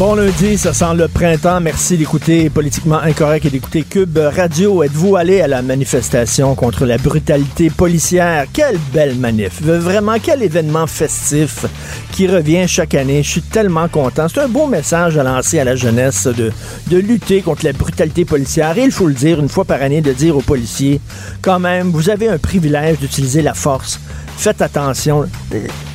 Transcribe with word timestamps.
Bon 0.00 0.14
lundi, 0.14 0.56
ça 0.56 0.72
sent 0.72 0.94
le 0.96 1.08
printemps. 1.08 1.60
Merci 1.60 1.98
d'écouter 1.98 2.48
Politiquement 2.48 3.00
Incorrect 3.00 3.44
et 3.44 3.50
d'écouter 3.50 3.82
Cube 3.82 4.16
Radio. 4.16 4.82
Êtes-vous 4.82 5.14
allé 5.14 5.42
à 5.42 5.46
la 5.46 5.60
manifestation 5.60 6.54
contre 6.54 6.86
la 6.86 6.96
brutalité 6.96 7.68
policière? 7.68 8.46
Quelle 8.50 8.78
belle 8.94 9.16
manif! 9.16 9.60
Vraiment, 9.60 10.14
quel 10.18 10.42
événement 10.42 10.86
festif 10.86 11.66
qui 12.12 12.26
revient 12.26 12.66
chaque 12.66 12.94
année. 12.94 13.22
Je 13.22 13.28
suis 13.28 13.42
tellement 13.42 13.88
content. 13.88 14.26
C'est 14.26 14.40
un 14.40 14.48
beau 14.48 14.66
message 14.66 15.18
à 15.18 15.22
lancer 15.22 15.58
à 15.58 15.64
la 15.64 15.76
jeunesse 15.76 16.26
de, 16.26 16.50
de 16.86 16.96
lutter 16.96 17.42
contre 17.42 17.66
la 17.66 17.74
brutalité 17.74 18.24
policière. 18.24 18.78
Et 18.78 18.84
il 18.84 18.92
faut 18.92 19.06
le 19.06 19.12
dire 19.12 19.38
une 19.38 19.50
fois 19.50 19.66
par 19.66 19.82
année, 19.82 20.00
de 20.00 20.14
dire 20.14 20.34
aux 20.34 20.40
policiers, 20.40 20.98
quand 21.42 21.58
même, 21.58 21.90
vous 21.90 22.08
avez 22.08 22.30
un 22.30 22.38
privilège 22.38 23.00
d'utiliser 23.00 23.42
la 23.42 23.52
force. 23.52 24.00
Faites 24.38 24.62
attention. 24.62 25.26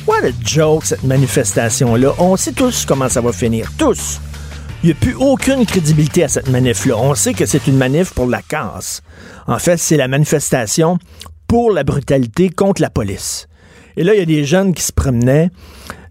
What 0.06 0.24
a 0.24 0.30
joke, 0.40 0.84
cette 0.84 1.02
manifestation-là? 1.02 2.14
On 2.18 2.36
sait 2.36 2.52
tous 2.52 2.84
comment 2.86 3.08
ça 3.08 3.20
va 3.20 3.32
finir. 3.32 3.72
Tous. 3.76 4.20
Il 4.84 4.86
n'y 4.86 4.92
a 4.92 4.94
plus 4.94 5.16
aucune 5.16 5.66
crédibilité 5.66 6.22
à 6.22 6.28
cette 6.28 6.48
manif-là. 6.48 6.96
On 6.96 7.16
sait 7.16 7.34
que 7.34 7.44
c'est 7.44 7.66
une 7.66 7.76
manif 7.76 8.14
pour 8.14 8.28
la 8.28 8.40
casse. 8.40 9.02
En 9.48 9.58
fait, 9.58 9.78
c'est 9.78 9.96
la 9.96 10.06
manifestation 10.06 10.98
pour 11.48 11.72
la 11.72 11.82
brutalité 11.82 12.50
contre 12.50 12.82
la 12.82 12.90
police. 12.90 13.48
Et 13.96 14.04
là, 14.04 14.14
il 14.14 14.20
y 14.20 14.22
a 14.22 14.26
des 14.26 14.44
jeunes 14.44 14.74
qui 14.74 14.84
se 14.84 14.92
promenaient. 14.92 15.50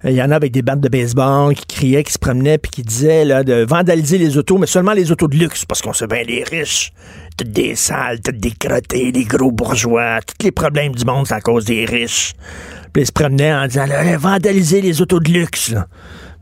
Il 0.04 0.12
y 0.12 0.22
en 0.22 0.30
a 0.32 0.36
avec 0.36 0.52
des 0.52 0.62
battes 0.62 0.82
de 0.82 0.90
baseball 0.90 1.56
qui 1.56 1.66
criaient, 1.66 2.04
qui 2.04 2.12
se 2.12 2.20
promenaient, 2.20 2.58
puis 2.58 2.72
qui 2.72 2.84
disaient 2.84 3.24
là, 3.24 3.46
de 3.46 3.66
vandaliser 3.66 4.18
les 4.18 4.38
autos, 4.38 4.58
mais 4.58 4.68
seulement 4.68 4.94
les 4.94 5.10
autos 5.12 5.30
de 5.30 5.38
luxe, 5.38 5.64
parce 5.64 5.82
qu'on 5.82 5.94
sait 5.94 6.08
bien 6.08 6.24
les 6.24 6.44
riches. 6.44 6.92
Toutes 7.38 7.52
des 7.52 7.76
sales, 7.76 8.22
toutes 8.22 8.38
des 8.38 8.52
crottés, 8.52 9.12
des 9.12 9.26
gros 9.26 9.52
bourgeois. 9.52 10.20
Tous 10.22 10.46
les 10.46 10.52
problèmes 10.52 10.94
du 10.94 11.04
monde, 11.06 11.28
c'est 11.28 11.34
à 11.34 11.42
cause 11.42 11.66
des 11.66 11.86
riches. 11.86 12.34
Puis 12.94 13.04
ils 13.04 13.08
se 13.08 13.12
promenaient 13.12 13.54
en 13.54 13.68
disant, 13.68 13.86
vandaliser 14.18 14.82
les 14.82 15.02
autos 15.02 15.20
de 15.20 15.30
luxe, 15.30 15.72
là. 15.72 15.88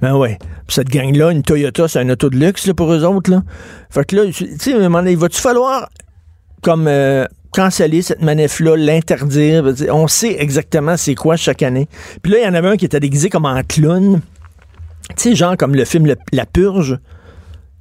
Ben 0.02 0.16
ouais. 0.16 0.38
Puis 0.68 0.76
cette 0.76 0.90
gang-là, 0.90 1.32
une 1.32 1.44
Toyota, 1.44 1.88
c'est 1.88 2.00
un 2.00 2.10
auto 2.10 2.30
de 2.30 2.36
luxe 2.36 2.70
pour 2.76 2.92
eux 2.92 3.04
autres. 3.06 3.42
Fait 3.90 4.06
que 4.06 4.18
là, 4.18 4.26
tu 4.26 4.58
sais, 4.60 4.72
il 4.72 5.18
va-tu 5.18 5.40
falloir 5.40 5.90
comme 6.62 6.88
euh, 6.88 7.26
canceller 7.52 8.02
cette 8.02 8.22
manif-là, 8.22 8.76
l'interdire? 8.76 9.64
On 9.90 10.08
sait 10.08 10.36
exactement 10.40 10.98
c'est 10.98 11.16
quoi 11.16 11.38
chaque 11.38 11.64
année. 11.64 11.88
Puis 12.22 12.34
là, 12.34 12.40
il 12.40 12.44
y 12.44 12.48
en 12.48 12.54
avait 12.54 12.70
un 12.70 12.76
qui 12.76 12.86
était 12.86 13.00
déguisé 13.00 13.30
comme 13.30 13.46
en 13.46 13.62
clown. 13.64 14.22
Tu 15.16 15.16
sais, 15.18 15.36
genre 15.36 15.56
comme 15.58 15.74
le 15.74 15.86
film 15.86 16.14
La 16.32 16.46
Purge. 16.46 17.00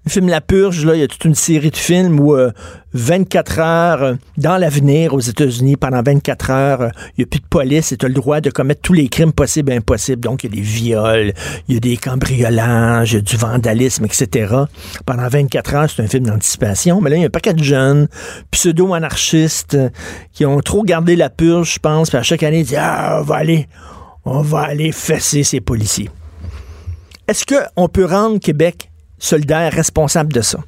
Le 0.05 0.11
film 0.11 0.29
La 0.29 0.41
Purge, 0.41 0.85
là, 0.85 0.97
il 0.97 1.01
y 1.01 1.05
a 1.05 1.07
toute 1.07 1.25
une 1.25 1.37
série 1.37 1.71
de 1.71 1.77
films 1.77 2.19
où 2.19 2.35
euh, 2.35 2.51
24 2.95 3.59
heures 3.61 4.03
euh, 4.03 4.15
dans 4.37 4.57
l'avenir 4.57 5.15
aux 5.15 5.21
États-Unis, 5.21 5.77
pendant 5.77 6.03
24 6.03 6.51
heures, 6.51 6.81
euh, 6.81 6.89
il 7.11 7.21
n'y 7.21 7.25
a 7.25 7.27
plus 7.27 7.39
de 7.39 7.47
police 7.47 7.93
et 7.93 7.97
tu 7.97 8.07
as 8.07 8.09
le 8.09 8.15
droit 8.15 8.41
de 8.41 8.51
commettre 8.51 8.81
tous 8.83 8.95
les 8.95 9.09
crimes 9.09 9.33
possibles 9.33 9.71
et 9.71 9.77
impossibles. 9.77 10.21
Donc, 10.21 10.43
il 10.43 10.51
y 10.51 10.53
a 10.53 10.57
des 10.57 10.63
viols, 10.63 11.33
il 11.69 11.75
y 11.75 11.77
a 11.77 11.81
des 11.81 11.97
cambriolages, 11.97 13.13
il 13.13 13.15
y 13.15 13.19
a 13.19 13.21
du 13.21 13.37
vandalisme, 13.37 14.05
etc. 14.05 14.55
Pendant 15.07 15.29
24 15.29 15.75
heures, 15.75 15.89
c'est 15.89 16.03
un 16.03 16.09
film 16.09 16.27
d'anticipation. 16.27 17.01
Mais 17.01 17.11
là, 17.11 17.17
il 17.17 17.21
y 17.21 17.25
a 17.25 17.29
un 17.29 17.31
paquet 17.31 17.55
de 17.55 17.63
jeunes 17.63 18.09
pseudo-anarchistes 18.51 19.75
euh, 19.75 19.89
qui 20.33 20.45
ont 20.45 20.59
trop 20.61 20.83
gardé 20.83 21.15
la 21.15 21.31
purge, 21.31 21.75
je 21.75 21.79
pense, 21.79 22.11
puis 22.11 22.19
à 22.19 22.25
chaque 22.25 22.43
année, 22.43 22.61
ils 22.61 22.67
disent 22.67 22.79
Ah, 22.81 23.19
on 23.21 23.23
va 23.23 23.37
aller, 23.37 23.69
on 24.25 24.43
va 24.43 24.63
aller 24.63 24.91
fesser 24.91 25.45
ces 25.45 25.61
policiers. 25.61 26.11
Est-ce 27.29 27.45
qu'on 27.47 27.89
peut 27.89 28.05
rendre 28.05 28.41
Québec 28.41 28.92
solidaire 29.23 29.73
responsable 29.73 30.33
de 30.33 30.41
ça? 30.41 30.59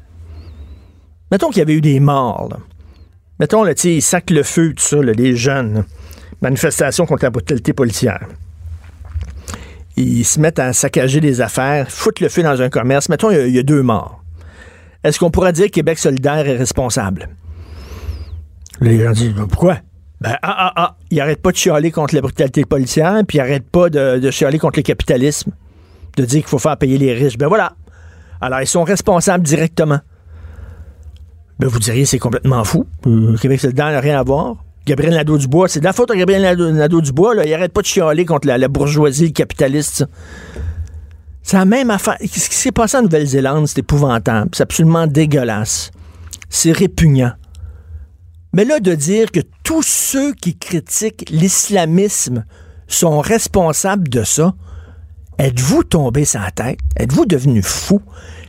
Mettons 1.31 1.49
qu'il 1.49 1.59
y 1.59 1.63
avait 1.63 1.75
eu 1.75 1.81
des 1.81 2.01
morts. 2.01 2.49
Mettons, 3.41 3.65
là, 3.65 3.73
ils 3.85 4.01
sacent 4.03 4.31
le 4.31 4.43
feu, 4.43 4.73
tout 4.77 4.83
ça, 4.83 4.97
les 5.03 5.35
jeunes. 5.35 5.85
Manifestation 6.41 7.07
contre 7.07 7.25
la 7.25 7.31
brutalité 7.31 7.73
policière. 7.73 8.27
Ils 9.97 10.25
se 10.25 10.39
mettent 10.41 10.59
à 10.59 10.73
saccager 10.73 11.21
des 11.21 11.41
affaires, 11.41 11.91
foutent 11.91 12.21
le 12.21 12.29
feu 12.29 12.43
dans 12.43 12.61
un 12.63 12.69
commerce. 12.69 13.09
Mettons, 13.09 13.31
il 13.31 13.51
y 13.55 13.59
a- 13.59 13.63
deux 13.63 13.83
morts. 13.83 14.23
Est-ce 15.03 15.19
qu'on 15.19 15.31
pourrait 15.31 15.53
dire 15.53 15.67
que 15.67 15.73
Québec 15.73 15.99
solidaire 15.99 16.47
est 16.49 16.57
responsable? 16.57 17.29
Les 18.81 19.03
gens 19.03 19.13
disent, 19.13 19.35
Ben, 19.35 19.47
pourquoi? 19.47 19.79
Ben, 20.21 20.37
ah, 20.43 20.55
ah, 20.57 20.73
ah, 20.77 20.97
ils 21.11 21.19
n'arrêtent 21.19 21.43
pas 21.43 21.53
de 21.53 21.57
chialer 21.57 21.91
contre 21.91 22.15
la 22.15 22.21
brutalité 22.23 22.65
policière, 22.65 23.21
puis 23.27 23.39
ils 23.39 23.41
n'arrêtent 23.41 23.69
pas 23.71 23.91
de, 23.91 24.19
de 24.19 24.59
contre 24.59 24.79
le 24.79 24.83
capitalisme, 24.83 25.53
de 26.17 26.25
dire 26.25 26.41
qu'il 26.41 26.49
faut 26.49 26.59
faire 26.59 26.77
payer 26.77 26.99
les 26.99 27.13
riches. 27.15 27.37
Ben 27.37 27.49
voilà. 27.49 27.75
Alors, 28.45 28.61
ils 28.61 28.67
sont 28.67 28.85
responsables 28.85 29.43
directement. 29.45 30.01
Ben, 31.59 31.67
vous 31.69 31.79
diriez, 31.79 32.05
c'est 32.05 32.19
complètement 32.19 32.63
fou. 32.65 32.85
Euh, 33.07 33.37
Québec 33.39 33.61
solidaire 33.61 33.91
n'a 33.91 34.01
rien 34.01 34.19
à 34.19 34.23
voir. 34.23 34.57
Gabriel 34.87 35.15
Nadeau-Dubois, 35.15 35.69
c'est 35.69 35.81
de 35.81 35.85
la 35.85 35.95
faute 35.95 36.11
à 36.11 36.17
Gabriel 36.17 36.43
Nadeau- 36.43 36.71
Nadeau-Dubois. 36.73 37.37
Il 37.47 37.55
arrête 37.55 37.73
pas 37.73 37.81
de 37.81 37.87
chialer 37.87 38.27
contre 38.27 38.47
la, 38.47 38.59
la 38.59 38.69
bourgeoisie, 38.69 39.33
capitaliste. 39.33 40.05
C'est 41.43 41.57
la 41.57 41.65
même 41.65 41.91
affaire. 41.91 42.17
Ce 42.21 42.27
qui 42.51 42.55
s'est 42.57 42.73
passé 42.73 42.99
en 42.99 43.03
Nouvelle-Zélande, 43.03 43.67
c'est 43.67 43.79
épouvantable. 43.79 44.51
C'est 44.53 44.63
absolument 44.63 45.07
dégueulasse. 45.07 45.91
C'est 46.51 46.73
répugnant. 46.73 47.33
Mais 48.53 48.65
là, 48.67 48.79
de 48.79 48.95
dire 48.95 49.33
que 49.33 49.41
tous 49.63 49.83
ceux 49.83 50.35
qui 50.35 50.57
critiquent 50.57 51.25
l'islamisme 51.31 52.45
sont 52.89 53.21
responsables 53.21 54.09
de 54.09 54.23
ça, 54.23 54.55
êtes-vous 55.39 55.85
tombé 55.85 56.25
sans 56.25 56.49
tête? 56.55 56.79
Êtes-vous 56.97 57.27
devenu 57.27 57.63
fou? 57.63 58.01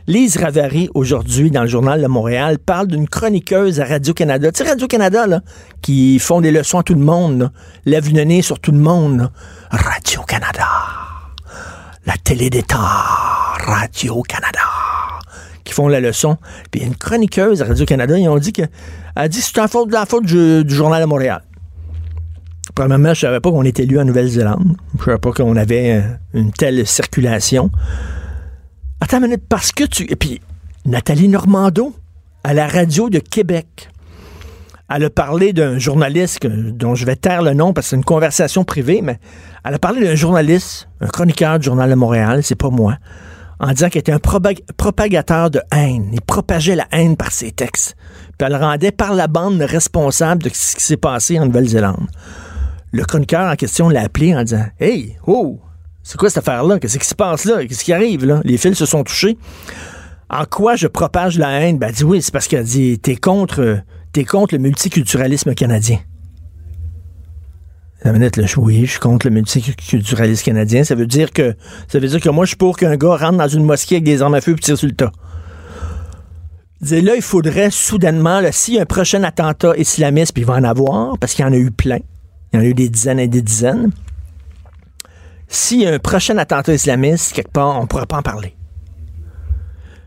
Lise 0.08 0.36
Ravary, 0.36 0.88
aujourd'hui, 0.94 1.50
dans 1.50 1.62
le 1.62 1.66
Journal 1.66 2.00
de 2.00 2.06
Montréal, 2.06 2.58
parle 2.60 2.86
d'une 2.86 3.08
chroniqueuse 3.08 3.80
à 3.80 3.86
Radio-Canada. 3.86 4.52
Tu 4.52 4.62
sais, 4.62 4.70
Radio-Canada, 4.70 5.26
là, 5.26 5.40
qui 5.82 6.20
font 6.20 6.40
des 6.40 6.52
leçons 6.52 6.78
à 6.78 6.84
tout 6.84 6.94
le 6.94 7.00
monde, 7.00 7.50
lève 7.86 8.14
le 8.14 8.22
nez 8.22 8.40
sur 8.40 8.60
tout 8.60 8.70
le 8.70 8.78
monde. 8.78 9.32
Radio-Canada. 9.68 10.68
La 12.06 12.14
télé 12.22 12.50
d'État. 12.50 12.76
Radio-Canada. 12.78 14.60
Qui 15.64 15.72
font 15.72 15.88
la 15.88 15.98
leçon. 15.98 16.36
Puis 16.70 16.82
il 16.82 16.86
une 16.86 16.94
chroniqueuse 16.94 17.60
à 17.62 17.64
Radio-Canada, 17.64 18.16
ils 18.16 18.28
ont 18.28 18.38
dit 18.38 18.52
que. 18.52 18.62
Elle 19.16 19.28
dit 19.28 19.40
c'est 19.40 19.56
la 19.56 19.66
faute 19.66 19.90
la 19.90 20.06
faute 20.06 20.24
du, 20.24 20.64
du 20.64 20.74
Journal 20.74 21.02
de 21.02 21.06
Montréal. 21.06 21.42
Premièrement, 22.76 23.12
je 23.12 23.20
savais 23.22 23.40
pas 23.40 23.50
qu'on 23.50 23.64
était 23.64 23.82
élu 23.82 23.98
en 23.98 24.04
Nouvelle-Zélande. 24.04 24.76
Je 25.00 25.04
savais 25.04 25.18
pas 25.18 25.32
qu'on 25.32 25.56
avait 25.56 25.96
euh, 25.96 26.02
une 26.34 26.52
telle 26.52 26.86
circulation. 26.86 27.72
Attends 29.00 29.18
une 29.18 29.24
minute, 29.24 29.44
parce 29.48 29.72
que 29.72 29.84
tu. 29.84 30.10
Et 30.10 30.16
puis, 30.16 30.40
Nathalie 30.84 31.28
Normando, 31.28 31.94
à 32.44 32.54
la 32.54 32.66
radio 32.66 33.10
de 33.10 33.18
Québec, 33.18 33.90
elle 34.88 35.04
a 35.04 35.10
parlé 35.10 35.52
d'un 35.52 35.78
journaliste 35.78 36.46
dont 36.46 36.94
je 36.94 37.04
vais 37.04 37.16
taire 37.16 37.42
le 37.42 37.54
nom 37.54 37.72
parce 37.72 37.86
que 37.86 37.90
c'est 37.90 37.96
une 37.96 38.04
conversation 38.04 38.64
privée, 38.64 39.02
mais 39.02 39.18
elle 39.64 39.74
a 39.74 39.78
parlé 39.78 40.02
d'un 40.04 40.14
journaliste, 40.14 40.88
un 41.00 41.08
chroniqueur 41.08 41.58
du 41.58 41.64
Journal 41.64 41.90
de 41.90 41.94
Montréal, 41.96 42.42
c'est 42.42 42.54
pas 42.54 42.70
moi, 42.70 42.96
en 43.58 43.72
disant 43.72 43.88
qu'il 43.88 43.98
était 43.98 44.12
un 44.12 44.20
propagateur 44.20 45.50
de 45.50 45.60
haine. 45.72 46.10
Il 46.12 46.20
propageait 46.20 46.76
la 46.76 46.86
haine 46.92 47.16
par 47.16 47.32
ses 47.32 47.50
textes. 47.50 47.96
Puis 48.38 48.46
elle 48.46 48.52
le 48.52 48.58
rendait 48.58 48.92
par 48.92 49.14
la 49.14 49.26
bande 49.26 49.60
responsable 49.60 50.44
de 50.44 50.50
ce 50.50 50.76
qui 50.76 50.84
s'est 50.84 50.96
passé 50.96 51.38
en 51.40 51.46
Nouvelle-Zélande. 51.46 52.06
Le 52.92 53.04
chroniqueur 53.04 53.50
en 53.50 53.56
question 53.56 53.88
l'a 53.88 54.02
appelé 54.02 54.36
en 54.36 54.44
disant 54.44 54.66
Hey, 54.78 55.16
oh, 55.26 55.58
c'est 56.06 56.18
quoi 56.18 56.30
cette 56.30 56.38
affaire-là? 56.38 56.78
Qu'est-ce 56.78 57.00
qui 57.00 57.08
se 57.08 57.16
passe 57.16 57.46
là? 57.46 57.66
Qu'est-ce 57.66 57.82
qui 57.82 57.92
arrive 57.92 58.24
là? 58.24 58.40
Les 58.44 58.58
fils 58.58 58.78
se 58.78 58.86
sont 58.86 59.02
touchés. 59.02 59.36
En 60.30 60.44
quoi 60.44 60.76
je 60.76 60.86
propage 60.86 61.36
la 61.36 61.60
haine? 61.60 61.78
Ben, 61.78 61.88
elle 61.88 61.94
dit 61.94 62.04
oui, 62.04 62.22
c'est 62.22 62.32
parce 62.32 62.46
qu'elle 62.46 62.62
dit 62.62 63.00
T'es 63.00 63.16
contre, 63.16 63.60
euh, 63.60 63.76
t'es 64.12 64.24
contre 64.24 64.54
le 64.54 64.60
multiculturalisme 64.60 65.52
canadien. 65.54 65.98
La 68.04 68.12
minute, 68.12 68.36
là, 68.36 68.44
oui, 68.58 68.86
je 68.86 68.92
suis 68.92 69.00
contre 69.00 69.26
le 69.26 69.34
multiculturalisme 69.34 70.44
canadien. 70.44 70.84
Ça 70.84 70.94
veut 70.94 71.08
dire 71.08 71.32
que 71.32 71.56
ça 71.88 71.98
veut 71.98 72.06
dire 72.06 72.20
que 72.20 72.28
moi, 72.28 72.44
je 72.44 72.50
suis 72.50 72.56
pour 72.56 72.76
qu'un 72.76 72.94
gars 72.94 73.16
rentre 73.16 73.38
dans 73.38 73.48
une 73.48 73.64
mosquée 73.64 73.96
avec 73.96 74.04
des 74.04 74.22
armes 74.22 74.34
à 74.34 74.40
feu 74.40 74.52
et 74.52 74.60
tire 74.60 74.78
sur 74.78 74.86
le 74.86 74.94
tas. 74.94 75.10
Là, 76.88 77.16
il 77.16 77.22
faudrait 77.22 77.72
soudainement, 77.72 78.38
là, 78.38 78.50
a 78.50 78.80
un 78.80 78.84
prochain 78.84 79.24
attentat 79.24 79.76
islamiste, 79.76 80.34
puis 80.34 80.42
il 80.44 80.46
va 80.46 80.54
en 80.54 80.62
avoir, 80.62 81.18
parce 81.18 81.34
qu'il 81.34 81.44
y 81.44 81.48
en 81.48 81.52
a 81.52 81.56
eu 81.56 81.72
plein, 81.72 81.98
il 82.52 82.56
y 82.56 82.58
en 82.58 82.62
a 82.62 82.66
eu 82.66 82.74
des 82.74 82.88
dizaines 82.88 83.18
et 83.18 83.26
des 83.26 83.42
dizaines, 83.42 83.90
s'il 85.48 85.82
y 85.82 85.86
a 85.86 85.92
un 85.92 85.98
prochain 85.98 86.36
attentat 86.38 86.74
islamiste, 86.74 87.32
quelque 87.32 87.52
part, 87.52 87.78
on 87.78 87.82
ne 87.82 87.86
pourra 87.86 88.06
pas 88.06 88.18
en 88.18 88.22
parler. 88.22 88.54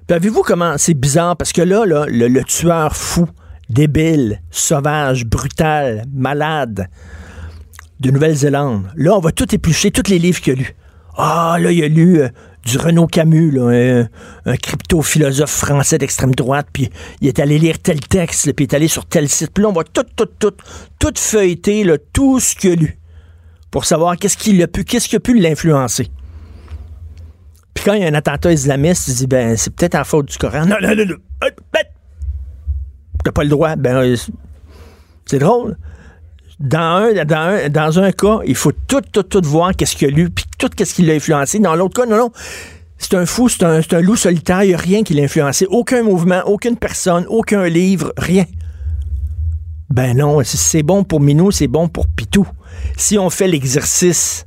Puis 0.07 0.15
avez-vous 0.15 0.41
comment 0.41 0.77
c'est 0.77 0.93
bizarre? 0.93 1.37
Parce 1.37 1.53
que 1.53 1.61
là, 1.61 1.85
le, 1.85 2.43
tueur 2.43 2.95
fou, 2.95 3.27
débile, 3.69 4.41
sauvage, 4.49 5.25
brutal, 5.25 6.05
malade 6.13 6.87
de 7.99 8.11
Nouvelle-Zélande, 8.11 8.89
là, 8.95 9.15
on 9.15 9.19
va 9.19 9.31
tout 9.31 9.53
éplucher, 9.53 9.91
tous 9.91 10.09
les 10.09 10.19
livres 10.19 10.41
qu'il 10.41 10.53
a 10.53 10.55
lus. 10.55 10.75
Ah, 11.17 11.57
là, 11.59 11.71
il 11.71 11.83
a 11.83 11.87
lu 11.87 12.21
euh, 12.21 12.29
du 12.65 12.77
Renaud 12.77 13.07
Camus, 13.07 13.59
un, 13.59 14.57
crypto-philosophe 14.57 15.51
français 15.51 15.97
d'extrême 15.97 16.33
droite, 16.33 16.67
puis 16.71 16.89
il 17.21 17.27
est 17.27 17.39
allé 17.39 17.59
lire 17.59 17.79
tel 17.79 17.99
texte, 17.99 18.53
puis 18.53 18.65
il 18.65 18.71
est 18.71 18.75
allé 18.75 18.87
sur 18.87 19.05
tel 19.05 19.27
site. 19.27 19.51
Puis 19.53 19.63
là, 19.63 19.69
on 19.69 19.73
va 19.73 19.83
tout, 19.83 20.05
tout, 20.15 20.27
tout, 20.39 20.53
tout 20.97 21.13
feuilleter, 21.15 21.83
là, 21.83 21.97
tout 22.13 22.39
ce 22.39 22.55
qu'il 22.55 22.71
a 22.71 22.75
lu. 22.75 22.98
Pour 23.71 23.85
savoir 23.85 24.17
qu'est-ce 24.17 24.37
qui 24.37 24.61
a 24.63 24.67
pu, 24.67 24.83
qu'est-ce 24.83 25.07
qui 25.07 25.15
a 25.15 25.19
pu 25.19 25.37
l'influencer. 25.37 26.09
Puis 27.73 27.83
quand 27.85 27.93
il 27.93 28.01
y 28.01 28.05
a 28.05 28.07
un 28.07 28.13
attentat 28.13 28.51
islamiste, 28.51 29.05
tu 29.05 29.11
dis, 29.11 29.27
ben, 29.27 29.55
c'est 29.55 29.73
peut-être 29.73 29.95
à 29.95 30.03
faute 30.03 30.27
du 30.27 30.37
Coran. 30.37 30.65
Non, 30.65 30.77
non, 30.81 30.95
non, 30.95 31.05
non. 31.05 31.15
T'as 33.23 33.31
pas 33.31 33.43
le 33.43 33.49
droit. 33.49 33.75
Ben, 33.75 33.95
euh, 33.95 34.15
c'est 35.25 35.39
drôle. 35.39 35.77
Dans 36.59 36.79
un, 36.79 37.23
dans, 37.23 37.37
un, 37.37 37.69
dans 37.69 37.99
un 37.99 38.11
cas, 38.11 38.39
il 38.45 38.55
faut 38.55 38.73
tout, 38.87 39.01
tout, 39.13 39.23
tout 39.23 39.41
voir 39.45 39.73
qu'est-ce 39.75 39.95
qu'il 39.95 40.07
a 40.09 40.11
lu, 40.11 40.29
puis 40.29 40.45
tout 40.57 40.67
qu'est-ce 40.75 40.93
qui 40.93 41.03
l'a 41.03 41.13
influencé. 41.13 41.59
Dans 41.59 41.75
l'autre 41.75 42.01
cas, 42.01 42.09
non, 42.09 42.17
non. 42.17 42.31
C'est 42.97 43.13
un 43.13 43.25
fou, 43.25 43.47
c'est 43.47 43.63
un, 43.63 43.79
un, 43.79 44.01
loup 44.01 44.17
solitaire, 44.17 44.63
il 44.63 44.69
n'y 44.69 44.73
a 44.73 44.77
rien 44.77 45.03
qui 45.03 45.13
l'a 45.13 45.23
influencé. 45.23 45.65
Aucun 45.69 46.03
mouvement, 46.03 46.41
aucune 46.45 46.75
personne, 46.75 47.25
aucun 47.29 47.65
livre, 47.69 48.11
rien. 48.17 48.43
Ben 49.89 50.17
non, 50.17 50.41
c'est 50.43 50.83
bon 50.83 51.05
pour 51.05 51.21
Minou, 51.21 51.51
c'est 51.51 51.67
bon 51.67 51.87
pour 51.87 52.07
Pitou. 52.07 52.45
Si 52.97 53.17
on 53.17 53.29
fait 53.29 53.47
l'exercice 53.47 54.45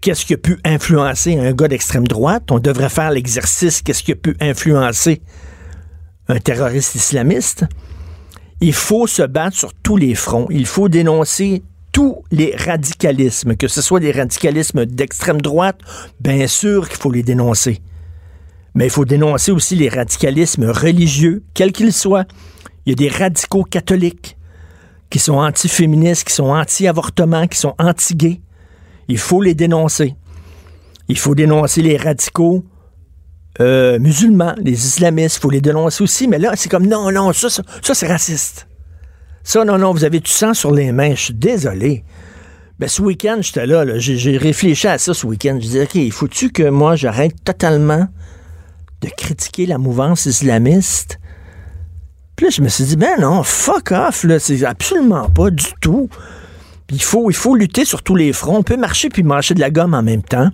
qu'est-ce 0.00 0.26
qui 0.26 0.34
a 0.34 0.38
pu 0.38 0.58
influencer 0.64 1.38
un 1.38 1.52
gars 1.52 1.68
d'extrême 1.68 2.06
droite, 2.06 2.50
on 2.50 2.58
devrait 2.58 2.90
faire 2.90 3.10
l'exercice 3.10 3.82
qu'est-ce 3.82 4.02
qui 4.02 4.12
a 4.12 4.16
pu 4.16 4.36
influencer 4.40 5.22
un 6.28 6.38
terroriste 6.38 6.94
islamiste? 6.94 7.64
Il 8.60 8.72
faut 8.72 9.06
se 9.06 9.22
battre 9.22 9.56
sur 9.56 9.74
tous 9.74 9.96
les 9.96 10.14
fronts. 10.14 10.46
Il 10.50 10.66
faut 10.66 10.88
dénoncer 10.88 11.62
tous 11.92 12.22
les 12.30 12.54
radicalismes, 12.56 13.56
que 13.56 13.68
ce 13.68 13.80
soit 13.80 14.00
des 14.00 14.12
radicalismes 14.12 14.84
d'extrême 14.84 15.40
droite, 15.40 15.78
bien 16.20 16.46
sûr 16.46 16.88
qu'il 16.88 16.98
faut 16.98 17.12
les 17.12 17.22
dénoncer. 17.22 17.80
Mais 18.74 18.86
il 18.86 18.90
faut 18.90 19.04
dénoncer 19.04 19.52
aussi 19.52 19.76
les 19.76 19.88
radicalismes 19.88 20.68
religieux, 20.68 21.44
quels 21.54 21.72
qu'ils 21.72 21.92
soient. 21.92 22.24
Il 22.84 22.90
y 22.90 22.92
a 22.92 23.08
des 23.08 23.16
radicaux 23.16 23.62
catholiques 23.64 24.36
qui 25.10 25.18
sont 25.18 25.34
anti-féministes, 25.34 26.24
qui 26.24 26.34
sont 26.34 26.50
anti-avortement, 26.50 27.46
qui 27.46 27.58
sont 27.58 27.74
anti-gays. 27.78 28.40
Il 29.08 29.18
faut 29.18 29.42
les 29.42 29.54
dénoncer. 29.54 30.14
Il 31.08 31.18
faut 31.18 31.34
dénoncer 31.34 31.82
les 31.82 31.96
radicaux 31.96 32.64
euh, 33.60 33.98
musulmans, 33.98 34.54
les 34.58 34.86
islamistes. 34.86 35.36
Il 35.36 35.40
faut 35.40 35.50
les 35.50 35.60
dénoncer 35.60 36.02
aussi. 36.02 36.26
Mais 36.26 36.38
là, 36.38 36.52
c'est 36.56 36.68
comme 36.68 36.86
non, 36.86 37.12
non, 37.12 37.32
ça, 37.32 37.50
ça, 37.50 37.62
ça 37.82 37.94
c'est 37.94 38.06
raciste. 38.08 38.66
Ça, 39.42 39.64
non, 39.64 39.78
non, 39.78 39.92
vous 39.92 40.04
avez 40.04 40.20
du 40.20 40.30
sang 40.30 40.54
sur 40.54 40.72
les 40.72 40.90
mains. 40.90 41.14
Je 41.14 41.24
suis 41.24 41.34
désolé. 41.34 42.02
Ben, 42.78 42.88
ce 42.88 43.02
week-end, 43.02 43.38
j'étais 43.40 43.66
là, 43.66 43.84
j'ai 43.98 44.36
réfléchi 44.36 44.88
à 44.88 44.98
ça 44.98 45.14
ce 45.14 45.26
week-end. 45.26 45.56
Je 45.60 45.66
disais, 45.66 45.82
OK, 45.82 46.12
faut-tu 46.12 46.50
que 46.50 46.68
moi, 46.70 46.96
j'arrête 46.96 47.34
totalement 47.44 48.08
de 49.00 49.08
critiquer 49.16 49.66
la 49.66 49.78
mouvance 49.78 50.26
islamiste? 50.26 51.20
Puis 52.36 52.50
je 52.50 52.62
me 52.62 52.68
suis 52.68 52.84
dit, 52.84 52.96
ben 52.96 53.20
non, 53.20 53.42
fuck 53.42 53.92
off, 53.92 54.24
là, 54.24 54.38
c'est 54.38 54.64
absolument 54.64 55.28
pas 55.28 55.50
du 55.50 55.66
tout. 55.80 56.08
il 56.90 57.02
faut, 57.02 57.30
il 57.30 57.36
faut 57.36 57.54
lutter 57.54 57.84
sur 57.84 58.02
tous 58.02 58.16
les 58.16 58.32
fronts. 58.32 58.58
On 58.58 58.62
peut 58.62 58.76
marcher 58.76 59.08
puis 59.08 59.22
marcher 59.22 59.54
de 59.54 59.60
la 59.60 59.70
gomme 59.70 59.94
en 59.94 60.02
même 60.02 60.22
temps. 60.22 60.50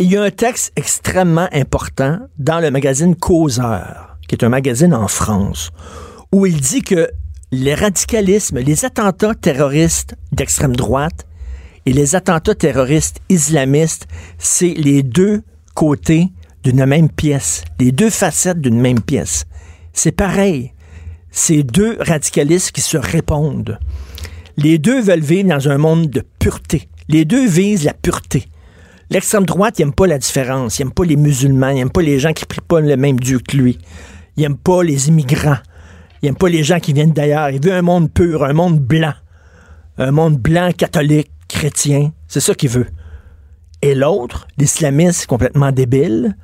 Il 0.00 0.10
y 0.10 0.16
a 0.16 0.22
un 0.22 0.30
texte 0.30 0.72
extrêmement 0.74 1.48
important 1.52 2.18
dans 2.38 2.58
le 2.58 2.72
magazine 2.72 3.14
Causeur, 3.14 4.16
qui 4.26 4.34
est 4.34 4.44
un 4.44 4.48
magazine 4.48 4.92
en 4.92 5.06
France, 5.06 5.70
où 6.32 6.46
il 6.46 6.60
dit 6.60 6.82
que 6.82 7.08
les 7.52 7.76
radicalismes, 7.76 8.58
les 8.58 8.84
attentats 8.84 9.36
terroristes 9.36 10.16
d'extrême 10.32 10.74
droite 10.74 11.26
et 11.86 11.92
les 11.92 12.16
attentats 12.16 12.56
terroristes 12.56 13.20
islamistes, 13.28 14.08
c'est 14.38 14.74
les 14.76 15.04
deux 15.04 15.42
côtés 15.74 16.32
d'une 16.64 16.84
même 16.86 17.08
pièce, 17.08 17.62
les 17.78 17.92
deux 17.92 18.10
facettes 18.10 18.60
d'une 18.60 18.80
même 18.80 19.00
pièce. 19.00 19.44
C'est 19.94 20.12
pareil. 20.12 20.72
C'est 21.30 21.62
deux 21.62 21.96
radicalistes 22.00 22.72
qui 22.72 22.82
se 22.82 22.98
répondent. 22.98 23.78
Les 24.56 24.78
deux 24.78 25.00
veulent 25.00 25.20
vivre 25.20 25.48
dans 25.48 25.68
un 25.68 25.78
monde 25.78 26.10
de 26.10 26.22
pureté. 26.38 26.88
Les 27.08 27.24
deux 27.24 27.46
visent 27.46 27.84
la 27.84 27.94
pureté. 27.94 28.46
L'extrême 29.10 29.44
droite, 29.44 29.78
n'aime 29.78 29.92
pas 29.92 30.06
la 30.06 30.18
différence. 30.18 30.78
N'aime 30.78 30.92
pas 30.92 31.04
les 31.04 31.16
musulmans. 31.16 31.72
N'aime 31.72 31.90
pas 31.90 32.02
les 32.02 32.18
gens 32.18 32.32
qui 32.32 32.44
prient 32.44 32.60
pas 32.60 32.80
le 32.80 32.96
même 32.96 33.18
Dieu 33.18 33.38
que 33.38 33.56
lui. 33.56 33.78
N'aime 34.36 34.56
pas 34.56 34.82
les 34.82 35.08
immigrants. 35.08 35.58
N'aime 36.22 36.36
pas 36.36 36.48
les 36.48 36.64
gens 36.64 36.80
qui 36.80 36.92
viennent 36.92 37.12
d'ailleurs. 37.12 37.50
Il 37.50 37.60
veut 37.64 37.72
un 37.72 37.82
monde 37.82 38.12
pur, 38.12 38.44
un 38.44 38.52
monde 38.52 38.80
blanc. 38.80 39.14
Un 39.98 40.10
monde 40.10 40.38
blanc, 40.38 40.70
catholique, 40.76 41.30
chrétien. 41.48 42.12
C'est 42.26 42.40
ça 42.40 42.54
qu'il 42.54 42.70
veut. 42.70 42.86
Et 43.82 43.94
l'autre, 43.94 44.48
l'islamiste 44.56 45.26
complètement 45.26 45.70
débile, 45.70 46.36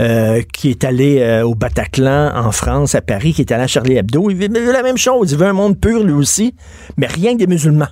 euh, 0.00 0.42
qui 0.52 0.70
est 0.70 0.84
allé 0.84 1.20
euh, 1.20 1.44
au 1.44 1.54
Bataclan 1.54 2.32
en 2.34 2.50
France, 2.50 2.94
à 2.94 3.00
Paris, 3.00 3.32
qui 3.34 3.42
est 3.42 3.52
allé 3.52 3.64
à 3.64 3.66
Charlie 3.66 3.96
Hebdo, 3.96 4.30
il 4.30 4.36
veut, 4.36 4.72
la 4.72 4.82
même 4.82 4.96
chose. 4.96 5.32
Il 5.32 5.38
veut 5.38 5.46
un 5.46 5.52
monde 5.52 5.78
pur, 5.78 6.02
lui 6.02 6.12
aussi, 6.12 6.54
mais 6.96 7.06
rien 7.06 7.34
que 7.34 7.38
des 7.38 7.46
musulmans. 7.46 7.88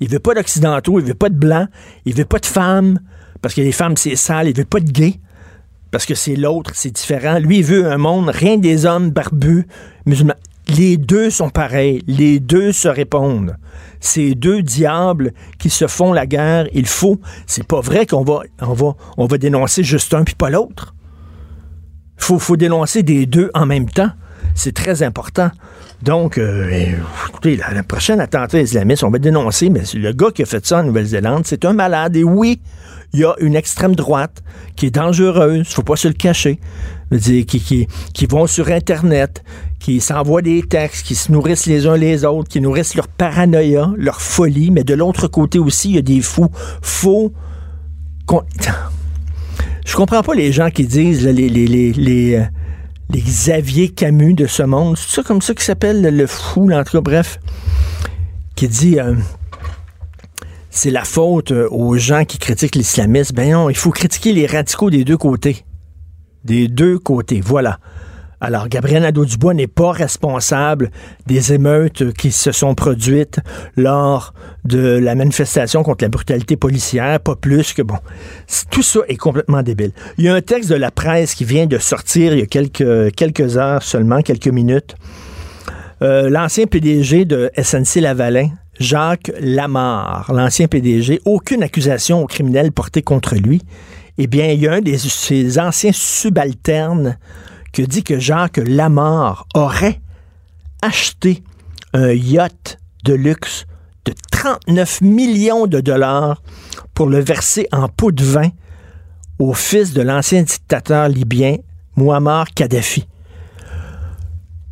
Il 0.00 0.08
veut 0.08 0.18
pas 0.18 0.34
d'occidentaux, 0.34 1.00
il 1.00 1.06
veut 1.06 1.14
pas 1.14 1.30
de 1.30 1.36
blancs, 1.36 1.68
il 2.04 2.14
veut 2.14 2.24
pas 2.24 2.38
de 2.38 2.46
femmes, 2.46 3.00
parce 3.42 3.54
que 3.54 3.62
les 3.62 3.72
femmes, 3.72 3.96
c'est 3.96 4.16
sale, 4.16 4.48
il 4.48 4.56
veut 4.56 4.64
pas 4.64 4.80
de 4.80 4.90
gays 4.90 5.18
parce 5.92 6.04
que 6.04 6.14
c'est 6.14 6.36
l'autre, 6.36 6.72
c'est 6.74 6.90
différent. 6.90 7.38
Lui, 7.38 7.58
il 7.58 7.64
veut 7.64 7.90
un 7.90 7.96
monde, 7.96 8.28
rien 8.28 8.58
des 8.58 8.84
hommes 8.84 9.10
barbus, 9.10 9.66
musulmans 10.04 10.34
les 10.68 10.96
deux 10.96 11.30
sont 11.30 11.50
pareils, 11.50 12.02
les 12.06 12.40
deux 12.40 12.72
se 12.72 12.88
répondent. 12.88 13.56
Ces 14.00 14.34
deux 14.34 14.62
diables 14.62 15.32
qui 15.58 15.70
se 15.70 15.86
font 15.86 16.12
la 16.12 16.26
guerre, 16.26 16.66
il 16.72 16.86
faut. 16.86 17.20
C'est 17.46 17.66
pas 17.66 17.80
vrai 17.80 18.06
qu'on 18.06 18.24
va, 18.24 18.40
on 18.60 18.72
va, 18.72 18.96
on 19.16 19.26
va 19.26 19.38
dénoncer 19.38 19.84
juste 19.84 20.12
un 20.14 20.24
puis 20.24 20.34
pas 20.34 20.50
l'autre. 20.50 20.95
Faut, 22.16 22.38
faut 22.38 22.56
dénoncer 22.56 23.02
des 23.02 23.26
deux 23.26 23.50
en 23.54 23.66
même 23.66 23.88
temps. 23.88 24.10
C'est 24.54 24.74
très 24.74 25.02
important. 25.02 25.50
Donc, 26.02 26.38
euh, 26.38 26.94
écoutez, 27.28 27.56
la, 27.56 27.82
prochaine 27.82 28.20
attentat 28.20 28.60
islamiste, 28.60 29.02
on 29.02 29.10
va 29.10 29.18
dénoncer, 29.18 29.70
mais 29.70 29.82
le 29.94 30.12
gars 30.12 30.30
qui 30.34 30.42
a 30.42 30.46
fait 30.46 30.64
ça 30.64 30.80
en 30.80 30.84
Nouvelle-Zélande, 30.84 31.42
c'est 31.46 31.64
un 31.64 31.72
malade. 31.72 32.16
Et 32.16 32.24
oui, 32.24 32.60
il 33.12 33.20
y 33.20 33.24
a 33.24 33.34
une 33.40 33.56
extrême 33.56 33.94
droite 33.94 34.42
qui 34.76 34.86
est 34.86 34.90
dangereuse, 34.90 35.66
faut 35.68 35.82
pas 35.82 35.96
se 35.96 36.08
le 36.08 36.14
cacher, 36.14 36.60
qui 37.18 38.26
vont 38.28 38.46
sur 38.46 38.68
Internet, 38.68 39.42
qui 39.78 40.00
s'envoient 40.00 40.42
des 40.42 40.62
textes, 40.62 41.06
qui 41.06 41.14
se 41.14 41.32
nourrissent 41.32 41.66
les 41.66 41.86
uns 41.86 41.96
les 41.96 42.24
autres, 42.24 42.48
qui 42.48 42.60
nourrissent 42.60 42.94
leur 42.94 43.08
paranoïa, 43.08 43.90
leur 43.96 44.20
folie, 44.20 44.70
mais 44.70 44.84
de 44.84 44.94
l'autre 44.94 45.28
côté 45.28 45.58
aussi, 45.58 45.90
il 45.90 45.94
y 45.96 45.98
a 45.98 46.02
des 46.02 46.20
fous. 46.20 46.50
Faux. 46.82 47.32
Je 49.86 49.94
comprends 49.94 50.22
pas 50.22 50.34
les 50.34 50.52
gens 50.52 50.68
qui 50.68 50.84
disent 50.84 51.24
les, 51.24 51.48
les, 51.48 51.66
les, 51.66 51.92
les, 51.92 52.34
euh, 52.34 52.44
les 53.08 53.20
Xavier 53.20 53.88
Camus 53.88 54.34
de 54.34 54.48
ce 54.48 54.64
monde. 54.64 54.96
C'est 54.98 55.14
ça 55.14 55.22
comme 55.22 55.40
ça 55.40 55.54
qui 55.54 55.64
s'appelle 55.64 56.02
le 56.02 56.26
fou, 56.26 56.66
cas, 56.66 57.00
bref, 57.00 57.38
qui 58.56 58.66
dit 58.66 58.98
euh, 58.98 59.14
c'est 60.70 60.90
la 60.90 61.04
faute 61.04 61.52
euh, 61.52 61.68
aux 61.70 61.96
gens 61.96 62.24
qui 62.24 62.38
critiquent 62.38 62.74
l'islamisme. 62.74 63.36
Ben 63.36 63.52
non, 63.52 63.70
il 63.70 63.76
faut 63.76 63.92
critiquer 63.92 64.32
les 64.32 64.46
radicaux 64.46 64.90
des 64.90 65.04
deux 65.04 65.16
côtés. 65.16 65.64
Des 66.44 66.66
deux 66.66 66.98
côtés, 66.98 67.40
voilà. 67.40 67.78
Alors, 68.40 68.68
Gabriel 68.68 69.02
Nadeau-Dubois 69.02 69.54
n'est 69.54 69.66
pas 69.66 69.92
responsable 69.92 70.90
des 71.26 71.54
émeutes 71.54 72.12
qui 72.12 72.32
se 72.32 72.52
sont 72.52 72.74
produites 72.74 73.40
lors 73.76 74.34
de 74.64 74.98
la 74.98 75.14
manifestation 75.14 75.82
contre 75.82 76.04
la 76.04 76.08
brutalité 76.08 76.56
policière, 76.56 77.18
pas 77.20 77.34
plus 77.34 77.72
que 77.72 77.82
bon. 77.82 77.96
Tout 78.70 78.82
ça 78.82 79.00
est 79.08 79.16
complètement 79.16 79.62
débile. 79.62 79.92
Il 80.18 80.24
y 80.24 80.28
a 80.28 80.34
un 80.34 80.42
texte 80.42 80.68
de 80.68 80.74
la 80.74 80.90
presse 80.90 81.34
qui 81.34 81.44
vient 81.44 81.66
de 81.66 81.78
sortir 81.78 82.34
il 82.34 82.40
y 82.40 82.42
a 82.42 82.46
quelques, 82.46 83.14
quelques 83.14 83.56
heures 83.56 83.82
seulement, 83.82 84.20
quelques 84.20 84.48
minutes. 84.48 84.96
Euh, 86.02 86.28
l'ancien 86.28 86.66
PDG 86.66 87.24
de 87.24 87.50
SNC 87.56 88.02
Lavalin, 88.02 88.50
Jacques 88.78 89.32
Lamarre, 89.40 90.30
l'ancien 90.34 90.68
PDG, 90.68 91.22
aucune 91.24 91.62
accusation 91.62 92.22
au 92.22 92.26
criminel 92.26 92.70
portée 92.70 93.00
contre 93.00 93.34
lui. 93.34 93.62
Eh 94.18 94.26
bien, 94.26 94.48
il 94.48 94.60
y 94.60 94.68
a 94.68 94.74
un 94.74 94.80
de 94.80 94.94
ses 94.96 95.58
anciens 95.58 95.92
subalternes 95.92 97.18
dit 97.82 98.02
que 98.02 98.18
Jacques 98.18 98.60
Lamarre 98.64 99.46
aurait 99.54 100.00
acheté 100.82 101.42
un 101.92 102.12
yacht 102.12 102.78
de 103.04 103.14
luxe 103.14 103.66
de 104.04 104.14
39 104.30 105.00
millions 105.00 105.66
de 105.66 105.80
dollars 105.80 106.42
pour 106.94 107.08
le 107.08 107.18
verser 107.18 107.66
en 107.72 107.88
pot 107.88 108.12
de 108.12 108.24
vin 108.24 108.50
au 109.38 109.52
fils 109.52 109.92
de 109.92 110.02
l'ancien 110.02 110.42
dictateur 110.42 111.08
libyen 111.08 111.56
Muammar 111.96 112.46
Kadhafi. 112.54 113.06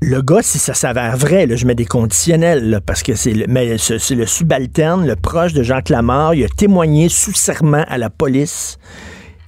Le 0.01 0.21
gars, 0.21 0.43
si 0.43 0.59
ça 0.59 0.75
s'avère 0.75 1.17
vrai, 1.17 1.49
je 1.57 1.67
mets 1.67 1.75
des 1.75 1.87
conditionnels, 1.87 2.81
parce 2.85 3.03
que 3.03 3.15
c'est 3.15 3.33
le, 3.33 3.79
c'est 3.79 4.15
le 4.15 4.27
subalterne, 4.27 5.07
le 5.07 5.17
proche 5.17 5.55
de 5.55 5.63
Jacques 5.63 5.89
Lamarre, 5.89 6.35
il 6.35 6.45
a 6.45 6.49
témoigné 6.49 7.09
sous 7.09 7.33
serment 7.33 7.85
à 7.89 7.97
la 7.97 8.11
police 8.11 8.79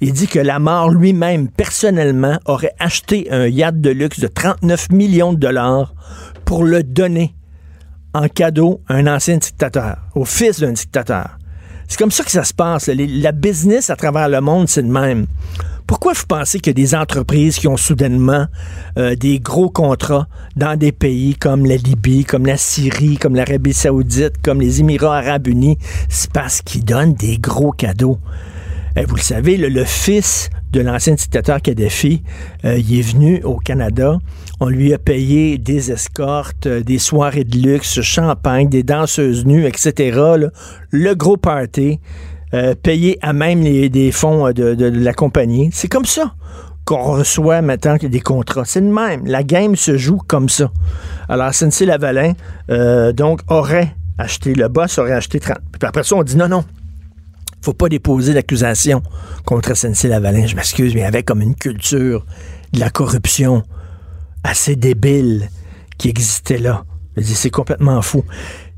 il 0.00 0.12
dit 0.12 0.26
que 0.26 0.38
Lamar 0.38 0.90
lui-même, 0.90 1.48
personnellement, 1.48 2.38
aurait 2.44 2.74
acheté 2.78 3.28
un 3.30 3.46
yacht 3.46 3.80
de 3.80 3.90
luxe 3.90 4.20
de 4.20 4.26
39 4.26 4.90
millions 4.90 5.32
de 5.32 5.38
dollars 5.38 5.94
pour 6.44 6.64
le 6.64 6.82
donner 6.82 7.34
en 8.14 8.28
cadeau 8.28 8.80
à 8.88 8.94
un 8.94 9.06
ancien 9.06 9.36
dictateur, 9.36 9.98
au 10.14 10.24
fils 10.24 10.60
d'un 10.60 10.72
dictateur. 10.72 11.38
C'est 11.88 11.98
comme 11.98 12.10
ça 12.10 12.24
que 12.24 12.30
ça 12.30 12.44
se 12.44 12.54
passe. 12.54 12.88
La 12.88 13.32
business 13.32 13.90
à 13.90 13.96
travers 13.96 14.28
le 14.28 14.40
monde, 14.40 14.68
c'est 14.68 14.82
le 14.82 14.88
même. 14.88 15.26
Pourquoi 15.86 16.14
vous 16.14 16.26
pensez 16.26 16.58
qu'il 16.58 16.70
y 16.70 16.82
a 16.82 16.82
des 16.84 16.94
entreprises 16.96 17.58
qui 17.58 17.68
ont 17.68 17.76
soudainement 17.76 18.46
euh, 18.98 19.14
des 19.14 19.38
gros 19.38 19.70
contrats 19.70 20.26
dans 20.56 20.76
des 20.76 20.90
pays 20.90 21.36
comme 21.36 21.64
la 21.64 21.76
Libye, 21.76 22.24
comme 22.24 22.44
la 22.44 22.56
Syrie, 22.56 23.18
comme 23.18 23.36
l'Arabie 23.36 23.72
saoudite, 23.72 24.42
comme 24.42 24.60
les 24.60 24.80
Émirats 24.80 25.18
arabes 25.18 25.46
unis? 25.46 25.78
C'est 26.08 26.32
parce 26.32 26.60
qu'ils 26.60 26.84
donnent 26.84 27.14
des 27.14 27.38
gros 27.38 27.70
cadeaux. 27.70 28.18
Eh, 28.98 29.04
vous 29.04 29.16
le 29.16 29.20
savez, 29.20 29.58
le, 29.58 29.84
fils 29.84 30.48
de 30.72 30.80
l'ancien 30.80 31.12
dictateur 31.12 31.60
Kadhafi, 31.60 32.22
euh, 32.64 32.78
il 32.78 32.98
est 32.98 33.02
venu 33.02 33.42
au 33.44 33.56
Canada. 33.56 34.16
On 34.58 34.70
lui 34.70 34.94
a 34.94 34.98
payé 34.98 35.58
des 35.58 35.92
escortes, 35.92 36.66
euh, 36.66 36.82
des 36.82 36.96
soirées 36.96 37.44
de 37.44 37.58
luxe, 37.58 38.00
champagne, 38.00 38.70
des 38.70 38.82
danseuses 38.82 39.44
nues, 39.44 39.66
etc. 39.66 40.18
Le 40.90 41.14
gros 41.14 41.36
party. 41.36 42.00
Euh, 42.54 42.74
payé 42.74 43.18
à 43.20 43.34
même 43.34 43.60
les, 43.60 43.90
des 43.90 44.12
fonds 44.12 44.50
de, 44.52 44.84
la 44.84 45.12
compagnie. 45.12 45.68
C'est 45.72 45.88
comme 45.88 46.06
ça 46.06 46.32
qu'on 46.86 47.02
reçoit 47.02 47.60
maintenant 47.60 47.96
des 48.00 48.20
contrats. 48.20 48.64
C'est 48.64 48.80
le 48.80 48.86
même. 48.86 49.26
La 49.26 49.42
game 49.42 49.76
se 49.76 49.98
joue 49.98 50.20
comme 50.26 50.48
ça. 50.48 50.70
Alors, 51.28 51.52
SNC-Lavalin, 51.52 52.32
donc, 53.12 53.40
aurait 53.48 53.94
acheté, 54.16 54.54
le 54.54 54.68
boss 54.68 54.96
aurait 54.98 55.12
acheté 55.12 55.40
30. 55.40 55.58
Puis 55.72 55.86
après 55.86 56.04
ça, 56.04 56.14
on 56.14 56.22
dit 56.22 56.36
non, 56.36 56.48
non, 56.48 56.64
faut 57.66 57.74
pas 57.74 57.88
déposer 57.88 58.32
d'accusation 58.32 59.02
contre 59.44 59.74
SNC-Lavalin. 59.74 60.46
Je 60.46 60.54
m'excuse, 60.54 60.94
mais 60.94 61.00
il 61.00 61.04
avait 61.04 61.24
comme 61.24 61.40
une 61.40 61.56
culture 61.56 62.24
de 62.72 62.78
la 62.78 62.90
corruption 62.90 63.64
assez 64.44 64.76
débile 64.76 65.50
qui 65.98 66.08
existait 66.08 66.58
là. 66.58 66.84
C'est 67.20 67.50
complètement 67.50 68.00
fou. 68.02 68.22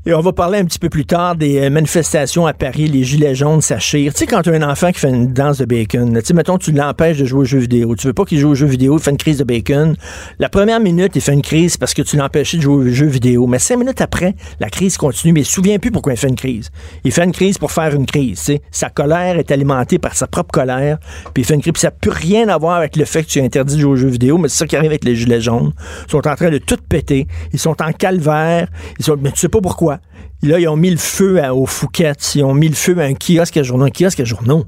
Et 0.09 0.13
on 0.15 0.21
va 0.21 0.33
parler 0.33 0.57
un 0.57 0.65
petit 0.65 0.79
peu 0.79 0.89
plus 0.89 1.05
tard 1.05 1.35
des 1.35 1.59
euh, 1.59 1.69
manifestations 1.69 2.47
à 2.47 2.53
Paris, 2.53 2.87
les 2.87 3.03
gilets 3.03 3.35
jaunes 3.35 3.61
s'achirent. 3.61 4.11
Tu 4.11 4.21
sais, 4.21 4.25
quand 4.25 4.41
tu 4.41 4.49
as 4.49 4.53
un 4.53 4.67
enfant 4.67 4.91
qui 4.91 4.99
fait 4.99 5.09
une 5.09 5.31
danse 5.33 5.59
de 5.59 5.65
bacon, 5.65 6.15
tu 6.15 6.25
sais, 6.25 6.33
mettons, 6.33 6.57
tu 6.57 6.71
l'empêches 6.71 7.19
de 7.19 7.25
jouer 7.25 7.41
aux 7.41 7.45
jeux 7.45 7.59
vidéo. 7.59 7.95
Tu 7.95 8.07
veux 8.07 8.13
pas 8.13 8.25
qu'il 8.25 8.39
joue 8.39 8.49
aux 8.49 8.55
jeux 8.55 8.65
vidéo, 8.65 8.97
il 8.97 9.03
fait 9.03 9.11
une 9.11 9.17
crise 9.17 9.37
de 9.37 9.43
bacon. 9.43 9.95
La 10.39 10.49
première 10.49 10.79
minute, 10.79 11.11
il 11.13 11.21
fait 11.21 11.33
une 11.33 11.43
crise 11.43 11.77
parce 11.77 11.93
que 11.93 12.01
tu 12.01 12.17
l'empêchais 12.17 12.57
de 12.57 12.63
jouer 12.63 12.73
aux 12.73 12.89
jeux 12.89 13.05
vidéo. 13.05 13.45
Mais 13.45 13.59
cinq 13.59 13.77
minutes 13.77 14.01
après, 14.01 14.33
la 14.59 14.71
crise 14.71 14.97
continue, 14.97 15.31
mais 15.31 15.41
il 15.41 15.45
se 15.45 15.51
souvient 15.51 15.77
plus 15.77 15.91
pourquoi 15.91 16.13
il 16.13 16.17
fait 16.17 16.29
une 16.29 16.35
crise. 16.35 16.71
Il 17.03 17.11
fait 17.11 17.23
une 17.23 17.31
crise 17.31 17.59
pour 17.59 17.71
faire 17.71 17.93
une 17.93 18.07
crise. 18.07 18.51
Sa 18.71 18.89
colère 18.89 19.37
est 19.37 19.51
alimentée 19.51 19.99
par 19.99 20.15
sa 20.15 20.25
propre 20.25 20.49
colère, 20.51 20.97
puis 21.35 21.43
il 21.43 21.45
fait 21.45 21.53
une 21.53 21.61
crise. 21.61 21.73
Puis 21.73 21.81
ça 21.81 21.89
n'a 21.89 21.91
plus 21.91 22.09
rien 22.09 22.49
à 22.49 22.57
voir 22.57 22.77
avec 22.77 22.95
le 22.95 23.05
fait 23.05 23.21
que 23.21 23.29
tu 23.29 23.41
interdit 23.41 23.75
de 23.75 23.81
jouer 23.81 23.91
aux 23.91 23.95
jeux 23.95 24.09
vidéo, 24.09 24.39
mais 24.39 24.47
c'est 24.49 24.57
ça 24.57 24.65
qui 24.65 24.75
arrive 24.75 24.89
avec 24.89 25.05
les 25.05 25.15
gilets 25.15 25.41
jaunes. 25.41 25.71
Ils 26.07 26.09
sont 26.09 26.27
en 26.27 26.35
train 26.35 26.49
de 26.49 26.57
tout 26.57 26.77
péter. 26.89 27.27
Ils 27.53 27.59
sont 27.59 27.79
en 27.79 27.91
calvaire. 27.91 28.69
Ils 28.97 29.05
sont, 29.05 29.15
mais 29.21 29.31
tu 29.31 29.37
sais 29.41 29.49
pas 29.49 29.61
pourquoi. 29.61 29.98
Là, 30.41 30.59
ils 30.59 30.67
ont 30.67 30.77
mis 30.77 30.89
le 30.89 30.97
feu 30.97 31.43
à, 31.43 31.53
aux 31.53 31.65
Fouquettes. 31.65 32.35
Ils 32.35 32.43
ont 32.43 32.53
mis 32.53 32.69
le 32.69 32.75
feu 32.75 32.97
à 32.99 33.03
un 33.03 33.13
kiosque 33.13 33.57
à 33.57 33.63
journaux. 33.63 33.85
Un 33.85 33.91
kiosque 33.91 34.21
à 34.21 34.23
journaux. 34.23 34.65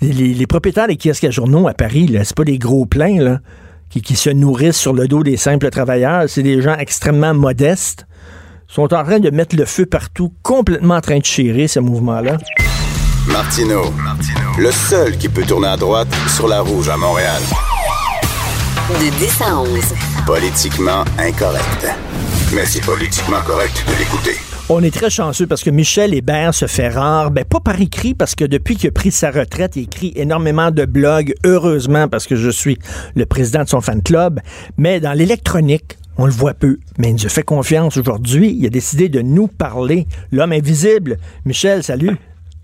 Les, 0.00 0.46
propriétaires 0.46 0.88
des 0.88 0.96
kiosques 0.96 1.24
à 1.24 1.30
journaux 1.30 1.68
à 1.68 1.74
Paris, 1.74 2.14
c'est 2.22 2.36
pas 2.36 2.44
des 2.44 2.58
gros 2.58 2.84
pleins 2.84 3.18
là, 3.18 3.38
qui, 3.88 4.02
qui, 4.02 4.14
se 4.14 4.28
nourrissent 4.28 4.76
sur 4.76 4.92
le 4.92 5.08
dos 5.08 5.22
des 5.22 5.36
simples 5.38 5.70
travailleurs. 5.70 6.24
C'est 6.28 6.42
des 6.42 6.60
gens 6.60 6.76
extrêmement 6.76 7.32
modestes. 7.32 8.06
Ils 8.68 8.74
sont 8.74 8.92
en 8.92 9.04
train 9.04 9.20
de 9.20 9.30
mettre 9.30 9.56
le 9.56 9.64
feu 9.64 9.86
partout, 9.86 10.32
complètement 10.42 10.96
en 10.96 11.00
train 11.00 11.18
de 11.18 11.24
chérir 11.24 11.70
ce 11.70 11.80
mouvement-là. 11.80 12.36
Martino, 13.28 13.92
le 14.58 14.70
seul 14.70 15.16
qui 15.16 15.28
peut 15.28 15.44
tourner 15.44 15.68
à 15.68 15.76
droite 15.76 16.08
sur 16.34 16.46
la 16.46 16.60
rouge 16.60 16.88
à 16.88 16.96
Montréal. 16.96 17.42
De 18.90 19.18
10 19.18 19.42
à 19.42 19.60
11. 19.60 19.68
Politiquement 20.26 21.04
incorrect. 21.18 21.86
Mais 22.54 22.66
c'est 22.66 22.84
politiquement 22.84 23.40
correct 23.44 23.84
de 23.88 23.98
l'écouter. 23.98 24.45
On 24.68 24.82
est 24.82 24.92
très 24.92 25.10
chanceux 25.10 25.46
parce 25.46 25.62
que 25.62 25.70
Michel 25.70 26.12
Hébert 26.12 26.52
se 26.52 26.66
fait 26.66 26.88
rare, 26.88 27.30
ben 27.30 27.44
pas 27.44 27.60
par 27.60 27.80
écrit 27.80 28.14
parce 28.14 28.34
que 28.34 28.44
depuis 28.44 28.74
qu'il 28.74 28.88
a 28.88 28.90
pris 28.90 29.12
sa 29.12 29.30
retraite, 29.30 29.76
il 29.76 29.84
écrit 29.84 30.12
énormément 30.16 30.72
de 30.72 30.84
blogs, 30.84 31.34
heureusement 31.44 32.08
parce 32.08 32.26
que 32.26 32.34
je 32.34 32.50
suis 32.50 32.76
le 33.14 33.26
président 33.26 33.62
de 33.62 33.68
son 33.68 33.80
fan 33.80 34.02
club, 34.02 34.40
mais 34.76 34.98
dans 34.98 35.12
l'électronique, 35.12 35.98
on 36.18 36.26
le 36.26 36.32
voit 36.32 36.54
peu, 36.54 36.78
mais 36.98 37.10
il 37.10 37.12
nous 37.12 37.28
fait 37.28 37.44
confiance 37.44 37.96
aujourd'hui. 37.96 38.56
Il 38.58 38.66
a 38.66 38.70
décidé 38.70 39.08
de 39.08 39.22
nous 39.22 39.46
parler. 39.46 40.08
L'homme 40.32 40.50
invisible. 40.50 41.18
Michel, 41.44 41.84
salut. 41.84 42.16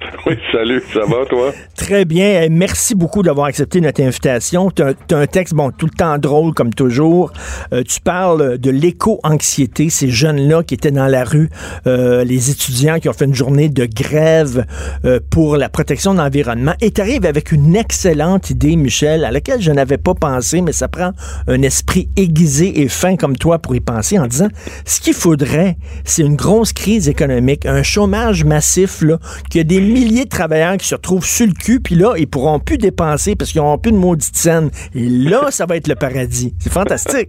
Oui, 0.27 0.35
salut, 0.53 0.83
ça 0.93 1.01
va 1.01 1.27
toi? 1.29 1.53
Très 1.77 2.05
bien. 2.05 2.47
Merci 2.51 2.95
beaucoup 2.95 3.23
d'avoir 3.23 3.47
accepté 3.47 3.81
notre 3.81 4.03
invitation. 4.03 4.71
Tu 4.71 4.83
as, 4.83 4.95
un 5.11 5.27
texte, 5.27 5.55
bon, 5.55 5.71
tout 5.71 5.87
le 5.87 5.97
temps 5.97 6.17
drôle 6.19 6.55
comme 6.55 6.73
toujours. 6.73 7.33
Euh, 7.73 7.83
tu 7.83 8.01
parles 8.01 8.59
de 8.59 8.71
l'éco-anxiété, 8.71 9.91
ces 9.91 10.09
jeunes-là 10.09 10.63
qui 10.63 10.75
étaient 10.75 10.93
dans 10.93 11.09
la 11.09 11.25
rue, 11.25 11.51
euh, 11.87 12.25
les 12.25 12.51
étudiants 12.51 12.99
qui 13.01 13.09
ont 13.09 13.13
fait 13.13 13.25
une 13.25 13.35
journée 13.35 13.69
de 13.69 13.85
grève 13.85 14.65
euh, 15.05 15.19
pour 15.31 15.57
la 15.57 15.69
protection 15.69 16.15
de 16.15 16.19
l'environnement. 16.19 16.75
Et 16.81 16.93
tu 16.93 17.01
arrives 17.01 17.27
avec 17.27 17.51
une 17.53 17.75
excellente 17.75 18.51
idée, 18.51 18.77
Michel, 18.77 19.25
à 19.25 19.31
laquelle 19.31 19.61
je 19.61 19.73
n'avais 19.73 19.99
pas 19.99 20.15
pensé, 20.15 20.61
mais 20.61 20.73
ça 20.73 20.89
prend 20.89 21.13
un 21.49 21.63
esprit 21.63 22.09
aiguisé 22.17 22.83
et 22.83 22.89
fin 22.89 23.17
comme 23.17 23.37
toi 23.37 23.59
pour 23.59 23.75
y 23.75 23.81
penser 23.81 24.19
en 24.19 24.27
disant, 24.27 24.49
ce 24.85 25.01
qu'il 25.01 25.15
faudrait, 25.15 25.77
c'est 26.05 26.23
une 26.23 26.37
grosse 26.37 26.73
crise 26.73 27.09
économique, 27.09 27.67
un 27.67 27.83
chômage 27.83 28.45
massif, 28.45 29.03
là, 29.03 29.19
qui 29.51 29.59
a 29.59 29.65
des 29.65 29.81
milliers 29.93 30.25
de 30.25 30.31
travailleurs 30.31 30.77
qui 30.77 30.87
se 30.87 30.95
retrouvent 30.95 31.25
sur 31.25 31.47
le 31.47 31.53
cul, 31.53 31.81
puis 31.81 31.95
là, 31.95 32.15
ils 32.17 32.27
pourront 32.27 32.59
plus 32.59 32.79
dépenser 32.79 33.37
parce 33.37 33.53
qu'ils 33.53 33.61
n'auront 33.61 33.79
plus 33.79 33.93
de 33.93 33.97
maudite 33.97 34.37
scène. 34.37 34.71
Et 34.95 35.07
là, 35.07 35.47
ça 35.51 35.67
va 35.67 35.77
être 35.77 35.89
le 35.89 35.95
paradis. 35.95 36.55
C'est 36.59 36.73
fantastique. 36.73 37.29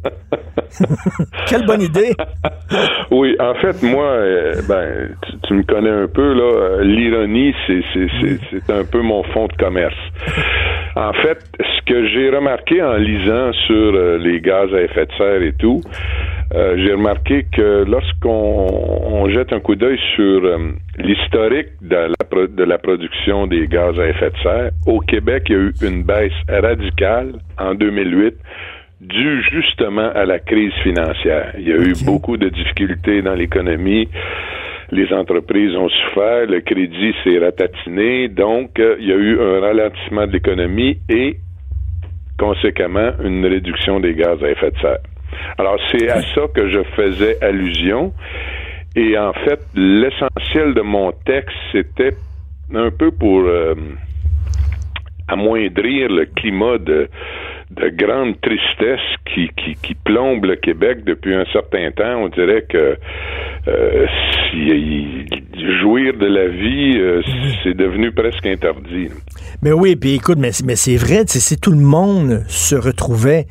Quelle 1.47 1.65
bonne 1.65 1.81
idée. 1.81 2.13
oui, 3.11 3.35
en 3.39 3.53
fait, 3.55 3.83
moi, 3.83 4.05
euh, 4.05 4.61
ben, 4.67 5.09
tu, 5.47 5.53
me 5.53 5.63
connais 5.63 5.89
un 5.89 6.07
peu, 6.07 6.33
là. 6.33 6.43
Euh, 6.43 6.83
l'ironie, 6.83 7.53
c'est 7.67 8.71
un 8.71 8.83
peu 8.83 9.01
mon 9.01 9.23
fond 9.23 9.47
de 9.47 9.53
commerce. 9.53 9.95
En 10.95 11.13
fait, 11.13 11.39
ce 11.59 11.85
que 11.85 12.07
j'ai 12.07 12.29
remarqué 12.29 12.81
en 12.81 12.95
lisant 12.95 13.51
sur 13.67 13.93
euh, 13.95 14.17
les 14.17 14.41
gaz 14.41 14.73
à 14.73 14.81
effet 14.81 15.05
de 15.05 15.11
serre 15.17 15.41
et 15.41 15.53
tout, 15.53 15.81
j'ai 16.75 16.93
remarqué 16.93 17.47
que 17.51 17.83
lorsqu'on 17.83 19.27
jette 19.29 19.51
un 19.53 19.59
coup 19.59 19.73
d'œil 19.75 19.99
sur 20.15 20.41
l'historique 20.97 21.69
de 21.81 21.95
la, 21.95 22.47
de 22.47 22.63
la 22.63 22.77
production 22.77 23.47
des 23.47 23.67
gaz 23.67 23.99
à 23.99 24.07
effet 24.07 24.29
de 24.29 24.37
serre, 24.43 24.71
au 24.85 24.99
Québec, 24.99 25.43
il 25.49 25.51
y 25.51 25.55
a 25.55 25.61
eu 25.61 25.73
une 25.81 26.03
baisse 26.03 26.31
radicale 26.47 27.33
en 27.57 27.73
2008 27.75 28.35
due 29.01 29.43
justement 29.51 30.09
à 30.13 30.25
la 30.25 30.39
crise 30.39 30.73
financière. 30.83 31.53
Il 31.57 31.67
y 31.67 31.73
a 31.73 31.77
eu 31.77 31.93
beaucoup 32.05 32.37
de 32.37 32.49
difficultés 32.49 33.21
dans 33.21 33.33
l'économie. 33.33 34.07
Les 34.91 35.11
entreprises 35.11 35.75
ont 35.75 35.89
souffert, 35.89 36.45
le 36.45 36.61
crédit 36.61 37.13
s'est 37.23 37.39
ratatiné, 37.39 38.27
donc 38.27 38.79
euh, 38.79 38.95
il 38.99 39.07
y 39.07 39.11
a 39.11 39.15
eu 39.15 39.39
un 39.41 39.59
ralentissement 39.59 40.27
de 40.27 40.33
l'économie 40.33 40.99
et 41.09 41.37
conséquemment 42.37 43.11
une 43.23 43.45
réduction 43.45 43.99
des 43.99 44.13
gaz 44.13 44.41
à 44.43 44.49
effet 44.49 44.71
de 44.71 44.77
serre. 44.79 44.99
Alors, 45.57 45.77
c'est 45.91 46.09
à 46.09 46.21
ça 46.21 46.41
que 46.53 46.69
je 46.69 46.83
faisais 46.95 47.43
allusion. 47.43 48.13
Et 48.95 49.17
en 49.17 49.33
fait, 49.33 49.59
l'essentiel 49.75 50.73
de 50.73 50.81
mon 50.81 51.11
texte, 51.25 51.55
c'était 51.71 52.15
un 52.73 52.91
peu 52.91 53.11
pour 53.11 53.41
euh, 53.41 53.73
amoindrir 55.27 56.09
le 56.09 56.25
climat 56.25 56.77
de, 56.77 57.09
de 57.71 57.89
grande 57.89 58.39
tristesse 58.41 58.99
qui, 59.33 59.49
plombe 60.03 60.45
le 60.45 60.55
Québec 60.57 61.03
depuis 61.05 61.33
un 61.33 61.45
certain 61.51 61.89
temps. 61.91 62.23
On 62.23 62.27
dirait 62.27 62.65
que 62.69 62.97
euh, 63.67 64.07
jouir 65.81 66.13
de 66.13 66.25
la 66.25 66.47
vie, 66.49 66.97
euh, 66.97 67.21
c'est 67.63 67.73
devenu 67.73 68.11
presque 68.11 68.45
interdit. 68.45 69.09
Mais 69.61 69.71
oui, 69.71 69.95
puis 69.95 70.15
écoute, 70.15 70.37
mais, 70.37 70.51
mais 70.65 70.75
c'est 70.75 70.97
vrai, 70.97 71.23
si 71.25 71.57
tout 71.57 71.71
le 71.71 71.77
monde 71.77 72.43
se 72.47 72.75
retrouvait 72.75 73.45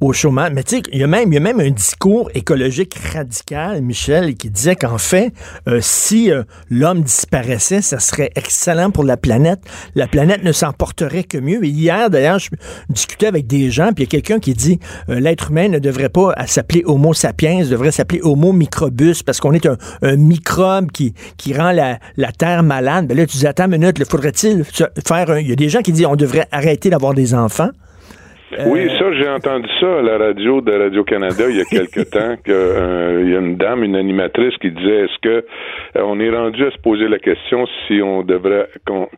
au 0.00 0.12
chômage. 0.12 0.52
Mais 0.52 0.62
tu 0.62 0.76
sais, 0.76 0.82
il 0.92 1.00
y, 1.00 1.04
a 1.04 1.06
même, 1.06 1.60
un 1.60 1.70
discours 1.70 2.30
écologique 2.34 2.94
radical, 3.12 3.82
Michel, 3.82 4.34
qui 4.34 4.50
disait 4.50 4.76
qu'en 4.76 4.98
fait, 4.98 5.32
euh, 5.68 5.78
si 5.80 6.30
euh, 6.30 6.42
l'homme 6.70 7.02
disparaissait, 7.02 7.80
ça 7.80 7.98
serait 7.98 8.30
excellent 8.34 8.90
pour 8.90 9.04
la 9.04 9.16
planète. 9.16 9.60
La 9.94 10.06
planète 10.06 10.42
ne 10.44 10.52
s'en 10.52 10.72
porterait 10.72 11.24
que 11.24 11.38
mieux. 11.38 11.64
Et 11.64 11.68
hier, 11.68 12.10
d'ailleurs, 12.10 12.38
je 12.38 12.50
discutais 12.90 13.26
avec 13.26 13.46
des 13.46 13.70
gens, 13.70 13.92
puis 13.92 14.04
il 14.04 14.06
y 14.06 14.08
a 14.08 14.10
quelqu'un 14.10 14.38
qui 14.38 14.54
dit 14.54 14.78
euh, 15.08 15.18
l'être 15.18 15.50
humain 15.50 15.68
ne 15.68 15.78
devrait 15.78 16.10
pas 16.10 16.34
s'appeler 16.46 16.82
Homo 16.84 17.14
sapiens, 17.14 17.64
devrait 17.64 17.92
s'appeler 17.92 18.20
Homo 18.22 18.52
microbus, 18.52 19.22
parce 19.22 19.40
qu'on 19.40 19.52
est 19.52 19.66
un, 19.66 19.76
microbe 20.16 20.90
qui, 20.92 21.14
qui 21.36 21.54
rend 21.54 21.72
la, 21.72 21.98
la 22.16 22.32
Terre 22.32 22.62
malade. 22.62 23.06
Ben 23.06 23.16
là, 23.16 23.26
tu 23.26 23.38
dis, 23.38 23.46
attends 23.46 23.64
une 23.64 23.78
minute, 23.78 24.02
faudrait-il 24.04 24.64
faire 24.64 25.30
un... 25.30 25.38
Il 25.38 25.48
y 25.48 25.52
a 25.52 25.56
des 25.56 25.68
gens 25.68 25.80
qui 25.80 25.92
disent 25.92 26.06
on 26.06 26.16
devrait 26.16 26.46
arrêter 26.52 26.90
d'avoir 26.90 27.14
des 27.14 27.34
enfants. 27.34 27.70
Oui, 28.66 28.86
euh, 28.86 28.98
ça, 28.98 29.12
j'ai 29.12 29.28
entendu 29.28 29.68
ça 29.80 29.98
à 29.98 30.02
la 30.02 30.18
radio 30.18 30.60
de 30.60 30.72
Radio-Canada 30.72 31.44
il 31.48 31.56
y 31.56 31.60
a 31.60 31.64
quelque 31.70 32.08
temps, 32.08 32.36
qu'il 32.44 32.52
euh, 32.54 33.28
y 33.28 33.34
a 33.34 33.40
une 33.40 33.56
dame, 33.56 33.82
une 33.82 33.96
animatrice 33.96 34.56
qui 34.58 34.70
disait 34.70 35.04
est-ce 35.04 35.18
que 35.20 35.28
euh, 35.96 36.02
on 36.02 36.20
est 36.20 36.30
rendu 36.30 36.64
à 36.64 36.70
se 36.70 36.78
poser 36.78 37.08
la 37.08 37.18
question 37.18 37.66
si 37.86 38.00
on 38.02 38.22
devrait 38.22 38.68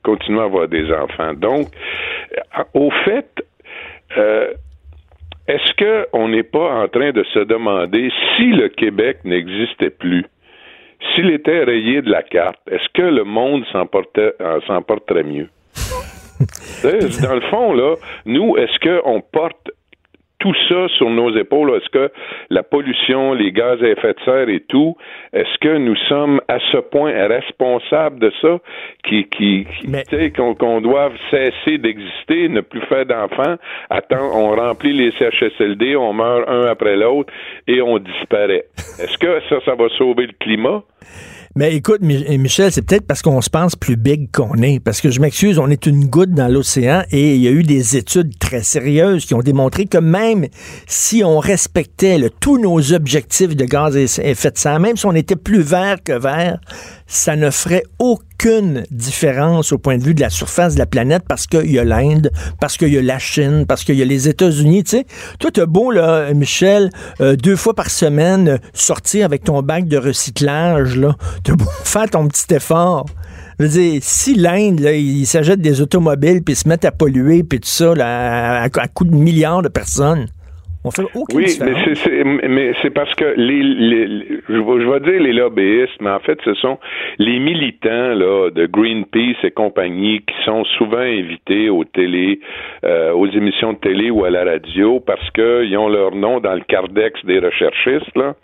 continuer 0.02 0.40
à 0.40 0.44
avoir 0.44 0.68
des 0.68 0.90
enfants? 0.92 1.34
Donc, 1.34 1.68
au 2.72 2.90
fait, 3.04 3.28
est-ce 5.46 6.10
qu'on 6.10 6.28
n'est 6.28 6.42
pas 6.42 6.82
en 6.82 6.88
train 6.88 7.10
de 7.12 7.22
se 7.34 7.40
demander 7.40 8.10
si 8.36 8.46
le 8.52 8.68
Québec 8.68 9.18
n'existait 9.24 9.90
plus? 9.90 10.24
S'il 11.14 11.30
était 11.30 11.64
rayé 11.64 12.00
de 12.00 12.10
la 12.10 12.22
carte, 12.22 12.60
est-ce 12.70 12.88
que 12.94 13.02
le 13.02 13.24
monde 13.24 13.64
s'en 13.72 13.86
porterait 13.86 15.22
mieux? 15.22 15.48
Dans 16.82 17.34
le 17.34 17.40
fond, 17.50 17.72
là, 17.72 17.94
nous, 18.26 18.56
est-ce 18.56 18.78
qu'on 18.80 19.20
porte 19.20 19.70
tout 20.38 20.54
ça 20.68 20.86
sur 20.96 21.10
nos 21.10 21.36
épaules? 21.36 21.70
Est-ce 21.76 21.90
que 21.90 22.12
la 22.50 22.62
pollution, 22.62 23.34
les 23.34 23.50
gaz 23.50 23.82
à 23.82 23.88
effet 23.88 24.14
de 24.14 24.20
serre 24.24 24.48
et 24.48 24.60
tout, 24.60 24.96
est-ce 25.32 25.58
que 25.58 25.76
nous 25.78 25.96
sommes 26.08 26.40
à 26.48 26.58
ce 26.70 26.78
point 26.78 27.12
responsables 27.26 28.20
de 28.20 28.32
ça, 28.40 28.58
qui, 29.04 29.28
qui, 29.28 29.66
qu'on, 30.36 30.54
qu'on 30.54 30.80
doive 30.80 31.12
cesser 31.30 31.78
d'exister, 31.78 32.48
ne 32.48 32.60
plus 32.60 32.82
faire 32.82 33.06
d'enfants, 33.06 33.56
attends, 33.90 34.30
on 34.32 34.54
remplit 34.54 34.92
les 34.92 35.10
CHSLD, 35.12 35.96
on 35.96 36.12
meurt 36.12 36.48
un 36.48 36.66
après 36.66 36.96
l'autre 36.96 37.32
et 37.66 37.82
on 37.82 37.98
disparaît. 37.98 38.64
Est-ce 38.76 39.18
que 39.18 39.40
ça, 39.48 39.56
ça 39.64 39.74
va 39.74 39.88
sauver 39.90 40.26
le 40.26 40.34
climat? 40.38 40.82
Mais 41.58 41.74
écoute, 41.74 42.02
Michel, 42.02 42.70
c'est 42.70 42.82
peut-être 42.82 43.04
parce 43.04 43.20
qu'on 43.20 43.40
se 43.40 43.50
pense 43.50 43.74
plus 43.74 43.96
big 43.96 44.30
qu'on 44.30 44.62
est. 44.62 44.78
Parce 44.78 45.00
que 45.00 45.10
je 45.10 45.18
m'excuse, 45.18 45.58
on 45.58 45.68
est 45.70 45.86
une 45.86 46.04
goutte 46.04 46.30
dans 46.30 46.46
l'océan 46.46 47.02
et 47.10 47.34
il 47.34 47.42
y 47.42 47.48
a 47.48 47.50
eu 47.50 47.64
des 47.64 47.96
études 47.96 48.38
très 48.38 48.62
sérieuses 48.62 49.26
qui 49.26 49.34
ont 49.34 49.40
démontré 49.40 49.86
que 49.86 49.98
même 49.98 50.46
si 50.86 51.24
on 51.24 51.40
respectait 51.40 52.30
tous 52.38 52.58
nos 52.58 52.92
objectifs 52.92 53.56
de 53.56 53.64
gaz 53.64 53.96
à 53.96 54.00
effet 54.00 54.52
de 54.52 54.56
serre, 54.56 54.78
même 54.78 54.96
si 54.96 55.06
on 55.06 55.16
était 55.16 55.34
plus 55.34 55.60
vert 55.60 55.96
que 56.00 56.12
vert, 56.12 56.60
ça 57.08 57.36
ne 57.36 57.50
ferait 57.50 57.82
aucune 57.98 58.84
différence 58.90 59.72
au 59.72 59.78
point 59.78 59.96
de 59.96 60.04
vue 60.04 60.14
de 60.14 60.20
la 60.20 60.30
surface 60.30 60.74
de 60.74 60.78
la 60.78 60.86
planète 60.86 61.24
parce 61.26 61.46
qu'il 61.46 61.70
y 61.70 61.78
a 61.78 61.84
l'Inde, 61.84 62.30
parce 62.60 62.76
qu'il 62.76 62.92
y 62.92 62.98
a 62.98 63.02
la 63.02 63.18
Chine, 63.18 63.64
parce 63.66 63.82
qu'il 63.82 63.96
y 63.96 64.02
a 64.02 64.04
les 64.04 64.28
États-Unis. 64.28 64.84
Tu 64.84 64.98
sais, 64.98 65.06
toi, 65.40 65.50
t'as 65.50 65.66
beau, 65.66 65.90
là, 65.90 66.32
Michel, 66.34 66.90
euh, 67.20 67.34
deux 67.34 67.56
fois 67.56 67.74
par 67.74 67.90
semaine, 67.90 68.60
sortir 68.74 69.24
avec 69.24 69.42
ton 69.42 69.62
bac 69.62 69.88
de 69.88 69.96
recyclage, 69.96 70.96
là. 70.96 71.16
T'as 71.42 71.54
beau 71.54 71.64
faire 71.84 72.08
ton 72.10 72.28
petit 72.28 72.54
effort. 72.54 73.06
Je 73.58 73.64
veux 73.64 73.70
dire, 73.70 74.00
si 74.04 74.34
l'Inde, 74.34 74.80
ils 74.80 75.26
s'achètent 75.26 75.60
des 75.60 75.80
automobiles 75.80 76.42
puis 76.44 76.54
se 76.54 76.68
mettent 76.68 76.84
à 76.84 76.92
polluer 76.92 77.42
puis 77.42 77.58
tout 77.58 77.68
ça, 77.68 77.94
là, 77.94 78.62
à, 78.62 78.64
à 78.64 78.88
coup 78.88 79.04
de 79.04 79.16
milliards 79.16 79.62
de 79.62 79.68
personnes, 79.68 80.28
oui, 81.34 81.46
mais 82.48 82.72
c'est 82.82 82.90
parce 82.90 83.14
que 83.14 83.34
les, 83.36 83.62
je, 84.48 84.90
vais 84.90 85.00
dire 85.00 85.20
les 85.20 85.32
lobbyistes, 85.32 86.00
mais 86.00 86.10
en 86.10 86.20
fait, 86.20 86.38
ce 86.44 86.54
sont 86.54 86.78
les 87.18 87.38
militants 87.38 88.14
là 88.14 88.50
de 88.50 88.66
Greenpeace 88.66 89.44
et 89.44 89.50
compagnie 89.50 90.20
qui 90.20 90.34
sont 90.44 90.64
souvent 90.76 90.98
invités 90.98 91.70
aux 91.70 91.84
télé, 91.84 92.40
euh, 92.84 93.12
aux 93.12 93.26
émissions 93.26 93.72
de 93.72 93.78
télé 93.78 94.10
ou 94.10 94.24
à 94.24 94.30
la 94.30 94.44
radio 94.44 95.00
parce 95.00 95.30
qu'ils 95.30 95.76
ont 95.76 95.88
leur 95.88 96.14
nom 96.14 96.40
dans 96.40 96.54
le 96.54 96.62
cardex 96.62 97.24
des 97.24 97.38
recherchistes 97.38 98.16
là. 98.16 98.34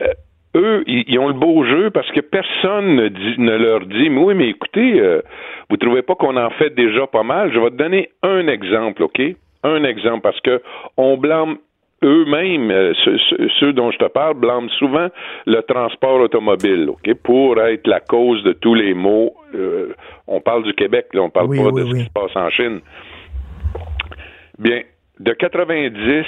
Euh, 0.00 0.12
eux, 0.56 0.84
ils, 0.86 1.18
ont 1.18 1.28
le 1.28 1.34
beau 1.34 1.64
jeu 1.64 1.90
parce 1.90 2.10
que 2.12 2.20
personne 2.20 2.94
ne, 2.94 3.08
dit, 3.08 3.34
ne 3.38 3.56
leur 3.56 3.80
dit, 3.86 4.08
mais 4.08 4.20
oui, 4.20 4.34
mais 4.34 4.48
écoutez, 4.48 5.00
euh, 5.00 5.20
vous 5.68 5.76
trouvez 5.76 6.02
pas 6.02 6.14
qu'on 6.14 6.36
en 6.36 6.50
fait 6.50 6.70
déjà 6.70 7.06
pas 7.06 7.24
mal? 7.24 7.52
Je 7.52 7.58
vais 7.58 7.70
te 7.70 7.76
donner 7.76 8.10
un 8.22 8.46
exemple, 8.46 9.02
OK? 9.02 9.20
Un 9.64 9.84
exemple 9.84 10.20
parce 10.20 10.40
que 10.40 10.62
on 10.96 11.16
blâme 11.16 11.56
eux-mêmes, 12.04 12.70
euh, 12.70 12.92
ceux, 13.58 13.72
dont 13.72 13.90
je 13.90 13.98
te 13.98 14.04
parle, 14.04 14.34
blâment 14.34 14.68
souvent 14.78 15.08
le 15.46 15.60
transport 15.62 16.20
automobile, 16.20 16.90
ok, 16.90 17.14
pour 17.22 17.58
être 17.60 17.86
la 17.86 18.00
cause 18.00 18.42
de 18.44 18.52
tous 18.52 18.74
les 18.74 18.94
maux. 18.94 19.34
Euh, 19.54 19.94
on 20.26 20.40
parle 20.40 20.64
du 20.64 20.74
Québec, 20.74 21.06
là, 21.14 21.22
on 21.22 21.30
parle 21.30 21.48
pas 21.48 21.70
de 21.70 21.84
ce 21.84 21.94
qui 21.94 22.04
se 22.04 22.10
passe 22.10 22.36
en 22.36 22.50
Chine. 22.50 22.80
Bien, 24.58 24.82
de 25.18 25.32
90 25.32 26.26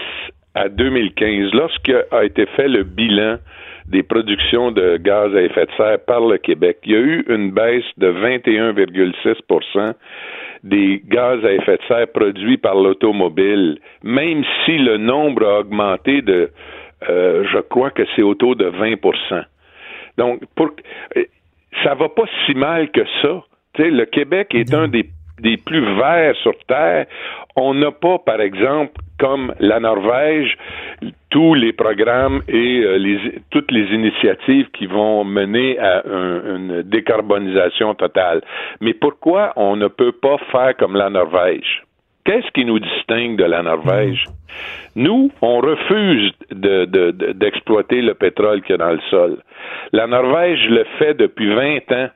à 0.55 0.69
2015, 0.69 1.53
lorsqu'a 1.53 2.25
été 2.25 2.47
fait 2.47 2.69
le 2.69 2.83
bilan 2.83 3.37
des 3.89 4.03
productions 4.03 4.73
de 4.73 4.97
gaz 4.97 5.35
à 5.35 5.43
effet 5.43 5.67
de 5.67 5.73
serre 5.77 5.99
par 6.07 6.21
le 6.21 6.39
Québec, 6.39 6.79
il 6.85 6.93
y 6.93 6.97
a 6.97 7.01
eu 7.01 7.25
une 7.29 7.51
baisse 7.53 7.85
de 7.97 8.11
21,6% 8.11 9.95
des 10.65 11.03
gaz 11.05 11.45
à 11.45 11.53
effet 11.53 11.77
de 11.77 11.83
serre 11.87 12.09
produits 12.09 12.57
par 12.57 12.75
l'automobile, 12.75 13.79
même 14.03 14.45
si 14.65 14.79
le 14.79 14.97
nombre 14.97 15.47
a 15.47 15.61
augmenté 15.61 16.23
de, 16.23 16.51
euh, 17.09 17.45
je 17.53 17.59
crois 17.59 17.91
que 17.91 18.03
c'est 18.17 18.23
autour 18.23 18.57
de 18.57 18.69
20% 18.71 19.45
Donc, 20.19 20.41
pour, 20.57 20.71
euh, 21.17 21.25
ça 21.85 21.95
va 21.95 22.09
pas 22.09 22.25
si 22.47 22.55
mal 22.55 22.91
que 22.91 23.05
ça. 23.23 23.43
le 23.79 24.05
Québec 24.07 24.55
est 24.55 24.75
un 24.75 24.89
des 24.89 25.11
des 25.41 25.57
plus 25.57 25.85
verts 25.97 26.35
sur 26.43 26.55
Terre. 26.67 27.07
On 27.57 27.75
n'a 27.75 27.91
pas, 27.91 28.19
par 28.19 28.41
exemple, 28.41 28.93
comme 29.19 29.55
la 29.61 29.81
Norvège, 29.81 30.57
tous 31.31 31.55
les 31.55 31.73
programmes 31.73 32.43
et 32.49 32.83
euh, 32.85 33.31
toutes 33.51 33.71
les 33.71 33.87
initiatives 33.95 34.69
qui 34.73 34.87
vont 34.87 35.25
mener 35.25 35.79
à 35.79 36.03
une 36.07 36.83
décarbonisation 36.83 37.95
totale. 37.95 38.43
Mais 38.81 38.95
pourquoi 38.95 39.53
on 39.57 39.77
ne 39.77 39.89
peut 39.89 40.13
pas 40.13 40.39
faire 40.51 40.77
comme 40.77 40.97
la 40.97 41.11
Norvège? 41.11 41.83
Qu'est-ce 42.25 42.51
qui 42.53 42.65
nous 42.65 42.81
distingue 42.81 43.37
de 43.37 43.45
la 43.45 43.63
Norvège? 43.63 44.25
Nous, 44.97 45.31
on 45.43 45.61
refuse 45.61 46.33
d'exploiter 46.51 48.03
le 48.03 48.15
pétrole 48.15 48.63
qu'il 48.63 48.73
y 48.73 48.75
a 48.75 48.79
dans 48.79 48.93
le 48.93 49.01
sol. 49.11 49.39
La 49.93 50.09
Norvège 50.09 50.69
le 50.69 50.85
fait 50.99 51.15
depuis 51.15 51.55
20 51.55 51.93
ans 51.93 52.09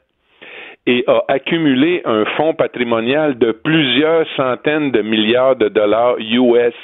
et 0.87 1.05
a 1.07 1.23
accumulé 1.29 2.03
un 2.05 2.25
fonds 2.37 2.55
patrimonial 2.55 3.39
de 3.39 3.53
plusieurs 3.53 4.27
centaines 4.37 4.91
de 4.91 5.03
milliards 5.03 5.57
de 5.57 5.69
dollars 5.69 6.17
US. 6.19 6.75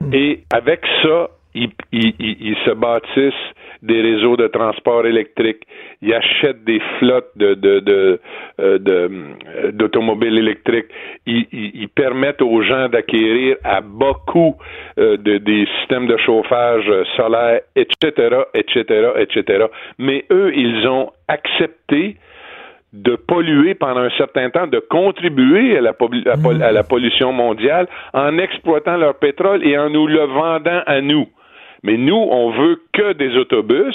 Hmm. 0.00 0.14
Et 0.14 0.40
avec 0.52 0.80
ça, 1.02 1.30
ils, 1.54 2.56
se 2.64 2.70
bâtissent 2.70 3.34
des 3.82 4.00
réseaux 4.00 4.36
de 4.36 4.46
transport 4.46 5.06
électrique, 5.06 5.62
ils 6.00 6.14
achètent 6.14 6.64
des 6.64 6.80
flottes 6.98 7.30
de, 7.36 7.54
de, 7.54 8.20
euh, 8.60 9.70
d'automobiles 9.72 10.38
électriques, 10.38 10.86
ils, 11.26 11.88
permettent 11.88 12.42
aux 12.42 12.62
gens 12.62 12.88
d'acquérir 12.88 13.56
à 13.64 13.80
bas 13.80 14.14
coût 14.26 14.54
euh, 14.98 15.16
des 15.16 15.66
systèmes 15.78 16.06
de 16.06 16.16
chauffage 16.18 16.90
solaire, 17.16 17.62
etc., 17.74 18.36
etc., 18.54 19.08
etc. 19.18 19.64
Mais 19.98 20.24
eux, 20.30 20.52
ils 20.54 20.86
ont 20.86 21.10
accepté 21.28 22.16
de 22.92 23.14
polluer 23.14 23.74
pendant 23.74 24.00
un 24.00 24.10
certain 24.18 24.50
temps, 24.50 24.66
de 24.66 24.80
contribuer 24.90 25.78
à 25.78 25.80
la, 25.80 25.92
pollution 26.82 27.32
mondiale 27.32 27.86
en 28.12 28.38
exploitant 28.38 28.96
leur 28.96 29.14
pétrole 29.14 29.66
et 29.66 29.78
en 29.78 29.90
nous 29.90 30.06
le 30.06 30.24
vendant 30.24 30.80
à 30.86 31.00
nous. 31.00 31.26
Mais 31.82 31.96
nous, 31.96 32.16
on 32.16 32.50
veut 32.50 32.80
que 32.92 33.12
des 33.12 33.36
autobus 33.36 33.94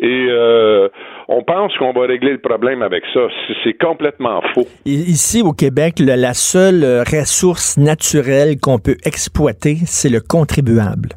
et 0.00 0.26
euh, 0.28 0.88
on 1.28 1.42
pense 1.42 1.76
qu'on 1.76 1.92
va 1.92 2.06
régler 2.06 2.32
le 2.32 2.40
problème 2.40 2.82
avec 2.82 3.04
ça. 3.12 3.20
C'est 3.62 3.74
complètement 3.74 4.42
faux. 4.54 4.66
Ici, 4.84 5.42
au 5.42 5.52
Québec, 5.52 5.94
la 6.00 6.34
seule 6.34 6.84
ressource 7.00 7.76
naturelle 7.76 8.58
qu'on 8.60 8.78
peut 8.78 8.96
exploiter, 9.04 9.76
c'est 9.84 10.10
le 10.10 10.20
contribuable. 10.20 11.10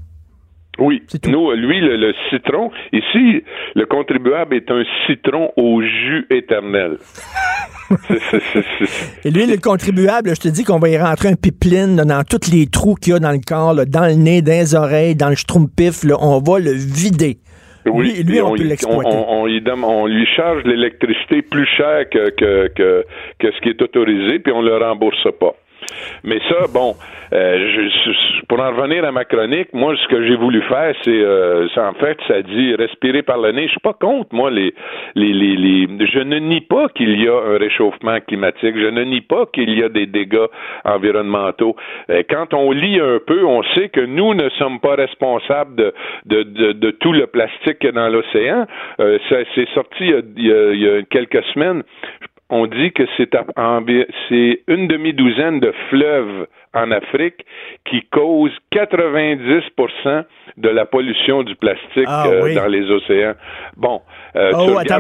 Oui. 0.80 1.02
Nous, 1.28 1.52
lui, 1.52 1.80
le, 1.80 2.14
citron, 2.30 2.72
ici, 2.94 3.44
le 3.76 3.86
contribuable 3.86 4.56
est 4.56 4.70
un 4.70 4.84
citron 5.06 5.52
au 5.58 5.82
jus 5.82 6.28
éternel. 6.30 6.98
Et 9.26 9.32
lui, 9.32 9.46
le 9.46 9.58
contribuable, 9.58 10.36
je 10.36 10.42
te 10.42 10.48
dis 10.50 10.64
qu'on 10.64 10.80
va 10.80 10.90
y 10.90 10.98
rentrer 10.98 11.30
un 11.30 11.36
pipeline 11.36 11.96
dans 11.96 12.24
tous 12.24 12.52
les 12.52 12.68
trous 12.68 12.96
qu'il 12.96 13.14
y 13.14 13.16
a 13.16 13.20
dans 13.20 13.32
le 13.32 13.40
corps, 13.46 13.76
dans 13.88 14.06
le 14.06 14.16
nez, 14.16 14.42
dans 14.42 14.52
les 14.52 14.76
oreilles, 14.76 15.16
dans 15.16 15.30
le 15.30 15.36
schtroumpif, 15.36 16.04
on 16.20 16.40
va 16.40 16.60
le 16.60 16.72
vider. 16.72 17.38
Oui, 17.86 18.22
lui, 18.24 18.42
on, 18.42 18.54
peut 18.54 18.64
l'exploiter. 18.64 19.10
On, 19.10 19.46
lui 20.06 20.26
charge 20.36 20.64
l'électricité 20.66 21.42
plus 21.42 21.66
cher 21.66 22.10
que, 22.10 22.30
que, 22.32 22.68
que, 22.76 23.06
que 23.40 23.52
ce 23.52 23.62
qui 23.62 23.70
est 23.70 23.82
autorisé, 23.82 24.40
puis 24.40 24.52
on 24.52 24.62
le 24.62 24.76
rembourse 24.76 25.28
pas. 25.40 25.56
Mais 26.24 26.40
ça, 26.50 26.68
bon, 26.74 26.96
euh, 27.34 27.90
je, 27.92 28.46
pour 28.48 28.60
en 28.60 28.72
revenir 28.72 29.04
à 29.06 29.12
ma 29.12 29.26
chronique, 29.26 29.70
moi, 29.74 29.96
ce 30.02 30.08
que 30.08 30.26
j'ai 30.26 30.36
voulu 30.36 30.62
faire, 30.64 30.94
c'est, 31.04 31.12
euh, 31.12 31.68
en 31.78 31.94
fait, 31.94 32.18
ça 32.28 32.42
dit 32.42 32.76
respirer 32.76 33.24
par 33.24 33.38
le 33.38 33.52
nez. 33.52 33.68
Je 33.68 33.72
suis 33.72 33.80
pas 33.80 33.94
contre, 33.94 34.34
moi, 34.34 34.50
les, 34.50 34.74
les, 35.16 35.34
les, 35.34 35.56
les, 35.56 36.08
je 36.08 36.20
ne 36.20 36.40
nie 36.40 36.62
pas 36.62 36.88
qu'il 36.90 37.22
y 37.22 37.28
a 37.28 37.36
un 37.36 37.58
réchauffement 37.58 38.20
climatique. 38.22 38.76
Je 38.78 38.90
ne 38.90 39.04
nie 39.04 39.22
pas 39.22 39.46
qu'il 39.48 39.78
y 39.78 39.84
a 39.84 39.90
des 39.90 40.06
dégâts 40.06 40.48
environnementaux. 40.86 41.76
Euh, 42.10 42.24
quand 42.30 42.54
on 42.54 42.72
lit 42.72 43.00
un 43.00 43.20
peu, 43.26 43.46
on 43.46 43.64
sait 43.76 43.90
que 43.90 44.02
nous 44.02 44.34
ne 44.34 44.50
sommes 44.52 44.80
pas 44.80 44.96
responsables 44.96 45.76
de, 45.76 46.44
de, 46.44 46.72
de, 46.74 46.92
tout 46.92 47.14
le 47.14 47.28
plastique 47.28 47.86
dans 47.94 48.10
l'océan. 48.10 48.66
Euh, 49.00 49.18
c'est 49.30 49.70
sorti 49.74 50.12
il 50.38 50.46
y, 50.46 50.52
a, 50.52 50.72
il 50.72 50.82
y 50.82 50.90
a 50.90 51.02
quelques 51.04 51.44
semaines 51.54 51.84
on 52.50 52.66
dit 52.66 52.92
que 52.94 53.04
c'est 53.18 54.64
une 54.68 54.88
demi-douzaine 54.88 55.60
de 55.60 55.74
fleuves 55.90 56.48
en 56.74 56.92
Afrique 56.92 57.46
qui 57.90 58.04
causent 58.12 58.56
90% 58.74 60.24
de 60.58 60.70
la 60.70 60.86
pollution 60.86 61.44
du 61.44 61.56
plastique 61.56 62.06
ah 62.08 62.28
euh, 62.28 62.56
dans 62.56 62.68
les 62.68 62.90
océans. 62.90 63.34
Bon. 63.76 64.02
Euh, 64.36 64.52
oh, 64.54 64.78
attends, 64.78 65.00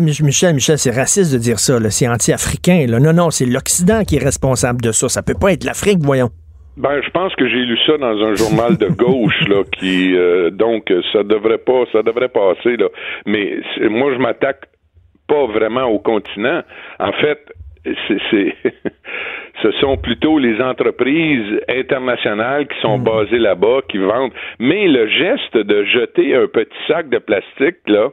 Michel, 0.00 0.54
Michel, 0.54 0.78
c'est 0.78 0.94
raciste 0.94 1.32
de 1.32 1.38
dire 1.38 1.58
ça. 1.58 1.78
C'est 1.90 2.08
anti-africain. 2.08 2.86
Non, 2.88 3.12
non, 3.12 3.30
c'est 3.30 3.46
l'Occident 3.46 4.04
qui 4.04 4.16
est 4.16 4.24
responsable 4.24 4.80
de 4.80 4.92
ça. 4.92 5.08
Ça 5.08 5.22
peut 5.22 5.36
pas 5.38 5.52
être 5.52 5.64
l'Afrique, 5.64 5.98
voyons. 6.00 6.30
Ben, 6.76 7.00
je 7.04 7.10
pense 7.10 7.34
que 7.34 7.48
j'ai 7.48 7.64
lu 7.64 7.76
ça 7.86 7.98
dans 7.98 8.22
un 8.22 8.36
journal 8.36 8.76
de 8.76 8.86
gauche, 8.86 9.48
là, 9.48 9.64
qui 9.80 10.14
euh, 10.14 10.50
donc 10.50 10.92
ça 11.12 11.24
devrait 11.24 11.58
pas, 11.58 11.84
ça 11.90 12.04
devrait 12.04 12.28
passer 12.28 12.76
là. 12.76 12.86
Mais 13.26 13.56
moi, 13.90 14.12
je 14.14 14.18
m'attaque 14.18 14.66
pas 15.28 15.46
vraiment 15.46 15.84
au 15.84 15.98
continent. 16.00 16.62
En 16.98 17.12
fait, 17.12 17.40
c'est 17.84 18.56
ce 19.62 19.70
sont 19.80 19.96
plutôt 19.96 20.38
les 20.38 20.60
entreprises 20.60 21.60
internationales 21.68 22.66
qui 22.66 22.80
sont 22.80 22.98
mm. 22.98 23.04
basées 23.04 23.38
là-bas, 23.38 23.80
qui 23.88 23.98
vendent. 23.98 24.32
Mais 24.58 24.88
le 24.88 25.06
geste 25.08 25.56
de 25.56 25.84
jeter 25.84 26.34
un 26.34 26.46
petit 26.46 26.76
sac 26.86 27.08
de 27.08 27.18
plastique 27.18 27.78
là 27.86 28.08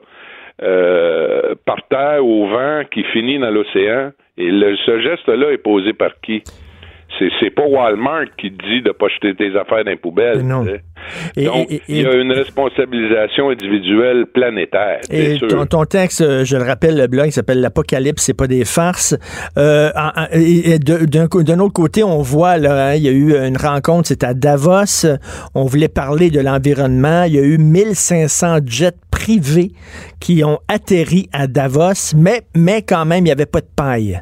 euh, 0.61 1.55
par 1.65 1.85
terre 1.89 2.25
au 2.25 2.47
vent 2.47 2.83
qui 2.91 3.03
finit 3.05 3.39
dans 3.39 3.51
l'océan, 3.51 4.11
et 4.37 4.49
ce 4.85 4.99
geste-là 5.01 5.51
est 5.51 5.57
posé 5.57 5.93
par 5.93 6.19
qui? 6.21 6.43
C'est 7.39 7.49
pas 7.49 7.65
Walmart 7.65 8.25
qui 8.37 8.51
dit 8.51 8.81
de 8.81 8.91
pas 8.91 9.07
jeter 9.07 9.35
tes 9.35 9.57
affaires 9.57 9.83
dans 9.83 9.91
les 9.91 9.95
poubelles. 9.97 10.41
Non. 10.41 10.63
Donc, 10.63 11.69
il 11.87 12.01
y 12.01 12.05
a 12.05 12.13
une 12.13 12.31
responsabilisation 12.31 13.49
individuelle 13.49 14.25
planétaire. 14.25 15.01
Et 15.09 15.37
ton, 15.69 15.85
texte, 15.85 16.21
euh, 16.21 16.43
je 16.45 16.57
le 16.57 16.63
rappelle, 16.63 16.97
le 16.97 17.07
blog 17.07 17.29
s'appelle 17.29 17.61
L'Apocalypse, 17.61 18.23
c'est 18.23 18.33
pas 18.33 18.47
des 18.47 18.65
farces. 18.65 19.15
Euh, 19.57 19.91
D'un 20.79 21.59
autre 21.59 21.73
côté, 21.73 22.03
on 22.03 22.21
voit, 22.21 22.57
là, 22.57 22.89
hein, 22.89 22.95
il 22.95 23.03
y 23.03 23.09
a 23.09 23.11
eu 23.11 23.35
une 23.35 23.57
rencontre, 23.57 24.07
c'était 24.07 24.25
à 24.25 24.33
Davos. 24.33 25.05
On 25.53 25.65
voulait 25.65 25.89
parler 25.89 26.29
de 26.29 26.39
l'environnement. 26.39 27.23
Il 27.23 27.35
y 27.35 27.39
a 27.39 27.43
eu 27.43 27.57
1500 27.57 28.59
jets 28.65 28.91
privés 29.11 29.71
qui 30.19 30.43
ont 30.43 30.59
atterri 30.67 31.29
à 31.33 31.47
Davos, 31.47 32.15
mais, 32.15 32.41
mais 32.55 32.81
quand 32.81 33.05
même, 33.05 33.19
il 33.19 33.25
n'y 33.25 33.31
avait 33.31 33.45
pas 33.45 33.61
de 33.61 33.69
paille. 33.75 34.19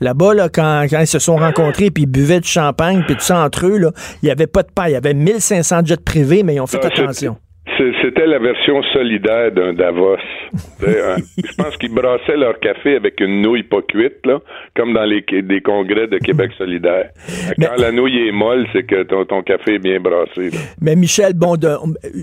Là-bas, 0.00 0.34
là, 0.34 0.48
quand, 0.48 0.86
ils 0.90 1.06
se 1.06 1.18
sont 1.18 1.36
rencontrés, 1.36 1.90
puis 1.90 2.04
ils 2.04 2.06
buvaient 2.06 2.40
du 2.40 2.48
champagne, 2.48 3.02
puis 3.06 3.16
tout 3.16 3.22
ça 3.22 3.44
entre 3.44 3.66
eux, 3.66 3.78
il 4.22 4.26
n'y 4.26 4.30
avait 4.30 4.46
pas 4.46 4.62
de 4.62 4.70
paille. 4.70 4.90
Il 4.90 4.94
y 4.94 4.96
avait 4.96 5.14
1500 5.14 5.80
jets 5.84 5.96
privés, 5.96 6.42
mais 6.42 6.56
ils 6.56 6.60
ont 6.60 6.66
fait 6.66 6.84
attention. 6.84 7.36
C'était 7.76 8.26
la 8.26 8.38
version 8.38 8.82
solidaire 8.92 9.52
d'un 9.52 9.72
Davos. 9.72 10.16
je 10.80 11.54
pense 11.56 11.76
qu'ils 11.76 11.92
brassaient 11.92 12.36
leur 12.36 12.58
café 12.60 12.96
avec 12.96 13.20
une 13.20 13.42
nouille 13.42 13.64
pas 13.64 13.82
cuite, 13.82 14.24
là, 14.24 14.38
comme 14.74 14.94
dans 14.94 15.04
les 15.04 15.24
des 15.42 15.60
congrès 15.60 16.06
de 16.06 16.18
Québec 16.18 16.52
solidaire. 16.56 17.10
Quand 17.60 17.76
la 17.76 17.92
nouille 17.92 18.28
est 18.28 18.32
molle, 18.32 18.66
c'est 18.72 18.84
que 18.84 19.02
ton, 19.02 19.24
ton, 19.24 19.42
café 19.42 19.74
est 19.74 19.78
bien 19.78 19.98
brassé. 20.00 20.50
Mais 20.80 20.94
Michel, 20.96 21.34
bon, 21.34 21.56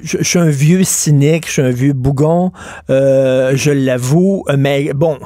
je, 0.03 0.23
suis 0.23 0.39
un 0.39 0.49
vieux 0.49 0.83
cynique, 0.83 1.45
je 1.47 1.51
suis 1.51 1.61
un 1.61 1.71
vieux 1.71 1.93
bougon, 1.93 2.51
euh, 2.89 3.51
je 3.55 3.71
l'avoue, 3.71 4.45
mais 4.57 4.91
bon, 4.95 5.17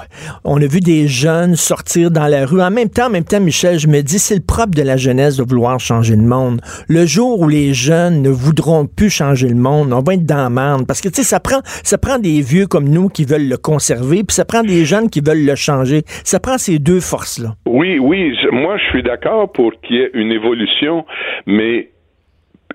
on 0.43 0.61
a 0.61 0.65
vu 0.65 0.79
des 0.79 1.07
jeunes 1.07 1.55
sortir 1.55 2.11
dans 2.11 2.27
la 2.27 2.45
rue. 2.45 2.61
En 2.61 2.71
même 2.71 2.89
temps, 2.89 3.07
en 3.07 3.11
même 3.11 3.23
temps, 3.23 3.39
Michel, 3.39 3.79
je 3.79 3.87
me 3.87 4.01
dis, 4.01 4.19
c'est 4.19 4.35
le 4.35 4.41
propre 4.41 4.75
de 4.75 4.81
la 4.81 4.97
jeunesse 4.97 5.37
de 5.37 5.43
vouloir 5.43 5.79
changer 5.79 6.15
le 6.15 6.23
monde. 6.23 6.59
Le 6.87 7.05
jour 7.05 7.39
où 7.39 7.47
les 7.47 7.73
jeunes 7.73 8.21
ne 8.21 8.29
voudront 8.29 8.87
plus 8.87 9.09
changer 9.09 9.47
le 9.47 9.55
monde, 9.55 9.93
on 9.93 10.01
être 10.11 10.25
dans 10.25 10.85
Parce 10.85 11.01
que, 11.01 11.09
tu 11.09 11.15
sais, 11.15 11.23
ça 11.23 11.39
prend, 11.39 11.61
ça 11.63 11.97
prend 11.97 12.19
des 12.19 12.41
vieux 12.41 12.67
comme 12.67 12.89
nous 12.89 13.09
qui 13.09 13.25
veulent 13.25 13.49
le 13.49 13.57
conserver, 13.57 14.23
puis 14.23 14.33
ça 14.33 14.45
prend 14.45 14.61
des 14.61 14.85
jeunes 14.85 15.09
qui 15.09 15.21
veulent 15.21 15.45
le 15.45 15.55
changer. 15.55 16.01
Ça 16.23 16.39
prend 16.39 16.57
ces 16.57 16.79
deux 16.79 16.99
forces-là. 16.99 17.49
Oui, 17.65 17.99
oui. 17.99 18.37
Moi, 18.51 18.77
je 18.77 18.85
suis 18.89 19.03
d'accord 19.03 19.51
pour 19.51 19.71
qu'il 19.81 19.97
y 19.97 19.99
ait 19.99 20.11
une 20.13 20.31
évolution, 20.31 21.05
mais 21.45 21.89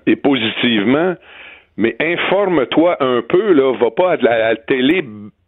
et 0.05 0.15
positivement. 0.15 1.15
Mais 1.77 1.95
informe-toi 1.99 2.97
un 2.99 3.21
peu, 3.21 3.53
là. 3.53 3.73
Va 3.79 3.91
pas 3.91 4.11
à 4.13 4.17
la, 4.17 4.55
télé 4.55 5.03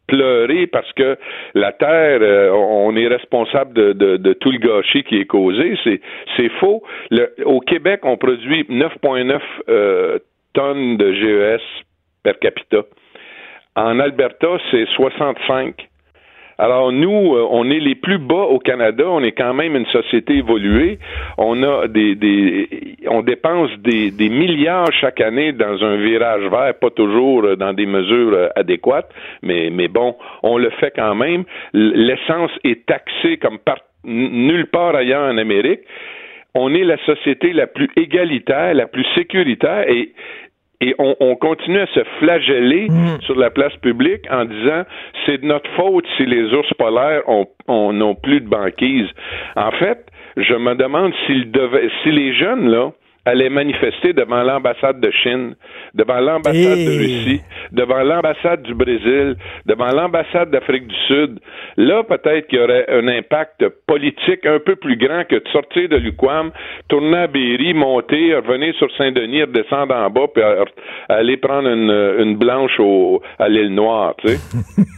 pleurer 0.07 0.67
parce 0.67 0.91
que 0.93 1.17
la 1.55 1.71
terre, 1.71 2.19
euh, 2.21 2.51
on 2.51 2.95
est 2.95 3.07
responsable 3.07 3.73
de, 3.73 4.33
tout 4.33 4.51
le 4.51 4.59
gâchis 4.59 5.03
qui 5.03 5.17
est 5.17 5.25
causé. 5.25 5.77
C'est, 5.83 6.01
c'est 6.37 6.49
faux. 6.59 6.83
au 7.45 7.59
Québec, 7.59 8.01
on 8.03 8.17
produit 8.17 8.63
9,9 8.69 9.39
euh, 9.69 10.19
tonnes 10.55 10.97
de 10.97 11.13
GES 11.13 11.61
per 12.23 12.39
capita. 12.41 12.83
En 13.75 13.99
Alberta, 13.99 14.57
c'est 14.71 14.85
65. 14.95 15.89
Alors 16.57 16.93
nous, 16.93 17.35
euh, 17.35 17.45
on 17.51 17.69
est 17.69 17.81
les 17.81 17.95
plus 17.95 18.17
bas 18.17 18.45
au 18.45 18.59
Canada. 18.59 19.03
On 19.07 19.21
est 19.21 19.33
quand 19.33 19.53
même 19.53 19.75
une 19.75 19.85
société 19.87 20.37
évoluée. 20.37 20.99
On 21.37 21.61
a 21.63 21.87
des, 21.87 22.77
on 23.07 23.21
dépense 23.21 23.69
des, 23.79 24.29
milliards 24.29 24.91
chaque 24.93 25.19
année 25.19 25.51
dans 25.51 25.83
un 25.83 25.97
virage 25.97 26.49
vert, 26.49 26.73
pas 26.79 26.89
toujours 26.91 27.43
euh, 27.43 27.55
dans 27.57 27.73
des 27.73 27.85
mesures 27.85 28.33
euh, 28.33 28.47
adéquates, 28.55 29.11
mais 29.43 29.69
bon, 29.89 30.15
on 30.43 30.57
le 30.57 30.69
fait 30.69 30.93
quand 30.95 31.15
même. 31.15 31.43
L'essence 31.73 32.51
est 32.63 32.85
taxée 32.85 33.37
comme 33.37 33.59
nulle 34.05 34.67
part 34.67 34.95
ailleurs 34.95 35.29
en 35.29 35.37
Amérique. 35.37 35.81
On 36.55 36.73
est 36.73 36.83
la 36.83 36.97
société 37.05 37.53
la 37.53 37.67
plus 37.67 37.89
égalitaire, 37.95 38.73
la 38.73 38.87
plus 38.87 39.05
sécuritaire 39.15 39.87
et 39.89 40.13
et 40.81 40.93
on, 40.99 41.35
continue 41.35 41.79
à 41.79 41.87
se 41.87 42.03
flageller 42.19 42.89
mm. 42.89 43.21
sur 43.21 43.35
la 43.35 43.49
place 43.49 43.75
publique 43.77 44.25
en 44.29 44.43
disant 44.45 44.83
c'est 45.25 45.39
de 45.41 45.45
notre 45.45 45.69
faute 45.71 46.05
si 46.17 46.25
les 46.25 46.53
ours 46.53 46.71
polaires 46.77 47.21
ont, 47.27 47.47
n'ont 47.93 48.15
plus 48.15 48.41
de 48.41 48.47
banquise. 48.47 49.07
En 49.55 49.71
fait, 49.71 50.05
je 50.37 50.53
me 50.53 50.75
demande 50.75 51.13
s'ils 51.25 51.49
devaient, 51.49 51.89
si 52.03 52.11
les 52.11 52.33
jeunes 52.33 52.69
là 52.69 52.91
allait 53.25 53.49
manifester 53.49 54.13
devant 54.13 54.43
l'ambassade 54.43 54.99
de 54.99 55.11
Chine, 55.11 55.55
devant 55.93 56.19
l'ambassade 56.19 56.53
de 56.53 56.97
Russie, 56.97 57.41
devant 57.71 58.03
l'ambassade 58.03 58.61
du 58.61 58.75
Brésil, 58.75 59.35
devant 59.65 59.91
l'ambassade 59.91 60.51
d'Afrique 60.51 60.87
du 60.87 60.95
Sud. 61.07 61.39
Là, 61.77 62.03
peut-être 62.03 62.47
qu'il 62.47 62.59
y 62.59 62.61
aurait 62.61 62.85
un 62.89 63.07
impact 63.07 63.67
politique 63.87 64.45
un 64.45 64.59
peu 64.59 64.75
plus 64.75 64.97
grand 64.97 65.23
que 65.27 65.35
de 65.35 65.47
sortir 65.51 65.89
de 65.89 65.97
l'UQAM, 65.97 66.51
tourner 66.87 67.17
à 67.17 67.27
Berry, 67.27 67.73
monter, 67.73 68.35
revenir 68.35 68.75
sur 68.75 68.87
Saint-Denis, 68.95 69.43
redescendre 69.43 69.95
en 69.95 70.09
bas, 70.09 70.27
puis 70.33 70.43
aller 71.09 71.37
prendre 71.37 71.67
une, 71.67 72.35
blanche 72.35 72.79
au, 72.79 73.21
à 73.39 73.49
l'île 73.49 73.73
Noire, 73.73 74.13
tu 74.17 74.27
sais. 74.27 74.39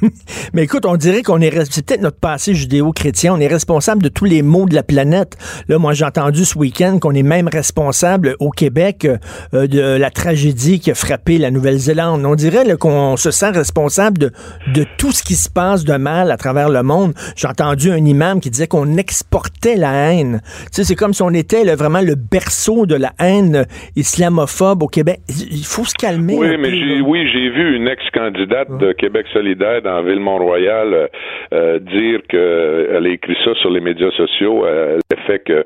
Mais 0.54 0.64
écoute, 0.64 0.86
on 0.86 0.96
dirait 0.96 1.22
qu'on 1.22 1.40
est, 1.40 1.52
c'est 1.72 1.86
peut-être 1.86 2.02
notre 2.02 2.20
passé 2.20 2.54
judéo-chrétien, 2.54 3.34
on 3.34 3.40
est 3.40 3.48
responsable 3.48 4.02
de 4.04 4.10
tous 4.10 4.26
les 4.26 4.42
maux 4.42 4.68
de 4.68 4.76
la 4.76 4.84
planète. 4.84 5.38
Là, 5.70 5.78
moi, 5.78 5.94
j'ai 5.94 6.06
entendu 6.06 6.44
ce 6.46 6.58
week-end 6.58 6.98
qu'on 7.00 7.14
est 7.14 7.24
même 7.24 7.48
responsable 7.48 8.17
au 8.40 8.50
Québec 8.50 9.08
euh, 9.54 9.68
de 9.68 9.98
la 9.98 10.10
tragédie 10.10 10.80
qui 10.80 10.92
a 10.92 10.96
frappé 10.96 11.38
la 11.38 11.52
Nouvelle-Zélande. 11.52 12.26
On 12.26 12.36
dirait 12.36 12.64
qu'on 12.80 13.18
se 13.18 13.32
sent 13.32 13.52
responsable 13.52 14.18
de, 14.18 14.32
de 14.74 14.86
tout 14.98 15.12
ce 15.12 15.24
qui 15.24 15.34
se 15.34 15.50
passe 15.50 15.86
de 15.86 15.96
mal 15.98 16.32
à 16.32 16.38
travers 16.38 16.70
le 16.70 16.84
monde. 16.84 17.14
J'ai 17.36 17.48
entendu 17.48 17.92
un 17.92 18.04
imam 18.04 18.40
qui 18.40 18.50
disait 18.50 18.68
qu'on 18.68 18.98
exportait 18.98 19.76
la 19.76 20.12
haine. 20.12 20.42
Tu 20.44 20.68
sais, 20.72 20.84
c'est 20.84 20.96
comme 20.96 21.14
si 21.14 21.22
on 21.22 21.32
était 21.32 21.64
vraiment 21.76 22.02
le 22.02 22.16
berceau 22.16 22.86
de 22.86 22.96
la 22.96 23.12
haine 23.20 23.66
islamophobe 23.96 24.84
au 24.84 24.88
Québec. 24.88 25.20
Il 25.30 25.66
faut 25.66 25.86
se 25.86 25.96
calmer. 25.96 26.36
Oui, 26.38 26.58
mais 26.58 26.72
j'ai, 26.72 27.02
oui, 27.02 27.28
j'ai 27.32 27.50
vu 27.50 27.76
une 27.76 27.88
ex-candidate 27.88 28.78
de 28.78 28.92
Québec 28.94 29.26
solidaire 29.34 29.82
dans 29.82 30.02
Ville-Mont-Royal 30.04 30.94
euh, 30.94 31.08
euh, 31.54 31.80
dire 31.80 32.22
qu'elle 32.30 33.06
a 33.06 33.10
écrit 33.10 33.38
ça 33.44 33.54
sur 33.62 33.70
les 33.70 33.82
médias 33.82 34.12
sociaux, 34.12 34.66
le 34.66 35.18
fait 35.26 35.40
que 35.40 35.66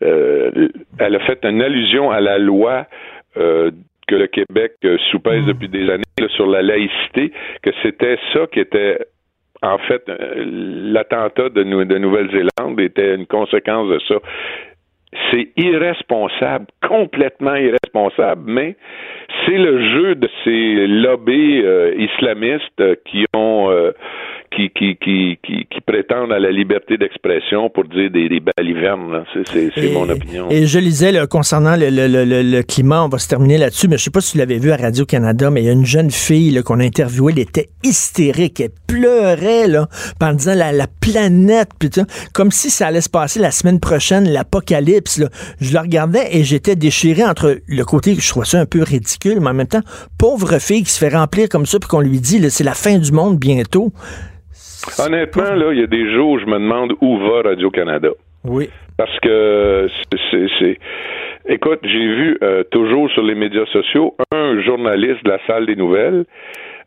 elle 0.00 1.14
a 1.14 1.20
fait 1.20 1.44
une 1.44 1.62
allusion 1.62 2.10
à 2.10 2.20
la 2.20 2.38
loi 2.38 2.86
euh, 3.36 3.70
que 4.08 4.16
le 4.16 4.26
Québec 4.26 4.72
euh, 4.84 4.98
soupèse 5.12 5.44
mmh. 5.44 5.46
depuis 5.46 5.68
des 5.68 5.88
années 5.88 6.02
sur 6.34 6.48
la 6.48 6.62
laïcité, 6.62 7.32
que 7.62 7.70
c'était 7.80 8.18
ça 8.32 8.48
qui 8.48 8.58
était 8.58 8.98
en 9.62 9.78
fait 9.78 10.02
euh, 10.08 10.44
l'attentat 10.92 11.50
de, 11.50 11.62
de 11.62 11.98
Nouvelle-Zélande 11.98 12.80
était 12.80 13.14
une 13.14 13.26
conséquence 13.26 13.88
de 13.88 14.00
ça. 14.08 14.16
C'est 15.30 15.50
irresponsable, 15.56 16.66
complètement 16.86 17.54
irresponsable, 17.54 18.42
mais 18.46 18.74
c'est 19.46 19.58
le 19.58 19.80
jeu 19.92 20.14
de 20.16 20.28
ces 20.42 20.86
lobbies 20.88 21.62
islamistes 21.98 23.02
qui 23.04 23.26
ont 23.34 23.92
qui, 24.50 24.70
qui, 24.70 24.96
qui, 24.96 25.38
qui, 25.42 25.80
prétendent 25.86 26.32
à 26.32 26.38
la 26.38 26.50
liberté 26.50 26.96
d'expression 26.98 27.70
pour 27.70 27.84
dire 27.84 28.10
des, 28.10 28.28
des 28.28 28.40
balivernes. 28.40 29.24
C'est 29.46 29.92
mon 29.92 30.08
opinion. 30.08 30.48
Et 30.50 30.66
je 30.66 30.78
lisais 30.78 31.12
concernant 31.28 31.76
le, 31.76 31.88
le, 31.90 32.42
le, 32.42 32.62
climat, 32.62 33.04
on 33.04 33.08
va 33.08 33.18
se 33.18 33.28
terminer 33.28 33.58
là-dessus, 33.58 33.88
mais 33.88 33.96
je 33.96 34.04
sais 34.04 34.10
pas 34.10 34.20
si 34.20 34.32
tu 34.32 34.38
l'avais 34.38 34.58
vu 34.58 34.72
à 34.72 34.76
Radio-Canada, 34.76 35.50
mais 35.50 35.62
il 35.62 35.66
y 35.66 35.68
a 35.68 35.72
une 35.72 35.86
jeune 35.86 36.10
fille 36.10 36.60
qu'on 36.64 36.80
a 36.80 36.84
interviewée, 36.84 37.32
elle 37.32 37.40
était 37.40 37.70
hystérique, 37.84 38.60
elle 38.60 38.70
pleurait 38.86 39.68
là, 39.68 39.88
en 40.20 40.32
disant 40.32 40.54
la, 40.54 40.72
la 40.72 40.86
planète, 41.00 41.70
putain, 41.78 42.04
comme 42.32 42.50
si 42.50 42.70
ça 42.70 42.88
allait 42.88 43.00
se 43.00 43.08
passer 43.08 43.40
la 43.40 43.50
semaine 43.50 43.80
prochaine, 43.80 44.28
l'apocalypse. 44.28 45.22
Je 45.60 45.74
la 45.74 45.82
regardais 45.82 46.28
et 46.32 46.44
j'étais 46.44 46.76
déchiré 46.76 47.24
entre 47.24 47.58
le 47.66 47.84
côté 47.84 48.14
que 48.14 48.22
je 48.22 48.28
trouvais 48.28 48.46
ça 48.46 48.60
un 48.60 48.66
peu 48.66 48.82
ridicule, 48.82 49.40
mais 49.40 49.50
en 49.50 49.54
même 49.54 49.66
temps, 49.66 49.82
pauvre 50.18 50.58
fille 50.58 50.82
qui 50.82 50.90
se 50.90 50.98
fait 50.98 51.14
remplir 51.14 51.48
comme 51.48 51.66
ça, 51.66 51.78
puis 51.78 51.88
qu'on 51.88 52.00
lui 52.00 52.20
dit, 52.20 52.50
c'est 52.50 52.64
la 52.64 52.74
fin 52.74 52.98
du 52.98 53.12
monde 53.12 53.38
bientôt. 53.38 53.92
Honnêtement, 54.98 55.54
là, 55.54 55.72
il 55.72 55.80
y 55.80 55.82
a 55.82 55.86
des 55.86 56.12
jours 56.12 56.32
où 56.32 56.38
je 56.38 56.46
me 56.46 56.58
demande 56.58 56.92
où 57.00 57.18
va 57.18 57.42
Radio-Canada. 57.50 58.10
Oui. 58.44 58.70
Parce 58.96 59.18
que 59.20 59.88
c'est. 60.30 60.78
Écoute, 61.46 61.80
j'ai 61.82 62.06
vu 62.06 62.38
euh, 62.42 62.62
toujours 62.70 63.10
sur 63.10 63.22
les 63.22 63.34
médias 63.34 63.66
sociaux 63.66 64.14
un 64.30 64.60
journaliste 64.60 65.24
de 65.24 65.30
la 65.30 65.38
salle 65.46 65.66
des 65.66 65.76
nouvelles 65.76 66.24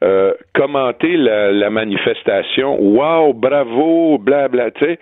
euh, 0.04 0.34
commenter 0.54 1.16
la, 1.16 1.70
manifestation. 1.70 2.78
Wow, 2.80 3.34
bravo, 3.34 4.18
blabla. 4.18 4.72
Tu 4.72 4.86
sais, 4.86 5.00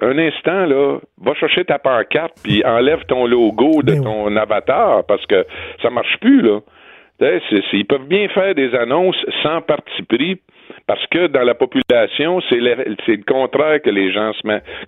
un 0.00 0.16
instant, 0.18 0.66
là, 0.66 0.98
va 1.20 1.34
chercher 1.34 1.64
ta 1.64 1.78
pancarte 1.78 2.34
puis 2.44 2.64
enlève 2.64 3.04
ton 3.08 3.26
logo 3.26 3.82
de 3.82 3.94
ben 3.94 4.04
ton 4.04 4.36
avatar 4.36 5.04
parce 5.06 5.24
que 5.26 5.44
ça 5.82 5.90
marche 5.90 6.16
plus, 6.20 6.42
là. 6.42 6.60
ils 7.20 7.86
peuvent 7.86 8.06
bien 8.06 8.28
faire 8.28 8.54
des 8.54 8.72
annonces 8.74 9.16
sans 9.42 9.62
parti 9.62 10.02
pris 10.02 10.40
Parce 10.86 11.04
que 11.08 11.26
dans 11.26 11.42
la 11.42 11.54
population, 11.54 12.40
c'est 12.48 12.60
le, 12.60 13.24
contraire 13.26 13.80
que 13.82 13.90
les 13.90 14.12
gens 14.12 14.32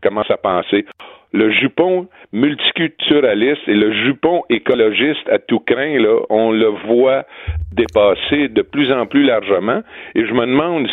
commencent 0.03 0.31
à 0.31 0.37
penser 0.37 0.85
le 1.33 1.51
jupon 1.51 2.09
multiculturaliste 2.33 3.62
et 3.67 3.75
le 3.75 3.93
jupon 3.93 4.45
écologiste 4.49 5.29
à 5.29 5.38
tout 5.38 5.61
craint, 5.61 5.99
on 6.31 6.53
le 6.53 6.69
voit 6.87 7.25
dépasser 7.73 8.49
de 8.49 8.62
plus 8.62 8.91
en 8.93 9.07
plus 9.07 9.25
largement. 9.25 9.83
Et 10.14 10.27
je 10.27 10.33
me 10.33 10.47
demande 10.47 10.88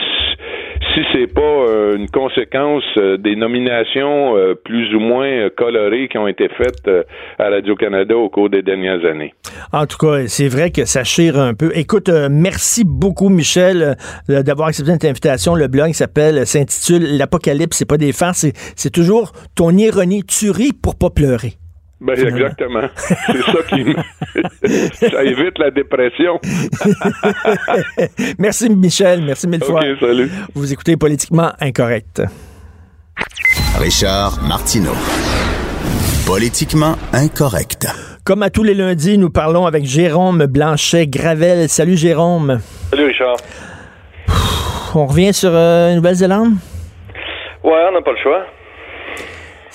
si, 0.95 1.01
c'est 1.13 1.27
pas 1.27 1.41
euh, 1.41 1.97
une 1.97 2.09
conséquence 2.09 2.83
euh, 2.97 3.17
des 3.17 3.35
nominations 3.35 4.37
euh, 4.37 4.55
plus 4.55 4.95
ou 4.95 4.99
moins 4.99 5.49
colorées 5.49 6.07
qui 6.07 6.17
ont 6.17 6.27
été 6.27 6.47
faites 6.47 6.89
à 7.37 7.49
Radio-Canada 7.49 8.15
au 8.15 8.29
cours 8.29 8.49
des 8.49 8.61
dernières 8.61 9.05
années. 9.05 9.33
En 9.73 9.85
tout 9.85 9.97
cas, 9.97 10.27
c'est 10.27 10.47
vrai 10.47 10.71
que 10.71 10.85
ça 10.85 11.03
chire 11.03 11.37
un 11.37 11.53
peu. 11.53 11.71
Écoute, 11.75 12.09
merci 12.31 12.83
beaucoup, 12.85 13.29
Michel, 13.29 13.97
d'avoir 14.29 14.69
accepté 14.69 14.93
cette 14.93 15.05
invitation. 15.05 15.55
Le 15.55 15.67
blog 15.67 15.91
s'appelle, 15.91 16.45
s'intitule 16.47 17.17
L'Apocalypse, 17.17 17.77
c'est 17.77 17.87
pas 17.87 17.97
des 17.97 18.13
farces, 18.13 18.45
c'est 18.75 18.91
toujours 18.91 19.33
ton 19.55 19.71
ironie 19.71 20.23
tu 20.23 20.49
ris 20.49 20.71
pour 20.71 20.97
pas 20.97 21.09
pleurer. 21.09 21.53
Ben, 22.01 22.13
exactement. 22.19 22.89
C'est 22.97 23.41
ça 23.41 23.63
qui 23.69 23.95
ça 25.09 25.23
évite 25.23 25.57
la 25.57 25.71
dépression. 25.71 26.39
merci 28.39 28.69
Michel, 28.69 29.21
merci 29.21 29.47
mille 29.47 29.63
fois. 29.63 29.81
salut. 29.99 30.29
Vous 30.53 30.73
écoutez 30.73 30.97
politiquement 30.97 31.51
incorrect. 31.61 32.21
Richard 33.79 34.41
Martineau. 34.47 34.95
Politiquement 36.27 36.95
incorrect. 37.13 37.87
Comme 38.25 38.43
à 38.43 38.49
tous 38.49 38.63
les 38.63 38.73
lundis, 38.73 39.17
nous 39.17 39.29
parlons 39.29 39.65
avec 39.65 39.85
Jérôme 39.85 40.47
Blanchet 40.47 41.07
Gravel. 41.07 41.69
Salut 41.69 41.95
Jérôme. 41.95 42.59
Salut 42.89 43.05
Richard. 43.05 43.37
On 44.95 45.05
revient 45.05 45.33
sur 45.33 45.51
euh, 45.53 45.93
Nouvelle-Zélande? 45.93 46.53
Ouais, 47.63 47.85
on 47.89 47.91
n'a 47.93 48.01
pas 48.01 48.11
le 48.11 48.17
choix. 48.23 48.45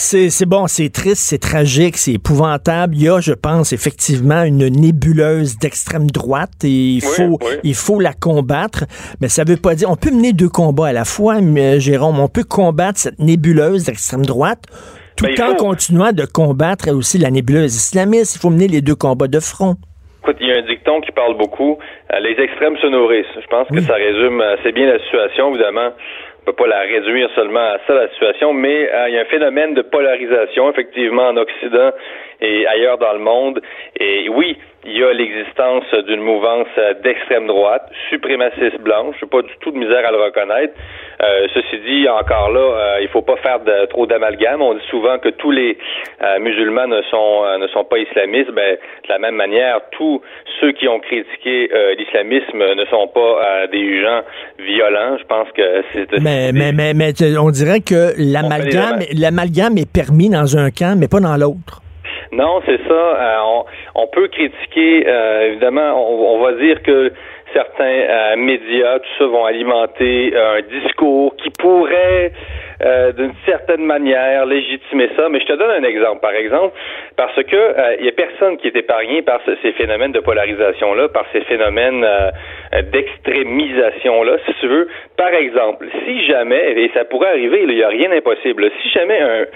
C'est 0.03 0.47
bon, 0.47 0.67
c'est 0.67 0.89
triste, 0.89 1.29
c'est 1.29 1.39
tragique, 1.39 1.99
c'est 1.99 2.15
épouvantable. 2.15 2.95
Il 2.97 3.03
y 3.03 3.09
a, 3.11 3.21
je 3.21 3.35
pense, 3.35 3.75
effectivement 3.75 4.45
une 4.45 4.67
nébuleuse 4.69 5.59
d'extrême 5.59 6.11
droite 6.11 6.65
et 6.65 6.69
il 6.69 7.03
faut, 7.03 7.39
il 7.65 7.75
faut 7.75 8.01
la 8.01 8.15
combattre. 8.15 8.85
Mais 9.21 9.29
ça 9.29 9.45
veut 9.45 9.59
pas 9.59 9.75
dire, 9.75 9.91
on 9.91 9.97
peut 9.97 10.11
mener 10.11 10.33
deux 10.33 10.49
combats 10.49 10.89
à 10.89 10.93
la 10.95 11.05
fois, 11.05 11.43
mais, 11.43 11.81
Jérôme. 11.81 12.19
On 12.19 12.29
peut 12.29 12.45
combattre 12.45 12.99
cette 12.99 13.19
nébuleuse 13.19 13.85
d'extrême 13.85 14.25
droite 14.25 14.63
tout 15.17 15.27
ben, 15.27 15.53
en 15.53 15.55
continuant 15.55 16.13
de 16.13 16.25
combattre 16.25 16.91
aussi 16.91 17.19
la 17.19 17.31
nébuleuse 17.31 17.77
islamiste. 17.77 18.37
Il 18.37 18.39
faut 18.39 18.49
mener 18.49 18.69
les 18.69 18.81
deux 18.81 18.95
combats 18.95 19.29
de 19.29 19.39
front. 19.39 19.77
Écoute, 20.23 20.37
il 20.41 20.49
y 20.49 20.53
a 20.53 20.57
un 20.57 20.67
dicton 20.67 21.03
qui 21.03 21.13
parle 21.13 21.37
beaucoup. 21.37 21.77
Euh, 22.13 22.21
les 22.21 22.43
extrêmes 22.43 22.77
se 22.79 22.87
nourrissent. 22.87 23.37
Je 23.37 23.47
pense 23.49 23.69
que 23.69 23.81
ça 23.83 23.95
résume 23.95 24.41
assez 24.41 24.73
bien 24.73 24.87
la 24.87 24.99
situation, 25.05 25.51
évidemment 25.51 25.91
on 26.41 26.45
peut 26.47 26.53
pas 26.53 26.67
la 26.67 26.81
réduire 26.81 27.29
seulement 27.35 27.61
à 27.61 27.79
ça, 27.87 27.95
la 27.95 28.09
situation, 28.11 28.53
mais 28.53 28.91
euh, 28.91 29.09
il 29.09 29.15
y 29.15 29.19
a 29.19 29.23
un 29.23 29.27
phénomène 29.27 29.75
de 29.75 29.83
polarisation, 29.83 30.71
effectivement, 30.71 31.29
en 31.29 31.37
Occident 31.37 31.91
et 32.41 32.67
ailleurs 32.67 32.99
dans 32.99 33.13
le 33.13 33.19
monde. 33.19 33.61
Et 33.99 34.29
oui, 34.31 34.57
il 34.85 34.97
y 34.97 35.05
a 35.05 35.13
l'existence 35.13 35.85
d'une 36.07 36.21
mouvance 36.21 36.69
euh, 36.79 36.95
d'extrême 37.03 37.47
droite, 37.47 37.87
suprémaciste 38.09 38.81
blanche. 38.81 39.15
Je 39.21 39.27
pas 39.27 39.43
du 39.43 39.53
tout 39.61 39.71
de 39.71 39.79
misère 39.79 40.07
à 40.07 40.11
le 40.11 40.23
reconnaître. 40.23 40.75
Euh, 41.23 41.47
ceci 41.53 41.79
dit, 41.87 42.09
encore 42.09 42.51
là, 42.51 42.61
euh, 42.61 42.99
il 43.03 43.09
faut 43.09 43.21
pas 43.21 43.37
faire 43.37 43.61
de, 43.61 43.87
trop 43.87 44.07
d'amalgame. 44.07 44.63
On 44.63 44.75
dit 44.75 44.87
souvent 44.89 45.19
que 45.19 45.29
tous 45.29 45.51
les 45.51 45.77
euh, 46.23 46.39
musulmans 46.41 46.87
ne 46.87 47.03
sont 47.03 47.59
ne 47.59 47.69
sont 47.69 47.85
pas 47.85 47.99
islamistes. 47.99 48.51
Ben, 48.53 48.77
de 48.77 49.09
la 49.09 49.19
même 49.19 49.35
manière, 49.35 49.81
tous 49.93 50.23
ceux 50.61 50.73
qui 50.73 50.89
ont 50.89 51.01
critiqué 51.01 51.71
l'islamisme 51.99 52.59
ne 52.75 52.85
sont 52.87 53.09
pas 53.09 53.67
des 53.71 54.01
gens 54.01 54.23
violents. 54.59 55.19
Je 55.19 55.25
pense 55.25 55.49
que 55.53 55.83
c'est. 55.93 56.19
Mais, 56.21 56.53
mais, 56.53 56.73
mais, 56.73 56.95
mais 56.95 57.13
on 57.39 57.51
dirait 57.51 57.81
que 57.81 58.13
l'amalgame 58.17 59.01
l'amalgame 59.15 59.79
est 59.79 59.91
permis 59.91 60.31
dans 60.31 60.57
un 60.57 60.71
camp, 60.71 60.97
mais 60.99 61.09
pas 61.09 61.21
dans 61.21 61.37
l'autre. 61.37 61.83
Non, 62.33 62.61
c'est 62.65 62.79
ça. 62.87 62.93
Euh, 62.93 63.63
on, 63.97 64.07
peut 64.07 64.29
critiquer, 64.29 65.05
euh, 65.07 65.49
évidemment, 65.49 65.95
on, 65.97 66.37
on, 66.37 66.43
va 66.43 66.53
dire 66.53 66.81
que 66.83 67.13
certains 67.53 67.85
euh, 67.85 68.37
médias, 68.37 69.01
tout 69.01 69.09
ça, 69.19 69.27
vont 69.27 69.45
alimenter 69.45 70.33
un 70.37 70.61
discours 70.63 71.35
qui 71.37 71.51
pourrait, 71.51 72.33
euh, 72.83 73.13
d'une 73.13 73.35
certaine 73.47 73.85
manière, 73.85 74.47
légitimer 74.47 75.11
ça. 75.17 75.29
Mais 75.29 75.41
je 75.41 75.47
te 75.47 75.53
donne 75.53 75.71
un 75.71 75.83
exemple, 75.83 76.21
par 76.21 76.33
exemple, 76.33 76.77
parce 77.17 77.43
que 77.43 77.57
euh, 77.57 77.97
il 77.99 78.07
y 78.07 78.09
a 78.09 78.13
personne 78.13 78.57
qui 78.59 78.69
est 78.69 78.77
épargné 78.77 79.23
par 79.23 79.41
ces 79.63 79.73
phénomènes 79.73 80.13
de 80.13 80.21
polarisation-là, 80.21 81.09
par 81.09 81.27
ces 81.33 81.43
phénomènes 81.43 82.07
d'extrémisation-là, 82.93 84.37
si 84.47 84.55
tu 84.61 84.67
veux. 84.67 84.89
Par 85.17 85.33
exemple, 85.35 85.87
si 86.05 86.25
jamais, 86.25 86.73
et 86.73 86.91
ça 86.95 87.05
pourrait 87.05 87.31
arriver, 87.31 87.61
il 87.63 87.75
n'y 87.75 87.83
a 87.83 87.89
rien 87.89 88.09
d'impossible, 88.09 88.71
si 88.83 88.91
jamais 88.91 89.21
un, 89.21 89.47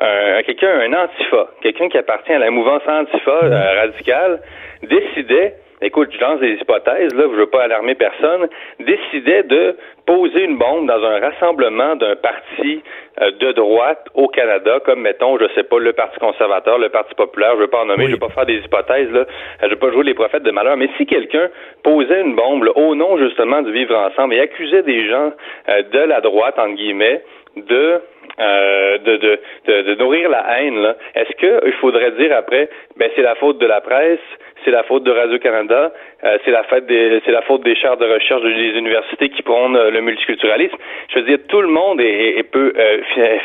un 0.00 0.42
quelqu'un, 0.42 0.80
un 0.80 0.92
antifa, 0.92 1.48
quelqu'un 1.62 1.88
qui 1.88 1.98
appartient 1.98 2.32
à 2.32 2.38
la 2.38 2.50
mouvance 2.50 2.82
antifa 2.86 3.40
radicale, 3.80 4.40
décidait 4.82 5.54
écoute, 5.84 6.10
je 6.12 6.20
lance 6.20 6.40
des 6.40 6.54
hypothèses, 6.54 7.14
là, 7.14 7.24
je 7.30 7.36
veux 7.36 7.46
pas 7.46 7.62
alarmer 7.62 7.94
personne, 7.94 8.48
décidait 8.80 9.42
de 9.42 9.76
poser 10.06 10.44
une 10.44 10.58
bombe 10.58 10.86
dans 10.86 11.02
un 11.02 11.20
rassemblement 11.20 11.96
d'un 11.96 12.16
parti 12.16 12.82
euh, 13.20 13.30
de 13.32 13.52
droite 13.52 14.06
au 14.14 14.28
Canada, 14.28 14.80
comme 14.84 15.00
mettons, 15.00 15.38
je 15.38 15.46
sais 15.54 15.62
pas, 15.62 15.78
le 15.78 15.92
Parti 15.92 16.18
conservateur, 16.18 16.78
le 16.78 16.88
Parti 16.88 17.14
populaire, 17.14 17.52
je 17.56 17.60
veux 17.60 17.68
pas 17.68 17.82
en 17.82 17.86
nommer, 17.86 18.06
je 18.06 18.12
veux 18.12 18.18
pas 18.18 18.30
faire 18.30 18.46
des 18.46 18.58
hypothèses, 18.58 19.10
là, 19.10 19.24
je 19.62 19.68
veux 19.68 19.76
pas 19.76 19.92
jouer 19.92 20.04
les 20.04 20.14
prophètes 20.14 20.42
de 20.42 20.50
malheur, 20.50 20.76
mais 20.76 20.88
si 20.96 21.06
quelqu'un 21.06 21.48
posait 21.82 22.22
une 22.22 22.34
bombe 22.34 22.70
au 22.74 22.94
nom 22.94 23.18
justement 23.18 23.62
du 23.62 23.72
vivre 23.72 23.96
ensemble 23.96 24.34
et 24.34 24.40
accusait 24.40 24.82
des 24.82 25.08
gens 25.08 25.32
euh, 25.68 25.82
de 25.82 25.98
la 25.98 26.20
droite, 26.20 26.58
entre 26.58 26.74
guillemets, 26.74 27.22
de 27.56 28.00
euh, 28.40 28.98
de, 28.98 29.16
de, 29.16 29.82
de, 29.82 29.94
nourrir 29.96 30.28
la 30.28 30.44
haine, 30.58 30.94
est-ce 31.14 31.32
qu'il 31.36 31.72
faudrait 31.74 32.12
dire 32.12 32.36
après, 32.36 32.68
ben 32.96 33.08
c'est 33.14 33.22
la 33.22 33.34
faute 33.36 33.58
de 33.58 33.66
la 33.66 33.80
presse, 33.80 34.18
c'est 34.64 34.70
la 34.70 34.82
faute 34.82 35.04
de 35.04 35.10
Radio-Canada, 35.10 35.92
euh, 36.24 36.38
c'est 36.44 36.50
la 36.50 36.64
faute 36.64 36.86
des 36.86 37.20
c'est 37.24 37.32
la 37.32 37.42
faute 37.42 37.62
des 37.62 37.76
chaires 37.76 37.96
de 37.96 38.06
recherche 38.06 38.42
des 38.42 38.78
universités 38.78 39.28
qui 39.28 39.42
prônent 39.42 39.76
euh, 39.76 39.90
le 39.90 40.00
multiculturalisme? 40.00 40.76
Je 41.10 41.18
veux 41.18 41.26
dire, 41.26 41.38
tout 41.48 41.60
le 41.60 41.68
monde 41.68 42.00
est, 42.00 42.42
peut 42.50 42.72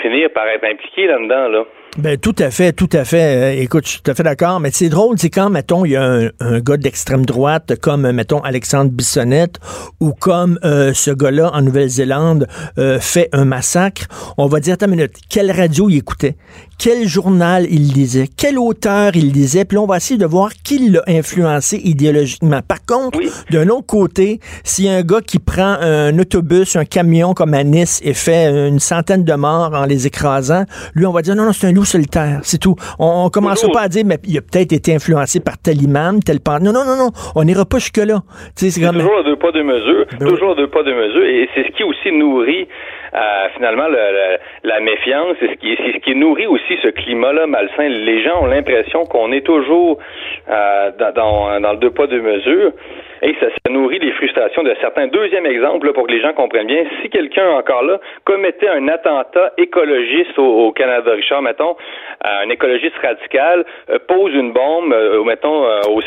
finir 0.01 0.29
par 0.31 0.47
être 0.47 0.65
impliqué 0.65 1.07
là-dedans, 1.07 1.47
là. 1.49 1.65
Ben, 1.97 2.17
tout 2.17 2.35
à 2.37 2.51
fait, 2.51 2.71
tout 2.71 2.89
à 2.93 3.03
fait. 3.03 3.61
écoute, 3.61 3.85
je 3.85 3.91
suis 3.91 4.01
tout 4.01 4.11
à 4.11 4.15
fait 4.15 4.23
d'accord. 4.23 4.59
Mais 4.59 4.69
c'est 4.71 4.89
drôle, 4.89 5.17
c'est 5.17 5.29
quand, 5.29 5.49
mettons, 5.49 5.85
il 5.85 5.91
y 5.91 5.95
a 5.95 6.29
un, 6.39 6.59
gars 6.59 6.77
d'extrême 6.77 7.25
droite 7.25 7.75
comme, 7.81 8.09
mettons, 8.11 8.39
Alexandre 8.39 8.91
Bissonnette 8.91 9.59
ou 9.99 10.13
comme 10.13 10.59
ce 10.63 11.11
gars-là 11.11 11.51
en 11.53 11.61
Nouvelle-Zélande 11.61 12.47
fait 12.99 13.29
un 13.33 13.45
massacre. 13.45 14.07
On 14.37 14.47
va 14.47 14.59
dire, 14.59 14.75
attends 14.75 14.85
une 14.85 14.91
minute, 14.91 15.15
quelle 15.29 15.51
radio 15.51 15.89
il 15.89 15.97
écoutait? 15.97 16.37
Quel 16.79 17.07
journal 17.07 17.65
il 17.69 17.93
lisait, 17.93 18.27
quel 18.37 18.57
auteur 18.57 19.11
il 19.13 19.33
lisait, 19.33 19.65
puis 19.65 19.77
on 19.77 19.85
va 19.85 19.97
essayer 19.97 20.17
de 20.17 20.25
voir 20.25 20.51
qui 20.63 20.89
l'a 20.89 21.01
influencé 21.07 21.77
idéologiquement. 21.83 22.61
Par 22.65 22.85
contre, 22.85 23.19
d'un 23.51 23.67
autre 23.67 23.85
côté, 23.85 24.39
s'il 24.63 24.85
y 24.85 24.89
a 24.89 24.93
un 24.93 25.01
gars 25.01 25.19
qui 25.19 25.39
prend 25.39 25.75
un 25.81 26.17
autobus, 26.17 26.77
un 26.77 26.85
camion 26.85 27.33
comme 27.33 27.53
à 27.53 27.65
Nice 27.65 28.01
et 28.03 28.13
fait 28.13 28.45
une 28.69 28.79
centaine 28.79 29.25
de 29.25 29.33
morts 29.33 29.73
en 29.73 29.85
les 29.85 30.07
écrasant, 30.07 30.63
lui, 30.95 31.05
on 31.05 31.11
va 31.11 31.21
dire 31.21 31.35
non, 31.35 31.43
non, 31.43 31.51
c'est 31.51 31.67
un 31.67 31.73
loup 31.73 31.83
solitaire, 31.83 32.39
c'est 32.43 32.59
tout. 32.59 32.75
On, 32.97 33.29
commence 33.29 33.65
pas 33.73 33.81
à 33.81 33.87
dire, 33.89 34.03
mais 34.05 34.17
il 34.23 34.37
a 34.37 34.41
peut-être 34.41 34.71
été 34.71 34.95
influencé 34.95 35.41
par 35.41 35.57
tel 35.57 35.81
imam, 35.81 36.23
tel 36.23 36.39
parent. 36.39 36.59
Non, 36.59 36.71
non, 36.71 36.85
non, 36.85 36.95
non, 36.95 37.09
on 37.35 37.43
n'ira 37.43 37.65
pas 37.65 37.79
jusque-là. 37.79 38.21
C'est 38.55 38.71
toujours 38.71 39.19
à 39.19 39.23
deux 39.23 39.35
pas, 39.35 39.51
deux 39.51 39.63
mesures. 39.63 40.05
Ben 40.17 40.29
toujours 40.29 40.51
à 40.51 40.55
deux 40.55 40.69
pas, 40.69 40.83
deux 40.83 40.95
mesures. 40.95 41.25
Et 41.25 41.49
c'est 41.53 41.63
ce 41.63 41.75
qui 41.75 41.83
aussi 41.83 42.11
nourrit 42.11 42.67
euh, 43.13 43.47
finalement 43.55 43.87
la 44.63 44.79
méfiance, 44.79 45.35
c'est 45.39 45.47
ce 45.47 45.53
qui, 45.53 45.75
ce 45.75 45.97
qui 45.99 46.15
nourrit 46.15 46.47
aussi 46.47 46.77
ce 46.81 46.89
climat-là 46.89 47.47
malsain. 47.47 47.87
Les 47.89 48.23
gens 48.23 48.43
ont 48.43 48.45
l'impression 48.45 49.05
qu'on 49.05 49.31
est 49.31 49.45
toujours 49.45 49.97
euh, 50.49 50.91
dans, 51.15 51.59
dans, 51.59 51.71
le 51.71 51.77
deux 51.77 51.91
pas 51.91 52.07
deux 52.07 52.21
mesures 52.21 52.71
et 53.21 53.35
ça, 53.39 53.47
ça, 53.49 53.71
nourrit 53.71 53.99
les 53.99 54.11
frustrations 54.13 54.63
de 54.63 54.73
certains. 54.79 55.07
Deuxième 55.07 55.45
exemple, 55.45 55.91
pour 55.93 56.07
que 56.07 56.11
les 56.11 56.21
gens 56.21 56.33
comprennent 56.33 56.67
bien, 56.67 56.85
si 57.01 57.09
quelqu'un 57.09 57.49
encore 57.49 57.83
là 57.83 57.99
commettait 58.23 58.69
un 58.69 58.87
attentat 58.87 59.51
écologiste 59.57 60.37
au, 60.37 60.71
Canada, 60.71 61.11
Richard, 61.11 61.41
mettons, 61.41 61.75
euh, 62.25 62.45
un 62.45 62.49
écologiste 62.49 62.95
radical 63.03 63.65
pose 64.07 64.33
une 64.33 64.53
bombe, 64.53 64.95
mettons, 65.25 65.65
au, 65.89 66.01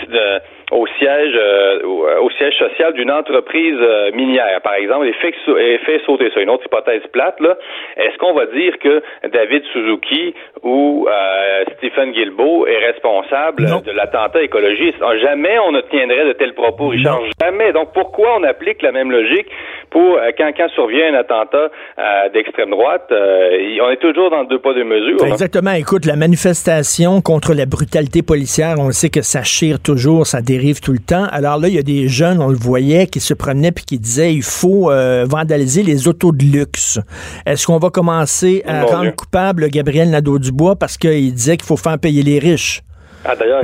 au 0.71 0.87
siège 0.99 1.39
au 1.85 2.31
siège 2.31 2.55
social 2.59 2.93
d'une 2.95 3.11
entreprise 3.11 3.79
minière, 4.15 4.61
par 4.63 4.75
exemple, 4.75 5.07
et 5.07 5.13
fait, 5.15 5.35
et 5.59 5.79
fait 5.79 6.01
sauter 6.07 6.31
ça. 6.33 6.41
Une 6.41 6.51
autre 6.51 6.65
hypothèse 6.67 7.03
plate, 7.13 7.41
là, 7.41 7.57
est-ce 7.97 8.17
qu'on 8.19 8.35
va 8.35 8.47
dire 8.47 8.79
que 8.79 9.03
David 9.29 9.65
Suzuki 9.73 10.35
ou 10.63 11.07
euh, 11.09 11.65
Stephen 11.77 12.13
Guilbeault 12.13 12.67
est 12.67 12.79
responsable 12.79 13.65
de 13.85 13.93
l'attentat 13.93 14.43
écologiste? 14.43 14.99
Ah, 15.03 15.17
jamais 15.19 15.59
on 15.59 15.73
ne 15.73 15.81
tiendrait 15.83 16.27
de 16.27 16.33
tels 16.35 16.55
propos, 16.55 16.89
Richard. 16.89 17.21
jamais. 17.43 17.73
Donc 17.73 17.93
pourquoi 17.93 18.37
on 18.39 18.45
applique 18.45 18.83
la 18.83 18.93
même 18.93 19.11
logique 19.11 19.49
pour 19.93 20.17
euh, 20.17 20.31
quand, 20.37 20.51
quand 20.57 20.69
survient 20.71 21.13
un 21.13 21.19
attentat 21.19 21.71
euh, 21.99 22.29
d'extrême 22.33 22.71
droite? 22.71 23.07
Euh, 23.13 23.79
on 23.83 23.91
est 23.91 24.01
toujours 24.01 24.31
dans 24.31 24.45
deux 24.45 24.59
pas 24.59 24.75
deux 24.75 24.85
mesures. 24.85 25.19
Ben, 25.21 25.29
exactement. 25.29 25.73
Écoute, 25.73 26.07
la 26.07 26.17
manifestation 26.17 27.21
contre 27.21 27.55
la 27.55 27.67
brutalité 27.67 28.23
policière, 28.23 28.77
on 28.79 28.91
sait 28.91 29.11
que 29.11 29.23
ça 29.23 29.43
chire 29.43 29.81
toujours, 29.81 30.27
ça 30.27 30.41
dérive 30.41 30.81
tout 30.81 30.93
le 30.93 30.99
temps. 30.99 31.27
Alors 31.31 31.59
là, 31.59 31.69
il 31.69 31.75
y 31.75 31.79
a 31.79 31.83
des 31.83 32.09
jeunes, 32.09 32.41
on 32.41 32.49
le 32.49 32.57
voyait, 32.57 33.07
qui 33.07 33.21
se 33.21 33.35
promenaient 33.35 33.73
puis 33.73 33.85
qui 33.85 33.99
disaient 33.99 34.33
il 34.33 34.43
faut 34.43 34.91
vandaliser 35.29 35.83
les 35.83 36.09
autos 36.09 36.33
de 36.33 36.45
luxe. 36.45 36.99
Est-ce 37.47 37.67
qu'on 37.67 37.79
va 37.79 37.91
commencer 37.91 38.63
à 38.67 38.85
rendre 38.85 39.15
coupable 39.15 39.69
Gabriel 39.69 40.11
Nadeau-Dubois 40.11 40.77
parce 40.77 40.97
qu'il 40.97 41.33
disait 41.33 41.57
qu'il 41.57 41.67
faut 41.67 41.77
faire 41.77 41.99
payer 41.99 42.23
les 42.23 42.39
riches? 42.39 42.83
Ah, 43.25 43.37
d'ailleurs, 43.37 43.63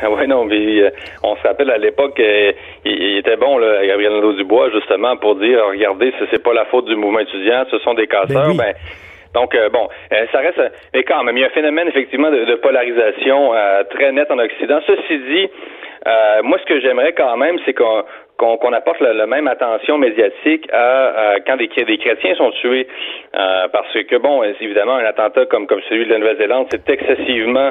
Oui, 0.10 0.26
non, 0.26 0.44
mais 0.44 0.80
euh, 0.80 0.90
on 1.22 1.36
se 1.36 1.42
rappelle 1.42 1.70
à 1.70 1.78
l'époque, 1.78 2.18
euh, 2.20 2.52
il, 2.84 3.18
était 3.18 3.36
bon, 3.36 3.58
là, 3.58 3.86
Gabriel 3.86 4.12
Nadeau-Dubois, 4.14 4.70
justement, 4.70 5.16
pour 5.16 5.36
dire, 5.36 5.60
regardez, 5.66 6.12
ce 6.18 6.24
c'est 6.30 6.42
pas 6.42 6.54
la 6.54 6.64
faute 6.66 6.86
du 6.86 6.96
mouvement 6.96 7.20
étudiant, 7.20 7.64
ce 7.70 7.78
sont 7.78 7.94
des 7.94 8.06
casseurs. 8.06 8.54
Ben, 8.54 8.56
ben 8.56 8.74
donc, 9.34 9.54
euh, 9.54 9.68
bon, 9.68 9.88
ça 10.32 10.38
reste... 10.40 10.60
Mais 10.92 11.04
quand 11.04 11.22
même, 11.22 11.36
il 11.36 11.40
y 11.40 11.44
a 11.44 11.46
un 11.46 11.50
phénomène, 11.50 11.86
effectivement, 11.86 12.30
de, 12.30 12.54
polarisation 12.56 13.52
très 13.90 14.10
net 14.10 14.28
en 14.28 14.38
Occident. 14.40 14.80
Ceci 14.88 15.18
dit, 15.18 15.48
moi, 16.42 16.58
ce 16.58 16.64
que 16.64 16.80
j'aimerais 16.80 17.12
quand 17.12 17.36
même, 17.36 17.56
c'est 17.64 17.74
qu'on 17.74 18.04
qu'on 18.38 18.72
apporte 18.72 19.00
la, 19.00 19.26
même 19.26 19.46
attention 19.46 19.98
médiatique 19.98 20.66
à, 20.72 21.36
quand 21.46 21.58
des, 21.58 21.68
des, 21.68 21.98
chrétiens 21.98 22.34
sont 22.34 22.50
tués, 22.60 22.88
parce 23.32 23.92
que 23.92 24.16
bon, 24.16 24.42
évidemment, 24.42 24.94
un 24.94 25.04
attentat 25.04 25.46
comme 25.46 25.68
comme 25.68 25.82
celui 25.88 26.06
de 26.06 26.10
la 26.10 26.18
Nouvelle-Zélande, 26.18 26.66
c'est 26.70 26.90
excessivement 26.90 27.70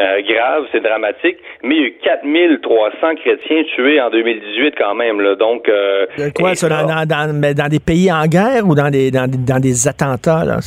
euh, 0.00 0.22
grave, 0.22 0.64
c'est 0.72 0.80
dramatique, 0.80 1.36
mais 1.62 1.74
il 1.74 1.80
y 1.80 1.84
a 1.84 1.88
eu 1.88 1.98
4300 2.02 3.16
chrétiens 3.16 3.62
tués 3.74 4.00
en 4.00 4.08
2018 4.08 4.74
quand 4.78 4.94
même. 4.94 5.20
Là, 5.20 5.34
donc, 5.34 5.68
euh, 5.68 6.06
quoi, 6.34 6.54
ça, 6.54 6.68
dans, 6.68 7.06
dans, 7.06 7.68
des 7.68 7.80
pays 7.80 8.10
en 8.10 8.24
guerre 8.26 8.66
ou 8.66 8.74
dans 8.74 8.90
des, 8.90 9.10
dans, 9.10 9.28
dans 9.30 9.60
des 9.60 9.88
attentats? 9.88 10.44
Là. 10.46 10.58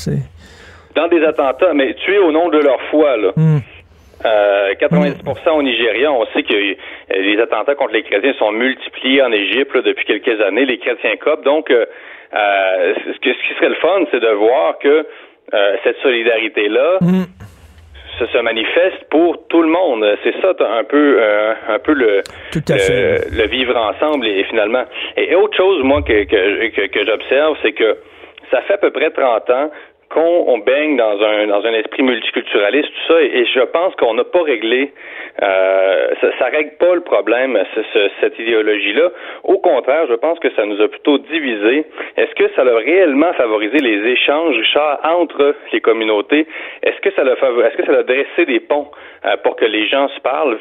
Dans 0.96 1.08
des 1.08 1.24
attentats, 1.24 1.74
mais 1.74 1.96
tués 1.96 2.19
au 2.19 2.32
nom 2.32 2.50
de 2.50 2.60
leur 2.60 2.80
foi. 2.91 3.17
Là. 3.17 3.32
90% 3.34 3.34
hmm. 4.22 4.24
euh, 4.26 5.52
au 5.52 5.63
Nigeria, 5.63 6.12
on 6.12 6.26
sait 6.28 6.43
que 6.43 6.54
les 6.54 7.39
attentats 7.41 7.74
contre 7.74 7.93
les 7.93 8.04
chrétiens 8.04 8.34
sont 8.38 8.52
multipliés 8.52 9.24
en 9.24 9.32
Égypte 9.32 9.76
depuis 9.78 10.06
quelques 10.06 10.39
années, 10.41 10.65
les 10.65 10.78
chrétiens 10.78 11.15
copent. 11.15 11.43
Donc, 11.43 11.69
ce, 11.69 13.13
ce 13.13 13.19
qui 13.19 13.56
serait 13.56 13.69
le 13.69 13.76
fun, 13.76 14.06
c'est 14.12 14.19
de 14.19 14.32
voir 14.32 14.78
que 14.78 15.08
cette 15.84 15.98
solidarité-là, 16.04 17.00
hmm 17.02 17.24
ça 18.19 18.32
se 18.32 18.38
manifeste 18.39 19.04
pour 19.10 19.47
tout 19.47 19.62
le 19.62 19.69
monde. 19.69 20.06
C'est 20.23 20.36
ça 20.41 20.54
un 20.60 20.84
peu 20.84 21.17
euh, 21.19 21.54
un 21.67 21.80
peu 21.80 21.93
le, 21.93 22.21
le, 22.54 23.47
vivre 23.47 23.76
ensemble 23.76 24.28
et, 24.28 24.43
finalement. 24.45 24.84
Et, 25.17 25.36
autre 25.36 25.58
chose 25.58 25.84
moi 25.84 26.02
que 26.02 26.23
que, 26.23 26.88
que 26.88 27.06
j'observe, 27.06 27.58
c'est 27.62 27.73
que 27.73 27.97
ça 28.52 28.62
fait 28.62 28.73
à 28.73 28.78
peu 28.78 28.91
près 28.91 29.10
30 29.10 29.49
ans 29.49 29.71
qu'on 30.13 30.45
on 30.47 30.60
baigne 30.60 30.95
dans 30.95 31.21
un 31.21 31.47
dans 31.47 31.65
un 31.65 31.73
esprit 31.73 32.04
multiculturaliste, 32.04 32.88
tout 32.88 33.13
ça, 33.13 33.21
et, 33.21 33.45
je 33.45 33.62
pense 33.62 33.95
qu'on 33.95 34.13
n'a 34.13 34.23
pas 34.23 34.43
réglé, 34.43 34.91
euh, 35.41 36.08
ça, 36.21 36.28
ça 36.38 36.45
règle 36.45 36.78
pas 36.78 36.93
le 36.93 37.02
problème, 37.02 37.58
cette 38.21 38.38
idéologie-là. 38.38 39.10
Au 39.43 39.58
contraire, 39.58 40.06
je 40.08 40.13
pense 40.13 40.39
que 40.39 40.52
ça 40.56 40.65
nous 40.65 40.80
a 40.82 40.88
plutôt 40.88 41.17
divisé. 41.17 41.86
Est-ce 42.17 42.34
que 42.36 42.49
ça 42.56 42.62
a 42.62 42.78
réellement 42.78 43.34
favorisé 43.34 43.80
les 43.80 44.12
échanges, 44.12 44.56
Richard, 44.56 44.99
entre 45.04 45.56
les 45.71 45.82
communautés? 45.82 46.45
Est-ce 46.84 46.99
que 47.02 47.12
ça 47.12 47.23
a 47.23 47.34
est-ce 47.34 47.78
que 47.78 47.86
ça 47.86 47.99
a 47.99 48.04
dressé 48.04 48.45
des 48.45 48.60
ponts 48.60 48.89
euh, 49.26 49.36
pour 49.43 49.56
que 49.56 49.65
les 49.65 49.88
gens 49.88 50.08
se 50.10 50.19
parlent? 50.19 50.58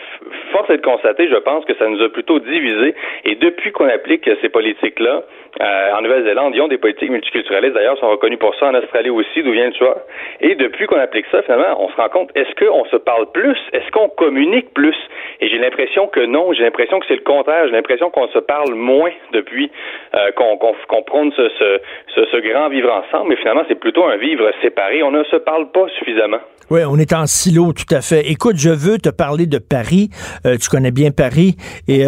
Force 0.52 0.70
est 0.70 0.78
de 0.78 0.82
constater, 0.82 1.28
je 1.28 1.36
pense 1.36 1.64
que 1.66 1.74
ça 1.74 1.86
nous 1.88 2.02
a 2.02 2.08
plutôt 2.08 2.38
divisé. 2.38 2.94
Et 3.24 3.34
depuis 3.34 3.72
qu'on 3.72 3.88
applique 3.88 4.28
ces 4.40 4.48
politiques-là, 4.48 5.22
euh, 5.60 5.92
en 5.92 6.00
Nouvelle-Zélande, 6.00 6.54
ils 6.54 6.62
ont 6.62 6.68
des 6.68 6.78
politiques 6.78 7.10
multiculturalistes. 7.10 7.74
D'ailleurs, 7.74 7.98
sont 7.98 8.08
reconnus 8.08 8.38
pour 8.38 8.54
ça 8.54 8.68
en 8.68 8.74
Australie 8.74 9.10
aussi, 9.10 9.41
d'où 9.42 9.52
vient 9.52 9.68
le 9.68 9.74
choix. 9.74 10.05
Et 10.40 10.55
depuis 10.55 10.87
qu'on 10.87 10.98
applique 10.98 11.26
ça, 11.31 11.42
finalement, 11.42 11.76
on 11.78 11.88
se 11.90 11.96
rend 11.96 12.09
compte, 12.09 12.31
est-ce 12.35 12.52
qu'on 12.64 12.85
se 12.87 12.96
parle 12.96 13.31
plus? 13.33 13.59
Est-ce 13.72 13.90
qu'on 13.90 14.09
communique 14.09 14.72
plus? 14.74 14.96
Et 15.40 15.48
j'ai 15.48 15.59
l'impression 15.59 16.07
que 16.07 16.20
non. 16.20 16.52
J'ai 16.52 16.62
l'impression 16.62 17.00
que 17.00 17.07
c'est 17.07 17.16
le 17.16 17.22
contraire. 17.22 17.66
J'ai 17.66 17.72
l'impression 17.72 18.11
qu'on 18.11 18.28
se 18.28 18.38
parle 18.38 18.74
moins 18.74 19.11
depuis 19.33 19.70
euh, 20.14 20.31
qu'on 20.33 20.57
qu'on 20.57 21.02
prône 21.02 21.33
ce, 21.37 22.40
grand 22.40 22.68
vivre 22.68 22.90
ensemble. 22.92 23.31
Mais 23.31 23.37
finalement, 23.37 23.62
c'est 23.68 23.78
plutôt 23.78 24.05
un 24.05 24.16
vivre 24.16 24.50
séparé. 24.62 25.02
On 25.02 25.11
ne 25.11 25.24
se 25.24 25.37
parle 25.37 25.70
pas 25.70 25.87
suffisamment. 25.98 26.40
Oui, 26.70 26.81
on 26.88 26.96
est 26.96 27.12
en 27.12 27.26
silo, 27.26 27.72
tout 27.72 27.94
à 27.94 28.00
fait. 28.00 28.31
Écoute, 28.31 28.57
je 28.57 28.70
veux 28.70 28.98
te 28.98 29.11
parler 29.11 29.46
de 29.46 29.59
Paris. 29.59 30.09
Euh, 30.46 30.57
tu 30.57 30.70
connais 30.70 30.90
bien 30.90 31.11
Paris. 31.11 31.57
Et 31.88 32.05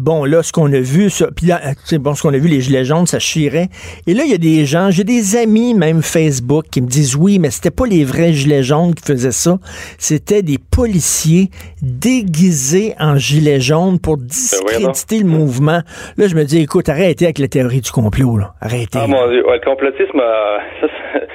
bon, 0.00 0.24
là, 0.24 0.42
ce 0.42 0.52
qu'on 0.52 0.72
a 0.72 0.80
vu, 0.80 1.08
puis 1.36 1.98
bon, 1.98 2.14
ce 2.14 2.22
qu'on 2.22 2.34
a 2.34 2.38
vu, 2.38 2.48
les 2.48 2.60
gilets 2.60 2.84
ça 3.06 3.18
chirait. 3.18 3.68
Et 4.06 4.14
là, 4.14 4.22
il 4.24 4.30
y 4.30 4.34
a 4.34 4.38
des 4.38 4.64
gens, 4.64 4.90
j'ai 4.90 5.04
des 5.04 5.36
amis, 5.36 5.74
même 5.74 6.02
Facebook, 6.02 6.66
qui 6.78 6.82
me 6.82 6.88
disent 6.88 7.16
oui, 7.16 7.40
mais 7.40 7.50
c'était 7.50 7.72
pas 7.72 7.86
les 7.86 8.04
vrais 8.04 8.32
gilets 8.32 8.62
jaunes 8.62 8.94
qui 8.94 9.04
faisaient 9.04 9.32
ça. 9.32 9.58
C'était 9.98 10.42
des 10.42 10.58
policiers 10.58 11.50
déguisés 11.82 12.94
en 13.00 13.16
gilets 13.16 13.60
jaunes 13.60 13.98
pour 13.98 14.16
ben 14.16 14.26
discréditer 14.26 15.18
le 15.18 15.24
mouvement. 15.24 15.80
Là, 16.16 16.28
je 16.28 16.36
me 16.36 16.44
dis, 16.44 16.62
écoute, 16.62 16.88
arrêtez 16.88 17.24
avec 17.24 17.40
la 17.40 17.48
théorie 17.48 17.80
du 17.80 17.90
complot, 17.90 18.38
là. 18.38 18.54
Arrêtez. 18.60 19.00
Ah, 19.02 19.08
mon 19.08 19.26
Dieu. 19.28 19.42
le 19.44 19.64
complotisme, 19.64 20.20
euh, 20.20 20.58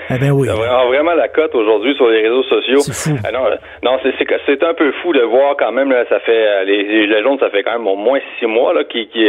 ah 0.09 0.17
ben 0.21 0.31
oui. 0.31 0.47
vraiment 0.47 1.13
la 1.13 1.27
cote 1.27 1.55
aujourd'hui 1.55 1.95
sur 1.95 2.07
les 2.07 2.21
réseaux 2.21 2.43
sociaux. 2.43 2.79
C'est 2.79 3.11
fou. 3.11 3.17
Ah 3.25 3.31
non, 3.31 3.45
non 3.83 3.99
c'est 4.45 4.63
un 4.63 4.73
peu 4.73 4.91
fou 5.01 5.13
de 5.13 5.21
voir 5.21 5.55
quand 5.57 5.71
même, 5.71 5.91
là, 5.91 6.05
ça 6.09 6.19
fait, 6.19 6.47
euh, 6.47 6.63
les, 6.63 7.03
gilets 7.03 7.23
jaunes, 7.23 7.39
ça 7.39 7.49
fait 7.49 7.63
quand 7.63 7.73
même 7.73 7.87
au 7.87 7.95
moins 7.95 8.19
six 8.37 8.45
mois, 8.45 8.73
là, 8.73 8.83
qui, 8.83 9.07
qui, 9.07 9.25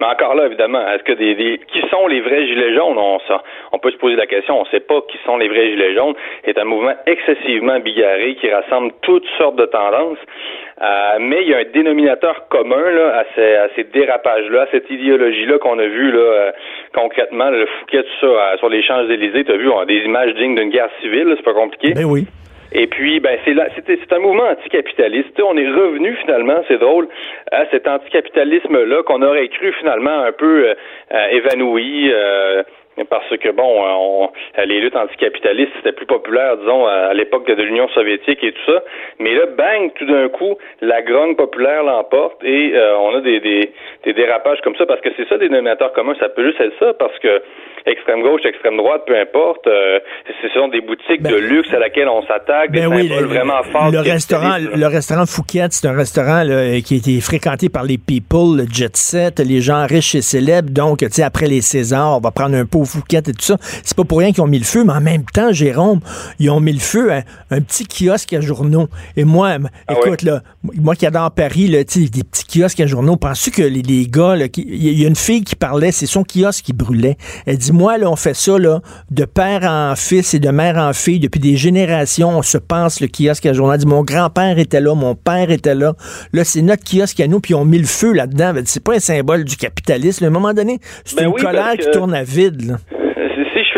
mais 0.00 0.06
encore 0.06 0.34
là, 0.34 0.46
évidemment, 0.46 0.80
est-ce 0.88 1.02
que 1.02 1.12
des, 1.12 1.34
des, 1.34 1.60
qui 1.72 1.80
sont 1.90 2.06
les 2.06 2.20
vrais 2.20 2.46
gilets 2.46 2.74
jaunes? 2.74 2.98
On, 2.98 3.18
ça, 3.26 3.42
on 3.72 3.78
peut 3.78 3.90
se 3.90 3.96
poser 3.96 4.16
la 4.16 4.26
question, 4.26 4.58
on 4.58 4.64
ne 4.64 4.68
sait 4.68 4.80
pas 4.80 5.00
qui 5.10 5.18
sont 5.24 5.36
les 5.36 5.48
vrais 5.48 5.70
gilets 5.70 5.94
jaunes. 5.94 6.14
C'est 6.44 6.58
un 6.58 6.64
mouvement 6.64 6.94
excessivement 7.06 7.78
bigarré 7.80 8.36
qui 8.36 8.50
rassemble 8.50 8.92
toutes 9.02 9.26
sortes 9.36 9.56
de 9.56 9.66
tendances. 9.66 10.18
Euh, 10.80 11.18
mais 11.20 11.42
il 11.42 11.48
y 11.48 11.54
a 11.54 11.58
un 11.58 11.64
dénominateur 11.64 12.46
commun 12.48 12.90
là, 12.90 13.18
à 13.18 13.24
ces, 13.34 13.54
à 13.54 13.68
ces 13.74 13.84
dérapages-là, 13.84 14.62
à 14.62 14.66
cette 14.70 14.88
idéologie-là 14.88 15.58
qu'on 15.58 15.78
a 15.78 15.86
vu 15.86 16.12
là, 16.12 16.18
euh, 16.18 16.52
concrètement, 16.94 17.50
le 17.50 17.66
Fouquet, 17.66 18.04
tout 18.04 18.20
ça, 18.20 18.26
euh, 18.26 18.56
sur 18.58 18.68
les 18.68 18.82
Champs-Élysées, 18.82 19.44
tu 19.44 19.52
as 19.52 19.56
vu, 19.56 19.68
on 19.68 19.80
a 19.80 19.86
des 19.86 19.98
images 20.04 20.34
dignes 20.34 20.54
d'une 20.54 20.70
guerre 20.70 20.90
civile, 21.00 21.34
c'est 21.36 21.44
pas 21.44 21.54
compliqué. 21.54 21.94
Ben 21.94 22.04
oui. 22.04 22.26
Et 22.70 22.86
puis, 22.86 23.18
ben, 23.18 23.38
c'est 23.44 23.54
c'est 23.86 24.12
un 24.12 24.18
mouvement 24.18 24.44
anticapitaliste. 24.44 25.40
on 25.40 25.56
est 25.56 25.68
revenu 25.68 26.14
finalement, 26.20 26.62
c'est 26.68 26.78
drôle, 26.78 27.08
à 27.50 27.64
cet 27.70 27.88
anticapitalisme-là 27.88 29.02
qu'on 29.04 29.22
aurait 29.22 29.48
cru 29.48 29.72
finalement 29.72 30.20
un 30.20 30.32
peu 30.32 30.74
évanoui 31.30 32.12
parce 33.04 33.36
que 33.36 33.50
bon, 33.50 33.66
on, 33.66 34.30
les 34.64 34.80
luttes 34.80 34.96
anticapitalistes 34.96 35.72
c'était 35.76 35.92
plus 35.92 36.06
populaire, 36.06 36.56
disons, 36.56 36.86
à 36.86 37.14
l'époque 37.14 37.46
de 37.46 37.62
l'Union 37.62 37.88
soviétique 37.88 38.42
et 38.42 38.52
tout 38.52 38.72
ça. 38.72 38.82
Mais 39.18 39.34
là, 39.34 39.46
bang, 39.46 39.92
tout 39.94 40.06
d'un 40.06 40.28
coup, 40.28 40.56
la 40.80 41.02
grogne 41.02 41.34
populaire 41.34 41.82
l'emporte 41.82 42.42
et 42.44 42.72
euh, 42.74 42.96
on 42.98 43.16
a 43.16 43.20
des, 43.20 43.40
des, 43.40 43.72
des, 44.04 44.12
dérapages 44.12 44.60
comme 44.62 44.76
ça 44.76 44.86
parce 44.86 45.00
que 45.00 45.08
c'est 45.16 45.28
ça 45.28 45.38
des 45.38 45.48
nominateurs 45.48 45.92
communs. 45.92 46.14
Ça 46.20 46.28
peut 46.28 46.46
juste 46.46 46.60
être 46.60 46.78
ça 46.78 46.94
parce 46.94 47.18
que 47.18 47.42
extrême 47.86 48.22
gauche, 48.22 48.44
extrême 48.44 48.76
droite, 48.76 49.02
peu 49.06 49.18
importe, 49.18 49.66
euh, 49.66 49.98
ce 50.42 50.48
sont 50.50 50.68
des 50.68 50.80
boutiques 50.80 51.22
de 51.22 51.34
ben, 51.34 51.48
luxe 51.48 51.72
à 51.72 51.78
laquelle 51.78 52.08
on 52.08 52.22
s'attaque, 52.26 52.70
des 52.70 52.80
ben 52.80 52.94
oui, 52.94 53.08
vraiment 53.08 53.62
forts. 53.64 53.90
Le 53.90 54.00
restaurant, 54.00 54.56
le 54.58 54.86
restaurant 54.86 55.24
Fouquet, 55.26 55.66
c'est 55.70 55.86
un 55.86 55.96
restaurant 55.96 56.42
qui 56.84 56.94
a 56.94 56.96
été 56.96 57.20
fréquenté 57.20 57.68
par 57.68 57.84
les 57.84 57.98
people, 57.98 58.56
le 58.56 58.64
jet 58.70 58.96
set, 58.96 59.40
les 59.40 59.60
gens 59.60 59.86
riches 59.86 60.14
et 60.14 60.22
célèbres. 60.22 60.70
Donc, 60.70 60.98
tu 60.98 61.08
sais, 61.10 61.22
après 61.22 61.46
les 61.46 61.60
Césars, 61.60 62.16
on 62.16 62.20
va 62.20 62.30
prendre 62.30 62.56
un 62.56 62.66
pot 62.66 62.84
Fouquet 62.88 63.18
et 63.18 63.22
tout 63.32 63.44
ça. 63.44 63.56
C'est 63.84 63.96
pas 63.96 64.04
pour 64.04 64.18
rien 64.18 64.32
qu'ils 64.32 64.42
ont 64.42 64.48
mis 64.48 64.58
le 64.58 64.64
feu, 64.64 64.84
mais 64.84 64.92
en 64.92 65.00
même 65.00 65.24
temps, 65.24 65.52
Jérôme, 65.52 66.00
ils 66.38 66.50
ont 66.50 66.60
mis 66.60 66.72
le 66.72 66.80
feu 66.80 67.12
à 67.12 67.22
un 67.50 67.60
petit 67.60 67.86
kiosque 67.86 68.32
à 68.32 68.40
journaux. 68.40 68.88
Et 69.16 69.24
moi, 69.24 69.58
ah 69.86 69.94
écoute, 69.94 70.22
là, 70.22 70.42
moi 70.62 70.94
qui 70.94 71.06
adore 71.06 71.30
Paris, 71.34 71.68
là, 71.68 71.78
des 71.84 72.24
petits 72.24 72.60
kiosques 72.60 72.80
à 72.80 72.86
journaux, 72.86 73.16
penses-tu 73.16 73.50
que 73.50 73.62
les, 73.62 73.82
les 73.82 74.06
gars, 74.06 74.34
il 74.56 75.00
y 75.00 75.04
a 75.04 75.08
une 75.08 75.16
fille 75.16 75.44
qui 75.44 75.54
parlait, 75.54 75.92
c'est 75.92 76.06
son 76.06 76.24
kiosque 76.24 76.64
qui 76.64 76.72
brûlait. 76.72 77.16
Elle 77.46 77.58
dit, 77.58 77.72
moi, 77.72 77.96
là, 77.96 78.10
on 78.10 78.16
fait 78.16 78.34
ça, 78.34 78.58
là, 78.58 78.80
de 79.10 79.24
père 79.24 79.60
en 79.62 79.94
fils 79.94 80.34
et 80.34 80.40
de 80.40 80.50
mère 80.50 80.76
en 80.76 80.92
fille, 80.92 81.20
depuis 81.20 81.40
des 81.40 81.56
générations, 81.56 82.30
on 82.30 82.42
se 82.42 82.58
pense 82.58 83.00
le 83.00 83.06
kiosque 83.06 83.46
à 83.46 83.52
journaux. 83.52 83.72
Elle 83.72 83.78
dit, 83.78 83.86
mon 83.86 84.02
grand-père 84.02 84.58
était 84.58 84.80
là, 84.80 84.94
mon 84.94 85.14
père 85.14 85.50
était 85.50 85.74
là. 85.74 85.92
Là, 86.32 86.44
c'est 86.44 86.62
notre 86.62 86.82
kiosque 86.84 87.20
à 87.20 87.28
nous, 87.28 87.40
puis 87.40 87.54
ont 87.54 87.64
mis 87.64 87.78
le 87.78 87.86
feu 87.86 88.12
là-dedans. 88.12 88.52
C'est 88.64 88.84
pas 88.84 88.94
un 88.94 89.00
symbole 89.00 89.44
du 89.44 89.56
capitalisme. 89.56 90.24
À 90.24 90.28
un 90.28 90.30
moment 90.30 90.54
donné, 90.54 90.78
c'est 91.04 91.16
ben 91.16 91.28
une 91.28 91.34
colère 91.34 91.76
qui 91.78 91.90
tourne 91.90 92.14
à 92.14 92.24
vide, 92.24 92.62
là 92.66 92.76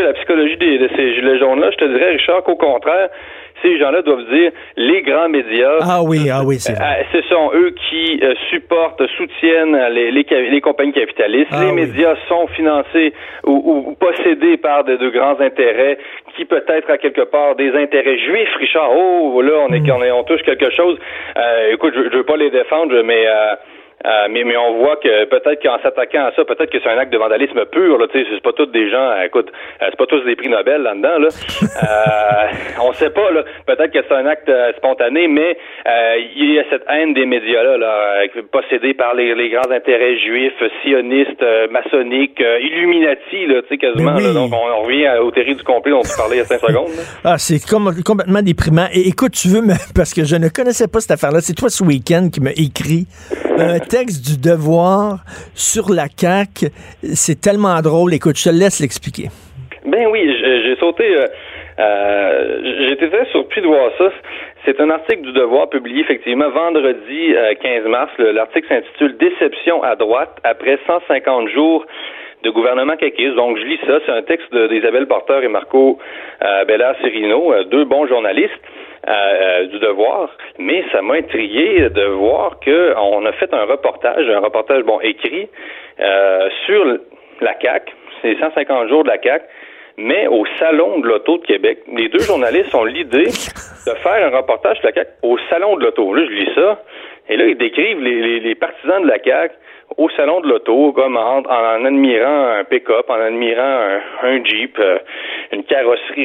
la 0.02 0.12
psychologie 0.14 0.56
de 0.56 0.88
ces 0.96 1.14
gilets 1.14 1.38
jaunes-là, 1.38 1.70
je 1.70 1.76
te 1.76 1.84
dirais, 1.84 2.10
Richard, 2.10 2.42
qu'au 2.42 2.56
contraire, 2.56 3.08
ces 3.62 3.78
gens-là 3.78 4.02
doivent 4.02 4.28
dire 4.30 4.52
les 4.76 5.02
grands 5.02 5.28
médias. 5.28 5.78
Ah 5.80 6.02
oui, 6.02 6.28
ah 6.32 6.42
oui, 6.44 6.56
c'est 6.58 6.72
euh, 6.72 7.02
ce 7.12 7.22
sont 7.28 7.50
eux 7.54 7.74
qui 7.88 8.20
euh, 8.22 8.34
supportent, 8.50 9.02
soutiennent 9.16 9.76
les, 9.92 10.10
les, 10.10 10.60
compagnies 10.60 10.92
capitalistes. 10.92 11.50
Ah 11.52 11.64
les 11.64 11.72
médias 11.72 12.14
sont 12.28 12.46
financés 12.48 13.12
ou, 13.44 13.96
possédés 13.98 14.56
par 14.56 14.84
de, 14.84 15.08
grands 15.10 15.40
intérêts 15.40 15.98
qui 16.36 16.44
peut-être 16.44 16.90
à 16.90 16.98
quelque 16.98 17.22
part 17.22 17.56
des 17.56 17.72
intérêts 17.74 18.18
juifs, 18.18 18.54
Richard. 18.58 18.90
Oh, 18.94 19.40
là, 19.42 19.66
on 19.68 19.72
est, 19.72 19.80
hmm. 19.80 19.92
on, 19.96 20.02
est 20.02 20.10
on 20.10 20.24
touche 20.24 20.42
quelque 20.42 20.70
chose. 20.70 20.98
Euh, 21.36 21.72
écoute, 21.72 21.94
je, 21.94 22.10
je 22.10 22.16
veux 22.16 22.24
pas 22.24 22.36
les 22.36 22.50
défendre, 22.50 23.02
mais 23.02 23.26
Euh, 23.26 23.54
mais, 24.04 24.44
mais 24.44 24.56
on 24.56 24.78
voit 24.78 24.96
que 24.96 25.24
peut-être 25.26 25.62
qu'en 25.62 25.78
s'attaquant 25.82 26.26
à 26.26 26.32
ça, 26.34 26.44
peut-être 26.44 26.70
que 26.70 26.78
c'est 26.82 26.88
un 26.88 26.98
acte 26.98 27.12
de 27.12 27.18
vandalisme 27.18 27.64
pur. 27.66 27.98
Là, 27.98 28.06
c'est 28.12 28.42
pas 28.42 28.52
tous 28.52 28.66
des 28.66 28.90
gens, 28.90 29.10
euh, 29.10 29.24
écoute, 29.24 29.48
euh, 29.82 29.86
c'est 29.90 29.96
pas 29.96 30.06
tous 30.06 30.24
des 30.24 30.36
prix 30.36 30.48
Nobel 30.48 30.82
là-dedans. 30.82 31.18
Là. 31.18 31.28
euh, 31.62 32.82
on 32.82 32.92
sait 32.92 33.10
pas. 33.10 33.30
Là. 33.30 33.44
Peut-être 33.66 33.92
que 33.92 33.98
c'est 34.06 34.14
un 34.14 34.26
acte 34.26 34.50
spontané, 34.76 35.28
mais 35.28 35.56
il 36.36 36.54
y 36.54 36.58
a 36.58 36.64
cette 36.70 36.84
haine 36.88 37.14
des 37.14 37.26
médias 37.26 37.62
là, 37.62 37.76
là 37.76 38.22
possédée 38.52 38.94
par 38.94 39.14
les, 39.14 39.34
les, 39.34 39.50
grands 39.50 39.70
intérêts 39.70 40.18
juifs, 40.18 40.62
sionistes, 40.82 41.44
maçonniques, 41.70 42.40
illuminati, 42.40 43.46
là, 43.46 43.62
tu 43.62 43.68
sais 43.68 43.78
quasiment. 43.78 44.14
donc 44.32 44.52
on, 44.52 44.82
revient 44.82 45.10
au 45.20 45.30
terrible 45.30 45.58
du 45.58 45.64
complet 45.64 45.92
dont 45.92 46.02
tu 46.02 46.16
parlais 46.16 46.36
il 46.36 46.38
y 46.38 46.42
a 46.42 46.44
cinq 46.44 46.60
secondes. 46.60 46.90
Ah, 47.24 47.36
c'est 47.38 47.60
complètement 47.68 48.42
déprimant. 48.42 48.86
Et 48.92 49.08
écoute, 49.08 49.32
tu 49.32 49.48
veux, 49.48 49.62
parce 49.94 50.14
que 50.14 50.24
je 50.24 50.36
ne 50.36 50.48
connaissais 50.48 50.88
pas 50.88 51.00
cette 51.00 51.12
affaire-là. 51.12 51.40
C'est 51.40 51.54
toi 51.54 51.68
ce 51.68 51.84
week-end 51.84 52.28
qui 52.32 52.40
m'a 52.40 52.52
écrit 52.52 53.06
texte 53.90 54.22
du 54.24 54.38
Devoir 54.38 55.18
sur 55.54 55.90
la 55.90 56.06
CAQ. 56.06 56.70
C'est 57.02 57.40
tellement 57.40 57.80
drôle. 57.82 58.14
Écoute, 58.14 58.38
je 58.38 58.44
te 58.48 58.54
laisse 58.54 58.78
l'expliquer. 58.80 59.28
Ben 59.84 60.06
oui, 60.06 60.22
j'ai 60.64 60.76
sauté. 60.76 61.04
Euh, 61.16 61.26
euh, 61.80 62.86
J'étais 62.88 63.08
très 63.08 63.26
surpris 63.32 63.60
de 63.62 63.66
voir 63.66 63.90
ça. 63.98 64.10
C'est 64.64 64.78
un 64.80 64.90
article 64.90 65.22
du 65.22 65.32
Devoir 65.32 65.68
publié 65.70 66.02
effectivement 66.02 66.50
vendredi 66.50 67.34
15 67.62 67.84
euh, 67.84 67.88
mars. 67.88 68.12
L'article 68.18 68.68
s'intitule 68.68 69.16
Déception 69.16 69.82
à 69.82 69.96
droite 69.96 70.36
après 70.44 70.78
150 70.86 71.48
jours 71.48 71.84
de 72.44 72.50
gouvernement 72.50 72.96
caquiste. 72.96 73.34
Donc, 73.34 73.58
je 73.58 73.64
lis 73.64 73.80
ça. 73.86 73.98
C'est 74.06 74.12
un 74.12 74.22
texte 74.22 74.54
d'Isabelle 74.54 75.06
Porter 75.06 75.40
et 75.42 75.48
Marco 75.48 75.98
euh, 76.42 76.64
Bella 76.64 76.94
Cirino, 77.00 77.52
deux 77.64 77.84
bons 77.84 78.06
journalistes. 78.06 78.60
Euh, 79.08 79.12
euh, 79.12 79.66
du 79.68 79.78
devoir, 79.78 80.28
mais 80.58 80.84
ça 80.92 81.00
m'a 81.00 81.14
intrigué 81.14 81.88
de 81.88 82.04
voir 82.04 82.60
qu'on 82.62 83.24
a 83.24 83.32
fait 83.32 83.52
un 83.54 83.64
reportage, 83.64 84.28
un 84.28 84.40
reportage 84.40 84.82
bon 84.82 85.00
écrit 85.00 85.48
euh, 86.00 86.50
sur 86.66 86.98
la 87.40 87.54
CAC, 87.54 87.94
c'est 88.20 88.38
150 88.38 88.88
jours 88.90 89.02
de 89.04 89.08
la 89.08 89.16
CAC, 89.16 89.44
mais 89.96 90.26
au 90.26 90.44
salon 90.58 90.98
de 90.98 91.06
l'auto 91.06 91.38
de 91.38 91.46
Québec. 91.46 91.78
Les 91.90 92.10
deux 92.10 92.18
journalistes 92.18 92.74
ont 92.74 92.84
l'idée 92.84 93.24
de 93.24 93.94
faire 94.02 94.32
un 94.32 94.36
reportage 94.36 94.76
sur 94.76 94.86
la 94.86 94.92
CAC 94.92 95.08
au 95.22 95.38
salon 95.48 95.78
de 95.78 95.84
l'auto. 95.84 96.12
Là, 96.12 96.22
je 96.26 96.32
lis 96.32 96.54
ça, 96.54 96.82
et 97.30 97.38
là 97.38 97.46
ils 97.46 97.56
décrivent 97.56 98.02
les, 98.02 98.40
les 98.40 98.54
partisans 98.54 99.02
de 99.02 99.08
la 99.08 99.18
CAC 99.18 99.52
au 99.96 100.08
salon 100.10 100.40
de 100.40 100.48
l'auto, 100.48 100.92
comme 100.92 101.16
en, 101.16 101.42
admirant 101.84 102.58
un 102.58 102.64
pick-up, 102.64 103.08
en 103.08 103.20
admirant 103.20 104.00
un, 104.22 104.44
Jeep, 104.44 104.78
euh, 104.78 104.98
une 105.52 105.64
carrosserie. 105.64 106.22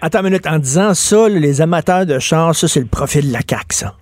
attends 0.00 0.20
une 0.20 0.26
minute, 0.26 0.46
en 0.46 0.58
disant 0.58 0.94
ça, 0.94 1.28
les 1.28 1.60
amateurs 1.60 2.06
de 2.06 2.18
chars, 2.18 2.54
ça, 2.54 2.68
c'est 2.68 2.80
le 2.80 2.90
profil 2.90 3.28
de 3.28 3.32
la 3.32 3.40
CAQ, 3.40 3.66
ça. 3.70 3.92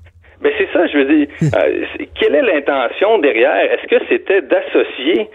Ben 0.43 0.53
c'est 0.57 0.69
ça, 0.73 0.87
je 0.87 0.99
veux 0.99 1.05
dire. 1.05 1.29
Euh, 1.43 1.85
quelle 2.15 2.35
est 2.35 2.43
l'intention 2.43 3.19
derrière? 3.19 3.73
Est-ce 3.73 3.87
que 3.89 4.05
c'était 4.09 4.43
d'associer 4.43 5.29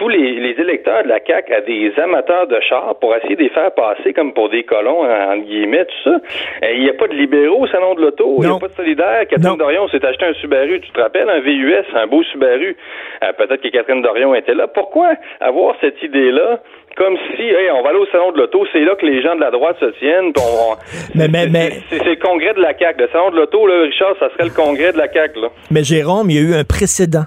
tous 0.00 0.08
les, 0.08 0.54
électeurs 0.58 1.04
de 1.04 1.08
la 1.08 1.20
CAQ 1.24 1.52
à 1.52 1.60
des 1.60 1.92
amateurs 2.02 2.46
de 2.46 2.58
chars 2.66 2.96
pour 3.00 3.14
essayer 3.14 3.36
de 3.36 3.42
les 3.42 3.50
faire 3.50 3.70
passer 3.72 4.14
comme 4.14 4.32
pour 4.32 4.48
des 4.48 4.62
colons, 4.62 5.04
en 5.04 5.36
guillemets, 5.36 5.84
tout 5.84 6.10
ça. 6.10 6.16
Euh, 6.64 6.72
il 6.72 6.84
n'y 6.84 6.88
a 6.88 6.94
pas 6.94 7.06
de 7.06 7.12
libéraux 7.12 7.64
au 7.64 7.66
salon 7.66 7.94
de 7.94 8.00
l'auto, 8.00 8.36
il 8.38 8.48
n'y 8.48 8.56
a 8.56 8.58
pas 8.58 8.68
de 8.68 8.72
solidaire. 8.72 9.26
Catherine 9.28 9.58
Dorion 9.58 9.88
s'est 9.88 10.04
acheté 10.04 10.24
un 10.24 10.32
Subaru, 10.32 10.80
tu 10.80 10.90
te 10.90 11.00
rappelles, 11.00 11.28
un 11.28 11.40
VUS, 11.40 11.84
un 11.94 12.06
beau 12.06 12.22
Subaru. 12.22 12.76
Euh, 13.22 13.32
peut-être 13.36 13.60
que 13.60 13.68
Catherine 13.68 14.00
Dorion 14.00 14.34
était 14.34 14.54
là. 14.54 14.68
Pourquoi 14.68 15.10
avoir 15.38 15.74
cette 15.82 16.02
idée-là? 16.02 16.60
Comme 16.96 17.16
si, 17.36 17.42
hey, 17.42 17.70
on 17.70 17.82
va 17.82 17.90
aller 17.90 17.98
au 17.98 18.06
salon 18.06 18.32
de 18.32 18.38
l'auto, 18.38 18.64
c'est 18.72 18.80
là 18.80 18.94
que 18.96 19.04
les 19.04 19.22
gens 19.22 19.36
de 19.36 19.40
la 19.40 19.50
droite 19.50 19.76
se 19.80 19.90
tiennent. 19.98 20.32
mais, 21.14 21.28
mais, 21.28 21.46
mais... 21.46 21.70
C'est 21.90 22.02
le 22.04 22.16
congrès 22.16 22.54
de 22.54 22.60
la 22.60 22.76
CAQ. 22.76 23.02
Le 23.02 23.08
salon 23.08 23.30
de 23.30 23.36
l'auto, 23.36 23.62
Richard, 23.62 24.14
ça 24.18 24.30
serait 24.30 24.44
le 24.44 24.54
congrès 24.54 24.92
de 24.92 24.98
la 24.98 25.12
CAQ. 25.12 25.40
Là. 25.40 25.48
Mais 25.70 25.84
Jérôme, 25.84 26.30
il 26.30 26.36
y 26.36 26.38
a 26.38 26.42
eu 26.42 26.54
un 26.58 26.64
précédent. 26.64 27.26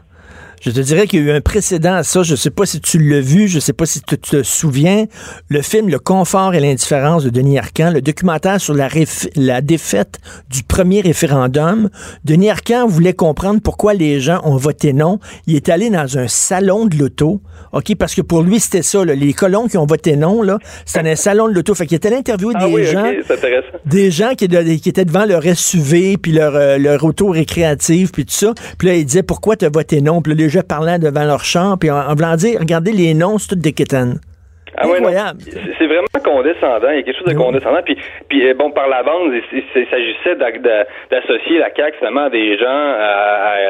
Je 0.64 0.72
te 0.72 0.80
dirais 0.80 1.07
qu'il 1.07 1.20
y 1.20 1.30
a 1.30 1.34
eu 1.34 1.36
un 1.36 1.41
précédent 1.41 1.93
à 1.93 2.03
ça. 2.03 2.24
Je 2.24 2.32
ne 2.32 2.36
sais 2.38 2.49
pas 2.49 2.66
si 2.66 2.80
tu 2.80 2.97
l'as 2.97 3.20
vu, 3.20 3.49
je 3.49 3.55
ne 3.55 3.59
sais 3.59 3.74
pas 3.74 3.86
si 3.86 4.01
tu 4.01 4.18
te 4.18 4.43
souviens. 4.43 5.07
Le 5.49 5.61
film 5.61 5.89
Le 5.89 5.99
confort 5.99 6.55
et 6.55 6.61
l'indifférence 6.61 7.26
de 7.26 7.30
Denis 7.30 7.59
Arcand, 7.59 7.91
le 7.91 8.01
documentaire 8.01 8.61
sur 8.61 8.74
la, 8.74 8.88
la 9.36 9.59
défaite 9.59 10.20
du 10.49 10.64
premier 10.64 11.01
référendum. 11.01 11.89
Denis 12.24 12.49
Arcand 12.49 12.88
voulait 12.88 13.11
comprendre 13.11 13.59
pourquoi 13.61 13.93
les 13.93 14.22
gens 14.22 14.39
ont 14.45 14.55
voté 14.55 14.93
non. 14.93 15.20
Il 15.47 15.57
est 15.57 15.68
allé 15.68 15.89
dans 15.89 16.18
un 16.18 16.30
salon 16.30 16.86
de 16.86 16.95
l'auto. 16.95 17.41
OK, 17.74 17.95
parce 17.95 18.16
que 18.16 18.22
pour 18.22 18.41
lui, 18.41 18.61
c'était 18.61 18.84
ça. 18.84 19.03
Les 19.03 19.34
colons 19.34 19.68
qui 19.68 19.78
ont 19.78 19.86
voté 19.86 20.16
non, 20.16 20.43
là, 20.43 20.59
c'était 20.86 21.09
un 21.09 21.16
salon 21.18 21.49
de 21.49 21.55
l'auto. 21.55 21.76
Fait 21.76 21.88
qu'il 21.88 21.97
était 21.97 22.07
allé 22.07 22.18
interviewer 22.18 22.53
ah 22.55 22.68
des 22.68 22.86
gens. 22.86 23.11
des 23.86 24.11
gens 24.11 24.36
qui, 24.36 24.47
qui, 24.47 24.89
étaient 24.89 25.05
devant 25.05 25.26
leur 25.26 25.43
SUV, 25.43 26.16
puis 26.18 26.32
leur, 26.32 26.55
euh, 26.55 26.78
leur 26.78 27.03
auto 27.03 27.32
récréative, 27.32 28.11
puis 28.11 28.26
tout 28.26 28.34
ça. 28.34 28.53
Puis 28.78 28.88
là, 28.88 28.95
il 28.95 29.05
disait 29.05 29.24
pourquoi 29.24 29.57
tu 29.57 29.66
as 29.66 29.70
voté 29.70 29.99
non. 29.99 30.22
Puis 30.22 30.34
là, 30.36 30.52
parlant 30.61 30.99
devant 30.99 31.25
leur 31.25 31.43
champ, 31.43 31.77
puis 31.77 31.89
en, 31.89 32.13
voulant 32.13 32.35
dire, 32.35 32.59
regardez 32.59 32.91
les 32.91 33.13
noms, 33.13 33.37
c'est 33.37 33.49
toutes 33.49 33.59
des 33.59 33.73
quétaines. 33.73 34.19
Ah 34.75 34.87
Incroyable. 34.87 35.39
c'est 35.77 35.85
vraiment 35.85 36.07
condescendant. 36.23 36.89
Il 36.89 36.97
y 36.97 36.99
a 36.99 37.03
quelque 37.03 37.19
chose 37.19 37.31
de 37.31 37.37
condescendant. 37.37 37.81
Puis, 37.83 37.95
puis 38.27 38.47
euh, 38.47 38.55
bon, 38.55 38.71
par 38.71 38.89
la 38.89 39.03
bande, 39.03 39.31
il, 39.51 39.63
s'agissait 39.89 40.35
d'associer 40.35 41.59
la 41.59 41.69
CAQ 41.75 41.97
finalement 41.97 42.25
à 42.25 42.29
des 42.31 42.57
gens 42.57 42.65
à, 42.65 43.69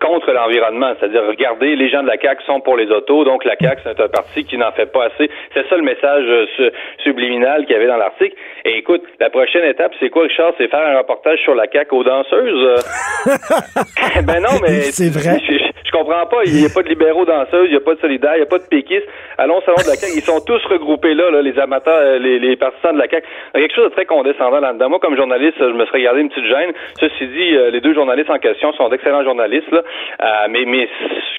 contre 0.00 0.32
l'environnement, 0.32 0.94
c'est-à-dire 0.98 1.22
regardez, 1.28 1.76
les 1.76 1.90
gens 1.90 2.02
de 2.02 2.08
la 2.08 2.18
CAQ 2.18 2.42
sont 2.46 2.60
pour 2.60 2.76
les 2.76 2.90
autos, 2.90 3.24
donc 3.24 3.44
la 3.44 3.54
CAQ 3.60 3.82
c'est 3.84 4.00
un 4.00 4.08
parti 4.08 4.44
qui 4.44 4.56
n'en 4.56 4.72
fait 4.72 4.90
pas 4.90 5.04
assez. 5.06 5.30
C'est 5.54 5.68
ça 5.68 5.76
le 5.76 5.82
message 5.82 6.24
euh, 6.26 6.70
subliminal 7.04 7.66
qu'il 7.66 7.74
y 7.74 7.76
avait 7.76 7.86
dans 7.86 7.98
l'article. 7.98 8.34
Et 8.64 8.78
écoute, 8.78 9.02
la 9.20 9.30
prochaine 9.30 9.64
étape, 9.64 9.92
c'est 10.00 10.08
quoi, 10.08 10.22
Richard? 10.24 10.52
C'est 10.58 10.68
faire 10.68 10.86
un 10.86 10.98
reportage 10.98 11.38
sur 11.40 11.54
la 11.54 11.66
CAQ 11.70 11.94
aux 11.94 12.04
danseuses? 12.04 12.82
ben 14.26 14.40
non, 14.40 14.58
mais 14.62 14.80
c'est 14.90 15.12
vrai. 15.12 15.38
Je 15.48 15.69
comprends 15.90 16.26
pas. 16.26 16.44
Il 16.44 16.54
n'y 16.54 16.66
a 16.66 16.68
pas 16.74 16.82
de 16.82 16.88
libéraux 16.88 17.24
danseuses, 17.24 17.66
il 17.66 17.70
n'y 17.72 17.76
a 17.76 17.80
pas 17.80 17.94
de 17.94 18.00
solidaires, 18.00 18.34
il 18.34 18.40
n'y 18.40 18.48
a 18.48 18.50
pas 18.50 18.58
de 18.58 18.68
péquistes. 18.68 19.06
Allons 19.38 19.58
au 19.58 19.62
salon 19.62 19.78
de 19.82 19.88
la 19.88 19.96
CAQ. 19.96 20.12
Ils 20.16 20.22
sont 20.22 20.40
tous 20.40 20.62
regroupés 20.66 21.14
là, 21.14 21.30
les 21.42 21.58
amateurs, 21.58 21.94
euh, 21.94 22.18
les, 22.18 22.38
les 22.38 22.56
partisans 22.56 22.94
de 22.94 22.98
la 22.98 23.08
CAQ. 23.08 23.26
Il 23.54 23.60
y 23.60 23.64
a 23.64 23.66
quelque 23.66 23.76
chose 23.76 23.90
de 23.90 23.94
très 23.94 24.06
condescendant 24.06 24.60
là-dedans. 24.60 24.90
Moi, 24.90 24.98
comme 25.00 25.16
journaliste, 25.16 25.56
je 25.58 25.72
me 25.72 25.86
serais 25.86 26.02
gardé 26.02 26.20
une 26.20 26.28
petite 26.28 26.46
gêne. 26.46 26.72
Ceci 27.00 27.26
dit, 27.26 27.56
euh, 27.56 27.70
les 27.70 27.80
deux 27.80 27.94
journalistes 27.94 28.30
en 28.30 28.38
question 28.38 28.72
sont 28.74 28.88
d'excellents 28.88 29.24
journalistes. 29.24 29.70
Là. 29.70 29.82
Euh, 29.82 30.26
mais, 30.50 30.64
mais 30.66 30.88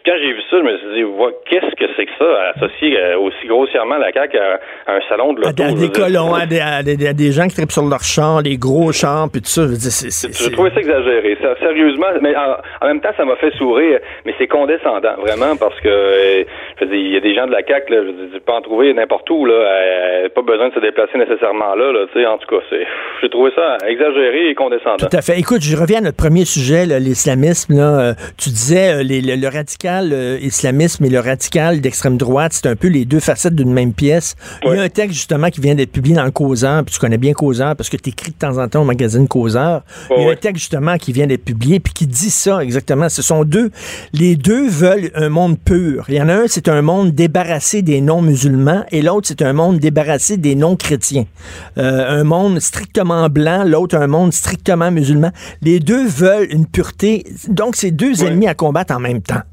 quand 0.06 0.16
j'ai 0.18 0.34
vu 0.34 0.42
ça, 0.50 0.58
je 0.58 0.64
me 0.64 0.78
suis 0.78 0.88
dit, 0.96 1.06
qu'est-ce 1.50 1.76
que 1.76 1.92
c'est 1.96 2.06
que 2.06 2.12
ça, 2.18 2.52
associer 2.56 2.98
aussi 3.16 3.48
grossièrement 3.48 3.98
la 3.98 4.12
CAQ 4.12 4.38
à, 4.38 4.60
un 4.88 5.00
salon 5.08 5.34
de 5.34 5.42
l'auto? 5.42 5.64
À, 5.64 5.72
des 5.74 5.90
colons, 5.90 6.34
à 6.34 6.46
des, 6.46 7.14
des, 7.14 7.32
gens 7.32 7.48
qui 7.48 7.56
tripent 7.56 7.72
sur 7.72 7.86
leur 7.86 8.04
champ, 8.04 8.40
les 8.40 8.58
gros 8.58 8.92
champs, 8.92 9.28
puis 9.32 9.42
tout 9.42 9.50
ça. 9.50 9.62
Je, 9.68 10.50
trouvais 10.50 10.72
ça 10.72 10.80
exagéré. 10.80 11.38
Sérieusement, 11.60 12.08
mais 12.22 12.36
en, 12.36 12.58
en, 12.82 12.88
même 12.88 13.02
temps, 13.02 13.14
ça 13.16 13.26
m'a 13.26 13.36
fait 13.36 13.52
sourire. 13.56 14.00
Mais 14.26 14.34
c'est 14.42 14.48
condescendant, 14.48 15.16
vraiment, 15.20 15.56
parce 15.56 15.80
que 15.82 15.88
euh, 15.88 16.44
il 16.82 17.14
y 17.14 17.18
a 17.18 17.20
des 17.20 17.36
gens 17.36 17.46
de 17.46 17.52
la 17.52 17.62
CAQ, 17.64 17.94
là, 17.94 18.02
je 18.34 18.40
peux 18.40 18.52
en 18.52 18.62
trouver 18.62 18.94
n'importe 18.94 19.30
où, 19.30 19.46
là, 19.46 19.54
euh, 19.54 20.30
pas 20.30 20.42
besoin 20.42 20.70
de 20.70 20.74
se 20.74 20.80
déplacer 20.80 21.18
nécessairement 21.18 21.76
là, 21.76 21.92
là 21.92 22.32
en 22.32 22.38
tout 22.38 22.48
cas, 22.48 22.64
c'est, 22.70 22.86
j'ai 23.22 23.30
trouvé 23.30 23.52
ça 23.56 23.78
exagéré 23.88 24.50
et 24.50 24.56
condescendant. 24.56 24.98
Tout 24.98 25.16
à 25.16 25.22
fait. 25.22 25.38
Écoute, 25.38 25.62
je 25.62 25.78
reviens 25.78 26.00
à 26.00 26.02
notre 26.02 26.18
premier 26.18 26.46
sujet, 26.46 26.86
l'islamisme, 27.00 27.76
là, 27.76 28.00
euh, 28.00 28.14
tu 28.38 28.50
disais 28.50 29.04
le, 29.04 29.52
radical 29.52 30.12
islamisme 30.42 31.06
et 31.06 31.10
le 31.10 31.20
radical 31.20 31.82
d'extrême 31.82 32.18
droite, 32.18 32.54
c'est 32.54 32.68
un 32.68 32.76
peu 32.76 32.88
les 32.88 33.06
deux 33.06 33.20
facettes 33.20 33.56
d'une 33.56 33.74
même 33.74 33.94
pièce. 33.94 34.36
Il 34.66 34.74
y 34.74 34.80
a 34.80 34.82
un 34.82 34.90
texte, 34.90 35.14
justement, 35.14 35.50
qui 35.50 35.62
vient 35.62 35.76
d'être 35.76 35.92
publié 35.92 36.16
dans 36.16 36.26
le 36.26 36.32
Causeur, 36.32 36.84
puis 36.84 36.94
tu 36.94 37.00
connais 37.00 37.18
bien 37.18 37.34
Causeur, 37.34 37.76
parce 37.76 37.90
que 37.90 37.98
tu 37.98 38.10
écris 38.10 38.32
de 38.32 38.38
temps 38.38 38.58
en 38.58 38.68
temps 38.68 38.82
au 38.82 38.86
magazine 38.86 39.28
Causeur. 39.28 39.82
Il 40.16 40.24
y 40.24 40.28
a 40.28 40.32
un 40.32 40.36
texte, 40.36 40.60
justement, 40.62 40.98
qui 40.98 41.12
vient 41.12 41.28
d'être 41.28 41.46
publié, 41.46 41.80
puis 41.80 41.94
qui 41.94 42.08
dit 42.08 42.30
ça, 42.30 42.64
exactement. 42.64 43.10
Ce 43.10 43.22
sont 43.22 43.44
deux, 43.44 43.70
les 44.14 44.31
les 44.32 44.38
deux 44.38 44.70
veulent 44.70 45.12
un 45.16 45.28
monde 45.28 45.58
pur. 45.60 46.06
Il 46.08 46.16
y 46.16 46.22
en 46.22 46.30
a 46.30 46.34
un, 46.34 46.48
c'est 46.48 46.70
un 46.70 46.82
monde 46.82 47.12
débarrassé 47.12 47.82
des 47.82 48.00
non-musulmans, 48.00 48.86
et 48.90 49.02
l'autre, 49.02 49.28
c'est 49.28 49.42
un 49.42 49.52
monde 49.52 49.80
débarrassé 49.80 50.38
des 50.38 50.56
non-chrétiens. 50.56 51.26
Euh, 51.78 52.22
un 52.22 52.24
monde 52.24 52.60
strictement 52.60 53.28
blanc, 53.28 53.64
l'autre, 53.66 53.98
un 53.98 54.08
monde 54.08 54.32
strictement 54.32 54.90
musulman. 54.90 55.32
Les 55.62 55.80
deux 55.80 56.08
veulent 56.08 56.48
une 56.50 56.66
pureté. 56.66 57.24
Donc, 57.50 57.76
c'est 57.76 57.92
deux 57.92 58.24
ennemis 58.24 58.48
à 58.48 58.54
combattre 58.54 58.96
en 58.96 59.02
même 59.02 59.22
temps. 59.22 59.44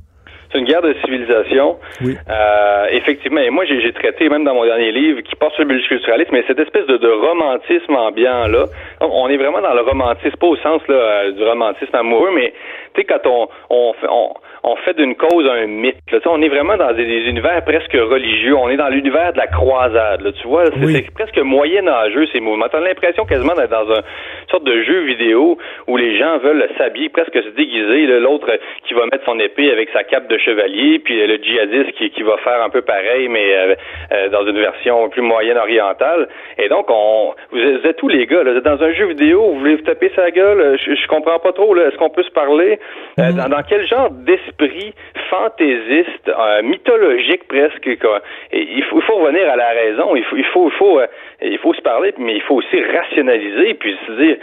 C'est 0.52 0.58
une 0.60 0.64
guerre 0.64 0.82
de 0.82 0.94
civilisation. 1.04 1.76
Oui. 2.00 2.16
Euh, 2.30 2.86
effectivement, 2.92 3.40
et 3.40 3.50
moi 3.50 3.64
j'ai 3.66 3.92
traité 3.92 4.30
même 4.30 4.44
dans 4.44 4.54
mon 4.54 4.64
dernier 4.64 4.92
livre 4.92 5.20
qui 5.20 5.34
porte 5.36 5.54
sur 5.54 5.64
le 5.64 5.74
multiculturalisme, 5.74 6.30
mais 6.32 6.42
cette 6.46 6.58
espèce 6.58 6.86
de, 6.86 6.96
de 6.96 7.08
romantisme 7.08 7.94
ambiant 7.94 8.46
là, 8.46 8.64
on 9.02 9.28
est 9.28 9.36
vraiment 9.36 9.60
dans 9.60 9.74
le 9.74 9.82
romantisme, 9.82 10.36
pas 10.40 10.46
au 10.46 10.56
sens 10.56 10.80
là, 10.88 10.94
euh, 10.94 11.32
du 11.32 11.44
romantisme 11.44 11.94
amoureux, 11.94 12.30
mais 12.34 12.54
tu 12.94 13.02
sais 13.02 13.04
quand 13.04 13.26
on 13.26 13.48
on, 13.68 13.92
on 14.08 14.32
on 14.62 14.76
fait 14.76 14.94
d'une 14.94 15.14
cause 15.14 15.48
un 15.48 15.66
mythe. 15.66 15.96
Là. 16.10 16.18
On 16.26 16.42
est 16.42 16.48
vraiment 16.48 16.76
dans 16.76 16.92
des, 16.92 17.02
univers 17.02 17.64
presque 17.64 17.92
religieux. 17.92 18.56
On 18.56 18.68
est 18.68 18.76
dans 18.76 18.88
l'univers 18.88 19.32
de 19.32 19.38
la 19.38 19.46
croisade. 19.46 20.20
Là. 20.20 20.32
Tu 20.32 20.46
vois, 20.46 20.64
c'est 20.66 21.10
presque 21.12 21.38
moyenâgeux 21.38 22.26
ces 22.32 22.40
mouvements. 22.40 22.66
T'as 22.70 22.80
l'impression 22.80 23.24
quasiment 23.24 23.54
d'être 23.54 23.70
dans 23.70 23.90
un 23.92 24.02
sorte 24.50 24.64
de 24.64 24.82
jeu 24.82 25.00
vidéo 25.00 25.58
où 25.86 25.96
les 25.96 26.18
gens 26.18 26.38
veulent 26.38 26.68
s'habiller, 26.76 27.08
presque 27.08 27.34
se 27.42 27.48
déguiser. 27.50 28.06
L'autre 28.18 28.50
qui 28.84 28.94
va 28.94 29.04
mettre 29.06 29.24
son 29.24 29.38
épée 29.38 29.70
avec 29.70 29.90
sa 29.90 30.04
cape 30.04 30.28
de 30.28 30.38
chevalier, 30.38 30.98
puis 30.98 31.26
le 31.26 31.36
djihadiste 31.36 31.92
qui, 31.92 32.10
qui 32.10 32.22
va 32.22 32.36
faire 32.38 32.62
un 32.62 32.70
peu 32.70 32.82
pareil, 32.82 33.28
mais 33.28 33.54
euh, 33.54 33.74
euh, 34.12 34.28
dans 34.28 34.46
une 34.46 34.58
version 34.58 35.08
plus 35.08 35.22
moyenne 35.22 35.58
orientale. 35.58 36.28
Et 36.58 36.68
donc, 36.68 36.86
on, 36.88 37.34
vous 37.52 37.58
êtes 37.58 37.96
tous 37.96 38.08
les 38.08 38.26
gars, 38.26 38.42
là, 38.42 38.52
vous 38.52 38.58
êtes 38.58 38.64
dans 38.64 38.82
un 38.82 38.92
jeu 38.92 39.06
vidéo, 39.06 39.42
vous 39.42 39.58
voulez 39.60 39.76
vous 39.76 39.82
taper 39.82 40.10
sa 40.14 40.30
gueule, 40.30 40.78
je, 40.84 40.94
je 40.94 41.06
comprends 41.08 41.38
pas 41.38 41.52
trop, 41.52 41.76
est-ce 41.76 41.96
qu'on 41.96 42.10
peut 42.10 42.22
se 42.22 42.30
parler? 42.30 42.78
Euh, 43.18 43.32
mm. 43.32 43.48
dans, 43.48 43.62
quel 43.68 43.86
genre 43.86 44.10
d'esprit 44.10 44.94
fantaisiste, 45.30 46.30
mythologique 46.62 47.46
presque, 47.48 47.98
quoi? 48.00 48.20
il, 48.52 48.82
faut, 48.84 48.98
il 48.98 49.02
faut 49.02 49.16
revenir 49.16 49.50
à 49.50 49.56
la 49.56 49.68
raison, 49.68 50.16
il 50.16 50.24
faut, 50.24 50.36
il 50.36 50.44
faut, 50.44 50.68
il 50.68 50.76
faut, 50.76 51.00
il 51.40 51.58
faut 51.58 51.72
se 51.72 51.80
parler, 51.82 52.12
mais 52.18 52.34
il 52.34 52.42
faut 52.42 52.56
aussi 52.56 52.80
rationaliser, 52.80 53.74
puis 53.74 53.94
se 54.06 54.12
dire, 54.12 54.36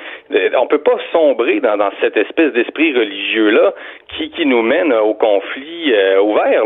on 0.59 0.67
peut 0.67 0.81
pas 0.81 0.97
sombrer 1.11 1.59
dans, 1.59 1.77
dans 1.77 1.91
cette 2.01 2.15
espèce 2.15 2.53
d'esprit 2.53 2.93
religieux-là 2.93 3.73
qui, 4.15 4.29
qui 4.31 4.45
nous 4.45 4.61
mène 4.61 4.93
au 4.93 5.13
conflit 5.13 5.93
ouvert, 6.21 6.63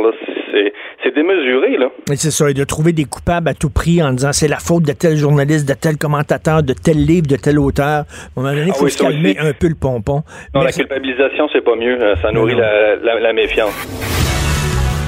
C'est 1.04 1.16
démesuré, 1.16 1.78
là. 1.78 1.90
C'est 2.16 2.32
ça, 2.32 2.50
et 2.50 2.54
de 2.54 2.64
trouver 2.64 2.92
des 2.92 3.06
coupables 3.06 3.48
à 3.48 3.54
tout 3.54 3.70
prix 3.70 4.04
en 4.04 4.12
disant 4.12 4.32
c'est 4.32 4.48
la 4.48 4.60
faute 4.60 4.84
de 4.84 4.94
tel 4.94 5.16
journaliste, 5.16 5.68
de 5.68 5.74
tel 5.74 5.98
commentateur, 5.98 6.64
de 6.64 6.74
tel 6.74 6.98
livre, 6.98 7.28
de 7.28 7.36
tel 7.36 7.58
auteur. 7.60 7.86
À 7.86 8.40
un 8.40 8.42
moment 8.42 8.54
donné, 8.54 8.68
il 8.68 8.72
ah 8.72 8.78
faut 8.78 8.88
se 8.88 9.02
calmer 9.02 9.38
un 9.40 9.54
peu 9.54 9.68
le 9.68 9.76
pompon. 9.80 10.24
Non, 10.54 10.62
la 10.62 10.72
culpabilisation, 10.72 11.50
c'est 11.52 11.64
pas 11.64 11.76
mieux. 11.76 12.02
Euh, 12.02 12.16
ça 12.16 12.32
nourrit 12.32 12.56
la, 12.56 12.96
la, 12.96 13.34
méfiance. 13.34 13.74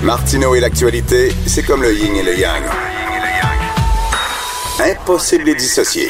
Martineau 0.04 0.56
et 0.56 0.62
l'actualité, 0.62 1.30
c'est 1.46 1.66
comme 1.66 1.82
le 1.82 1.92
yin 1.94 2.16
et 2.16 2.24
le 2.24 2.40
yang. 2.40 3.11
Impossible 4.80 5.46
de 5.46 5.54
dissocier. 5.54 6.10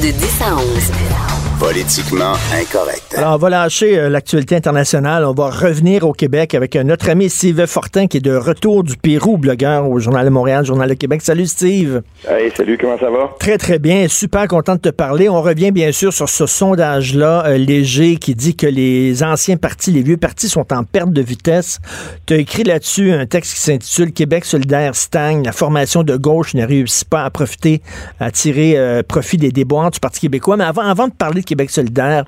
De 0.00 0.10
10 0.10 0.40
à 0.42 0.56
11. 0.56 1.37
Politiquement 1.60 2.34
incorrect. 2.54 3.16
Alors, 3.16 3.34
on 3.34 3.36
va 3.36 3.50
lâcher 3.50 3.98
euh, 3.98 4.08
l'actualité 4.08 4.54
internationale. 4.54 5.24
On 5.24 5.32
va 5.32 5.50
revenir 5.50 6.06
au 6.06 6.12
Québec 6.12 6.54
avec 6.54 6.76
notre 6.76 7.10
ami 7.10 7.28
Steve 7.28 7.66
Fortin 7.66 8.06
qui 8.06 8.18
est 8.18 8.20
de 8.20 8.36
retour 8.36 8.84
du 8.84 8.96
Pérou, 8.96 9.38
blogueur 9.38 9.90
au 9.90 9.98
Journal 9.98 10.24
de 10.24 10.30
Montréal, 10.30 10.64
Journal 10.64 10.88
de 10.88 10.94
Québec. 10.94 11.20
Salut 11.20 11.46
Steve. 11.46 12.02
Hey, 12.28 12.52
salut, 12.56 12.78
comment 12.80 12.96
ça 12.96 13.10
va? 13.10 13.34
Très, 13.40 13.58
très 13.58 13.80
bien. 13.80 14.06
Super 14.06 14.46
content 14.46 14.76
de 14.76 14.80
te 14.80 14.88
parler. 14.90 15.28
On 15.28 15.42
revient 15.42 15.72
bien 15.72 15.90
sûr 15.90 16.12
sur 16.12 16.28
ce 16.28 16.46
sondage-là 16.46 17.46
euh, 17.46 17.58
léger 17.58 18.16
qui 18.16 18.36
dit 18.36 18.54
que 18.54 18.68
les 18.68 19.24
anciens 19.24 19.56
partis, 19.56 19.90
les 19.90 20.02
vieux 20.02 20.16
partis 20.16 20.48
sont 20.48 20.72
en 20.72 20.84
perte 20.84 21.10
de 21.10 21.22
vitesse. 21.22 21.80
Tu 22.26 22.34
as 22.34 22.36
écrit 22.36 22.62
là-dessus 22.62 23.10
un 23.10 23.26
texte 23.26 23.54
qui 23.54 23.60
s'intitule 23.62 24.12
Québec 24.12 24.44
solidaire 24.44 24.94
stagne. 24.94 25.42
La 25.44 25.52
formation 25.52 26.04
de 26.04 26.16
gauche 26.16 26.54
ne 26.54 26.64
réussit 26.64 27.08
pas 27.08 27.24
à 27.24 27.30
profiter, 27.30 27.82
à 28.20 28.30
tirer 28.30 28.74
euh, 28.76 29.02
profit 29.02 29.38
des 29.38 29.50
déboires 29.50 29.90
du 29.90 29.98
Parti 29.98 30.20
québécois. 30.20 30.56
Mais 30.56 30.64
avant, 30.64 30.82
avant 30.82 31.08
de 31.08 31.14
parler 31.14 31.40
de 31.40 31.47
Québec 31.48 31.70
solidaire. 31.70 32.24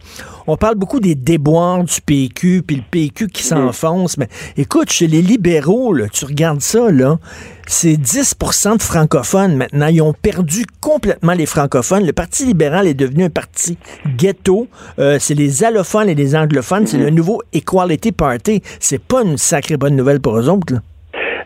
On 0.46 0.56
parle 0.56 0.74
beaucoup 0.74 0.98
des 0.98 1.14
déboires 1.14 1.84
du 1.84 2.00
PQ, 2.00 2.62
puis 2.66 2.76
le 2.76 2.82
PQ 2.90 3.28
qui 3.28 3.42
s'enfonce. 3.42 4.16
Mais 4.16 4.28
écoute, 4.56 4.90
chez 4.90 5.06
les 5.06 5.22
libéraux, 5.22 5.96
tu 6.12 6.24
regardes 6.24 6.60
ça, 6.60 6.90
là, 6.90 7.18
c'est 7.66 7.94
10% 7.94 8.78
de 8.78 8.82
francophones 8.82 9.56
maintenant. 9.56 9.86
Ils 9.86 10.02
ont 10.02 10.12
perdu 10.12 10.64
complètement 10.80 11.34
les 11.34 11.46
francophones. 11.46 12.04
Le 12.04 12.12
Parti 12.12 12.46
libéral 12.46 12.86
est 12.86 12.94
devenu 12.94 13.24
un 13.24 13.30
parti 13.30 13.78
ghetto. 14.16 14.66
Euh, 14.98 15.18
c'est 15.20 15.34
les 15.34 15.62
allophones 15.62 16.08
et 16.08 16.14
les 16.14 16.34
anglophones. 16.34 16.86
C'est 16.86 16.98
le 16.98 17.10
nouveau 17.10 17.42
Equality 17.52 18.12
Party. 18.12 18.62
C'est 18.80 19.02
pas 19.02 19.22
une 19.22 19.36
sacrée 19.36 19.76
bonne 19.76 19.94
nouvelle 19.94 20.20
pour 20.20 20.38
eux 20.38 20.48
autres. 20.48 20.74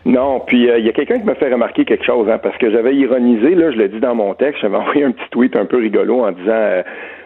Non, 0.05 0.39
puis 0.45 0.69
euh, 0.69 0.77
il 0.77 0.85
y 0.85 0.89
a 0.89 0.93
quelqu'un 0.93 1.17
qui 1.17 1.25
m'a 1.25 1.33
fait 1.33 1.51
remarquer 1.51 1.83
quelque 1.83 2.05
chose, 2.05 2.29
hein, 2.29 2.37
parce 2.41 2.55
que 2.57 2.69
j'avais 2.71 2.95
ironisé, 2.95 3.55
là, 3.55 3.71
je 3.71 3.77
l'ai 3.77 3.89
dit 3.89 3.99
dans 3.99 4.13
mon 4.13 4.35
texte, 4.35 4.61
j'avais 4.61 4.77
envoyé 4.83 5.03
un 5.03 5.11
petit 5.11 5.29
tweet 5.31 5.55
un 5.55 5.65
peu 5.65 5.77
rigolo 5.77 6.23
en 6.23 6.31
disant 6.31 6.51
euh, 6.51 6.83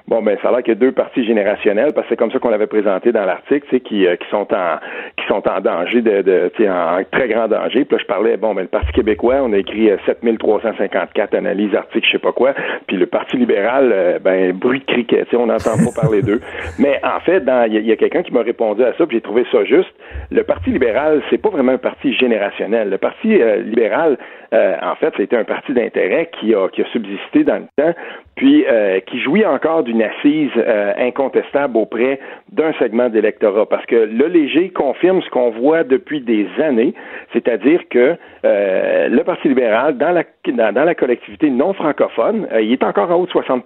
Bon, 0.10 0.24
ben, 0.24 0.36
ça 0.41 0.49
a 0.49 0.51
l'air 0.51 0.64
qu'il 0.64 0.74
y 0.74 0.78
a 0.78 0.80
deux 0.80 0.91
parties 0.91 1.24
générationnelles, 1.24 1.93
parce 1.93 2.07
que 2.07 2.14
c'est 2.14 2.18
comme 2.18 2.32
ça 2.32 2.39
qu'on 2.39 2.49
l'avait 2.49 2.66
présenté 2.66 3.12
dans 3.12 3.26
l'article, 3.26 3.68
tu 3.70 3.76
sais, 3.76 3.80
qui, 3.80 4.07
euh, 4.07 4.16
qui 4.16 4.28
sont 4.32 4.47
en 4.51 4.80
qui 5.16 5.28
sont 5.28 5.47
en 5.47 5.62
danger 5.62 6.01
de, 6.01 6.24
de 6.24 6.51
tu 6.55 6.64
sais, 6.64 6.70
en 6.70 7.03
très 7.12 7.28
grand 7.28 7.47
danger. 7.47 7.86
Puis 7.86 7.95
là, 7.95 8.01
je 8.01 8.07
parlais, 8.07 8.36
bon, 8.36 8.55
ben, 8.55 8.64
le 8.64 8.70
Parti 8.70 8.91
québécois, 8.91 9.36
on 9.43 9.53
a 9.53 9.57
écrit 9.57 9.91
7354 10.07 11.36
euh, 11.36 11.38
analyses, 11.38 11.76
articles, 11.76 12.07
je 12.07 12.14
sais 12.14 12.18
pas 12.18 12.32
quoi. 12.32 12.55
Puis 12.88 12.97
le 12.97 13.05
Parti 13.05 13.38
libéral, 13.38 13.91
euh, 13.93 14.18
ben, 14.18 14.51
bruit 14.53 14.80
de 14.80 14.86
criquet, 14.86 15.26
tu 15.26 15.30
sais, 15.30 15.38
on 15.38 15.45
n'entend 15.45 15.78
pas 15.78 16.01
parler 16.01 16.24
d'eux. 16.24 16.41
Mais 16.80 16.99
en 17.03 17.20
fait, 17.20 17.43
il 17.68 17.86
y 17.86 17.91
a, 17.91 17.95
quelqu'un 17.95 18.24
qui 18.24 18.34
m'a 18.34 18.41
répondu 18.41 18.84
à 18.84 18.93
ça, 18.97 19.05
puis 19.05 19.18
j'ai 19.18 19.22
trouvé 19.22 19.45
ça 19.51 19.64
juste. 19.64 19.93
Le 20.32 20.41
Parti 20.41 20.72
libéral, 20.72 21.22
c'est 21.30 21.38
pas 21.39 21.49
vraiment 21.49 21.74
un 21.74 21.78
parti 21.78 22.14
générationnel. 22.14 22.89
Le 22.89 22.97
Parti 22.97 23.39
libéral, 23.64 24.18
en 24.51 24.95
fait, 24.95 25.14
c'était 25.18 25.38
un 25.38 25.43
parti 25.43 25.74
d'intérêt 25.74 26.32
qui 26.39 26.55
a, 26.55 26.68
qui 26.70 26.82
a 26.82 26.86
subsisté 26.91 27.43
dans 27.43 27.57
le 27.57 27.68
temps, 27.78 27.93
puis 28.40 28.66
qui 29.08 29.20
jouit 29.20 29.46
encore 29.46 29.84
d'une 29.84 30.02
assise 30.02 30.52
euh, 30.56 30.94
incontestable 30.98 31.78
auprès 31.78 32.20
d'un 32.54 32.72
segment 32.80 33.10
d'électorat. 33.10 33.66
Parce 33.66 33.86
que 33.86 33.96
le 33.96 34.28
léger 34.28 34.70
confirme 34.70 35.22
ce 35.22 35.30
qu'on 35.30 35.50
voit 35.50 35.84
depuis 35.84 36.22
des 36.22 36.48
années, 36.62 36.94
c'est-à-dire 37.34 37.82
que 37.90 38.16
euh, 38.46 39.08
le 39.10 39.24
Parti 39.24 39.50
libéral, 39.50 39.98
dans 39.98 40.12
la, 40.12 40.24
dans, 40.72 40.86
la 40.86 40.96
collectivité 40.96 41.50
non 41.50 41.74
francophone, 41.74 42.48
euh, 42.54 42.62
il 42.62 42.72
est 42.72 42.84
encore 42.84 43.12
en 43.12 43.16
haut 43.16 43.26
de 43.26 43.32
60 43.32 43.66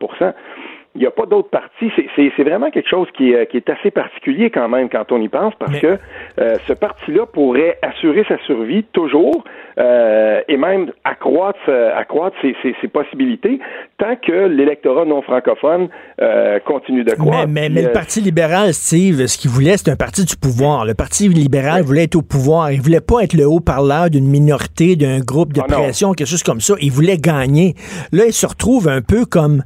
il 0.95 1.01
n'y 1.01 1.07
a 1.07 1.11
pas 1.11 1.25
d'autres 1.25 1.49
partis. 1.49 1.91
C'est 2.15 2.43
vraiment 2.43 2.69
quelque 2.69 2.89
chose 2.89 3.07
qui 3.17 3.31
est, 3.31 3.47
qui 3.47 3.57
est, 3.57 3.69
assez 3.69 3.89
particulier 3.89 4.51
quand 4.51 4.69
même 4.69 4.89
quand 4.89 5.11
on 5.11 5.19
y 5.21 5.27
pense, 5.27 5.53
parce 5.55 5.79
que 5.79 5.97
euh, 6.39 6.55
ce 6.67 6.73
parti-là 6.73 7.25
pourrait 7.25 7.79
assurer 7.81 8.23
sa 8.27 8.37
survie 8.45 8.83
toujours 8.93 9.43
euh, 9.79 10.41
et 10.47 10.55
même 10.55 10.91
accroître, 11.03 11.57
euh, 11.67 11.97
accroître 11.97 12.35
ses, 12.43 12.55
ses, 12.61 12.75
ses, 12.79 12.87
possibilités 12.87 13.59
tant 13.97 14.15
que 14.15 14.47
l'électorat 14.47 15.05
non 15.05 15.23
francophone 15.23 15.89
euh, 16.21 16.59
continue 16.59 17.03
de 17.03 17.11
croître. 17.15 17.47
Mais, 17.49 17.69
mais, 17.69 17.81
le 17.81 17.91
Parti 17.91 18.21
libéral, 18.21 18.71
Steve, 18.73 19.25
ce 19.25 19.35
qu'il 19.35 19.49
voulait, 19.49 19.77
c'est 19.77 19.89
un 19.89 19.95
parti 19.95 20.25
du 20.25 20.35
pouvoir. 20.35 20.85
Le 20.85 20.93
Parti 20.93 21.27
libéral 21.27 21.81
voulait 21.81 22.03
être 22.03 22.15
au 22.15 22.21
pouvoir. 22.21 22.71
Il 22.71 22.81
voulait 22.81 23.01
pas 23.01 23.21
être 23.21 23.33
le 23.33 23.47
haut-parleur 23.47 24.11
d'une 24.11 24.27
minorité, 24.27 24.95
d'un 24.95 25.21
groupe 25.21 25.53
de 25.53 25.61
ah, 25.61 25.67
pression, 25.67 26.13
quelque 26.13 26.27
chose 26.27 26.43
comme 26.43 26.61
ça. 26.61 26.75
Il 26.79 26.91
voulait 26.91 27.17
gagner. 27.17 27.73
Là, 28.11 28.25
il 28.27 28.33
se 28.33 28.45
retrouve 28.45 28.87
un 28.87 29.01
peu 29.01 29.25
comme 29.25 29.63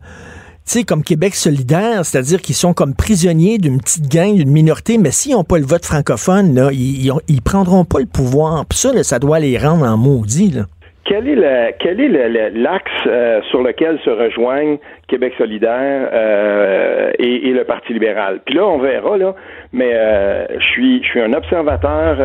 comme 0.85 1.03
Québec 1.03 1.33
solidaire, 1.33 2.03
c'est-à-dire 2.03 2.41
qu'ils 2.41 2.55
sont 2.55 2.73
comme 2.73 2.93
prisonniers 2.93 3.57
d'une 3.57 3.79
petite 3.79 4.11
gang, 4.11 4.35
d'une 4.35 4.51
minorité, 4.51 4.97
mais 4.97 5.11
s'ils 5.11 5.33
n'ont 5.33 5.43
pas 5.43 5.57
le 5.57 5.65
vote 5.65 5.85
francophone, 5.85 6.53
là, 6.53 6.69
ils, 6.71 7.09
ils, 7.27 7.41
prendront 7.41 7.85
pas 7.85 7.99
le 7.99 8.05
pouvoir. 8.05 8.65
Puis 8.65 8.79
ça, 8.79 9.03
ça 9.03 9.19
doit 9.19 9.39
les 9.39 9.57
rendre 9.57 9.85
en 9.85 9.97
maudit. 9.97 10.59
Quel 11.05 11.29
est 11.29 11.75
quel 11.79 12.01
est 12.01 12.49
l'axe 12.49 12.91
euh, 13.07 13.41
sur 13.49 13.63
lequel 13.63 13.97
se 14.03 14.09
rejoignent 14.09 14.77
Québec 15.07 15.33
solidaire 15.37 16.09
euh, 16.11 17.11
et, 17.17 17.53
le 17.53 17.63
Parti 17.63 17.93
libéral? 17.93 18.41
Puis 18.45 18.55
là, 18.55 18.67
on 18.67 18.77
verra 18.79 19.17
là, 19.17 19.33
mais 19.71 19.91
euh, 19.93 20.45
je 20.59 20.65
suis 20.65 21.01
je 21.01 21.07
suis 21.07 21.21
un 21.21 21.31
observateur 21.31 22.17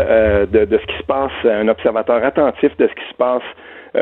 de, 0.49 0.64
de 0.64 0.78
ce 0.78 0.86
qui 0.86 0.99
se 0.99 1.05
passe, 1.05 1.30
un 1.45 1.68
observateur 1.68 2.24
attentif 2.24 2.76
de 2.76 2.88
ce 2.88 2.93
qui 2.93 3.09
se 3.09 3.14
passe 3.16 3.43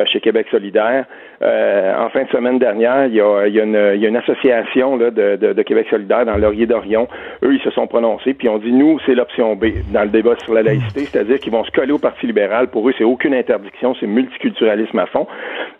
chez 0.06 0.20
Québec 0.20 0.46
solidaire. 0.50 1.04
Euh, 1.42 1.94
en 1.98 2.10
fin 2.10 2.24
de 2.24 2.28
semaine 2.28 2.58
dernière, 2.58 3.06
il 3.06 3.14
y 3.14 3.20
a, 3.20 3.46
il 3.46 3.54
y 3.54 3.60
a, 3.60 3.64
une, 3.64 3.92
il 3.94 4.00
y 4.00 4.04
a 4.04 4.08
une, 4.08 4.16
association 4.16 4.96
là, 4.96 5.10
de, 5.10 5.36
de, 5.36 5.52
de, 5.54 5.62
Québec 5.62 5.86
solidaire 5.88 6.26
dans 6.26 6.36
Laurier 6.36 6.66
d'Orion. 6.66 7.08
Eux, 7.42 7.54
ils 7.54 7.62
se 7.62 7.70
sont 7.70 7.86
prononcés, 7.86 8.34
puis 8.34 8.48
ont 8.50 8.58
dit, 8.58 8.72
nous, 8.72 8.98
c'est 9.06 9.14
l'option 9.14 9.56
B 9.56 9.66
dans 9.90 10.02
le 10.02 10.10
débat 10.10 10.34
sur 10.44 10.52
la 10.52 10.62
laïcité, 10.62 11.06
c'est-à-dire 11.06 11.38
qu'ils 11.38 11.52
vont 11.52 11.64
se 11.64 11.70
coller 11.70 11.92
au 11.92 11.98
Parti 11.98 12.26
libéral. 12.26 12.68
Pour 12.68 12.86
eux, 12.88 12.94
c'est 12.98 13.04
aucune 13.04 13.32
interdiction, 13.34 13.94
c'est 13.98 14.06
multiculturalisme 14.06 14.98
à 14.98 15.06
fond. 15.06 15.26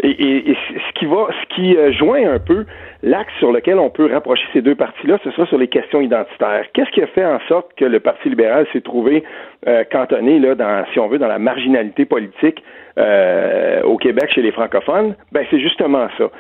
Et, 0.03 0.11
et, 0.11 0.51
et 0.51 0.57
ce 0.75 0.99
qui 0.99 1.05
va, 1.05 1.29
ce 1.43 1.55
qui 1.55 1.77
euh, 1.77 1.93
joint 1.93 2.33
un 2.33 2.39
peu 2.39 2.65
l'axe 3.03 3.33
sur 3.39 3.53
lequel 3.53 3.79
on 3.79 3.91
peut 3.91 4.11
rapprocher 4.11 4.45
ces 4.53 4.63
deux 4.63 4.75
partis-là, 4.75 5.19
ce 5.25 5.31
sera 5.31 5.47
sur 5.47 5.59
les 5.59 5.69
questions 5.69 6.01
identitaires. 6.01 6.65
Qu'est-ce 6.73 6.91
qui 6.91 7.03
a 7.03 7.07
fait 7.07 7.25
en 7.25 7.39
sorte 7.49 7.73
que 7.77 7.85
le 7.85 8.01
Parti 8.01 8.29
libéral 8.29 8.67
s'est 8.73 8.81
trouvé 8.81 9.25
euh, 9.67 9.85
cantonné, 9.85 10.39
là, 10.39 10.55
dans, 10.55 10.85
si 10.93 10.99
on 10.99 11.09
veut, 11.09 11.19
dans 11.19 11.29
la 11.29 11.39
marginalité 11.39 12.05
politique 12.05 12.63
euh, 12.99 13.83
au 13.83 13.97
Québec 14.01 14.31
chez 14.35 14.43
les 14.43 14.53
francophones, 14.53 15.15
ben 15.33 15.45
c'est 15.51 15.61
justement 15.61 16.09
ça. 16.19 16.31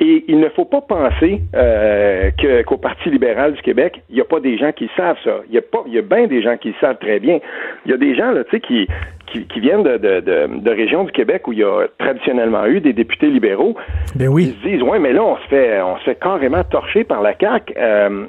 Et 0.00 0.24
il 0.28 0.38
ne 0.38 0.48
faut 0.50 0.64
pas 0.64 0.80
penser 0.80 1.40
euh, 1.56 2.30
qu'au 2.64 2.76
Parti 2.76 3.10
libéral 3.10 3.54
du 3.54 3.62
Québec, 3.62 4.00
il 4.08 4.14
n'y 4.14 4.20
a 4.20 4.24
pas 4.24 4.38
des 4.38 4.56
gens 4.56 4.70
qui 4.70 4.88
savent 4.96 5.16
ça. 5.24 5.40
Il 5.48 5.54
y 5.54 5.58
a 5.58 5.62
pas, 5.62 5.82
il 5.86 5.92
y 5.92 5.98
a 5.98 6.02
bien 6.02 6.28
des 6.28 6.40
gens 6.40 6.56
qui 6.56 6.68
le 6.68 6.74
savent 6.80 6.98
très 6.98 7.18
bien. 7.18 7.40
Il 7.84 7.90
y 7.90 7.94
a 7.94 7.96
des 7.96 8.14
gens 8.14 8.30
là, 8.30 8.44
tu 8.44 8.50
sais, 8.52 8.60
qui, 8.60 8.86
qui, 9.26 9.60
viennent 9.60 9.82
de, 9.82 9.98
de, 9.98 10.20
de, 10.20 10.70
régions 10.70 11.04
du 11.04 11.12
Québec 11.12 11.48
où 11.48 11.52
il 11.52 11.58
y 11.58 11.64
a 11.64 11.86
traditionnellement 11.98 12.66
eu 12.66 12.80
des 12.80 12.92
députés 12.92 13.26
libéraux. 13.26 13.74
Ben 14.14 14.28
oui. 14.28 14.54
Ils 14.54 14.62
se 14.62 14.68
disent 14.68 14.82
ouais, 14.82 15.00
mais 15.00 15.12
là 15.12 15.22
on 15.24 15.36
se 15.36 15.48
fait, 15.48 15.80
on 15.82 15.98
se 15.98 16.04
fait 16.04 16.18
carrément 16.18 16.62
torcher 16.64 17.04
par 17.04 17.20
la 17.20 17.34
CAC, 17.34 17.74
euh, 17.76 18.26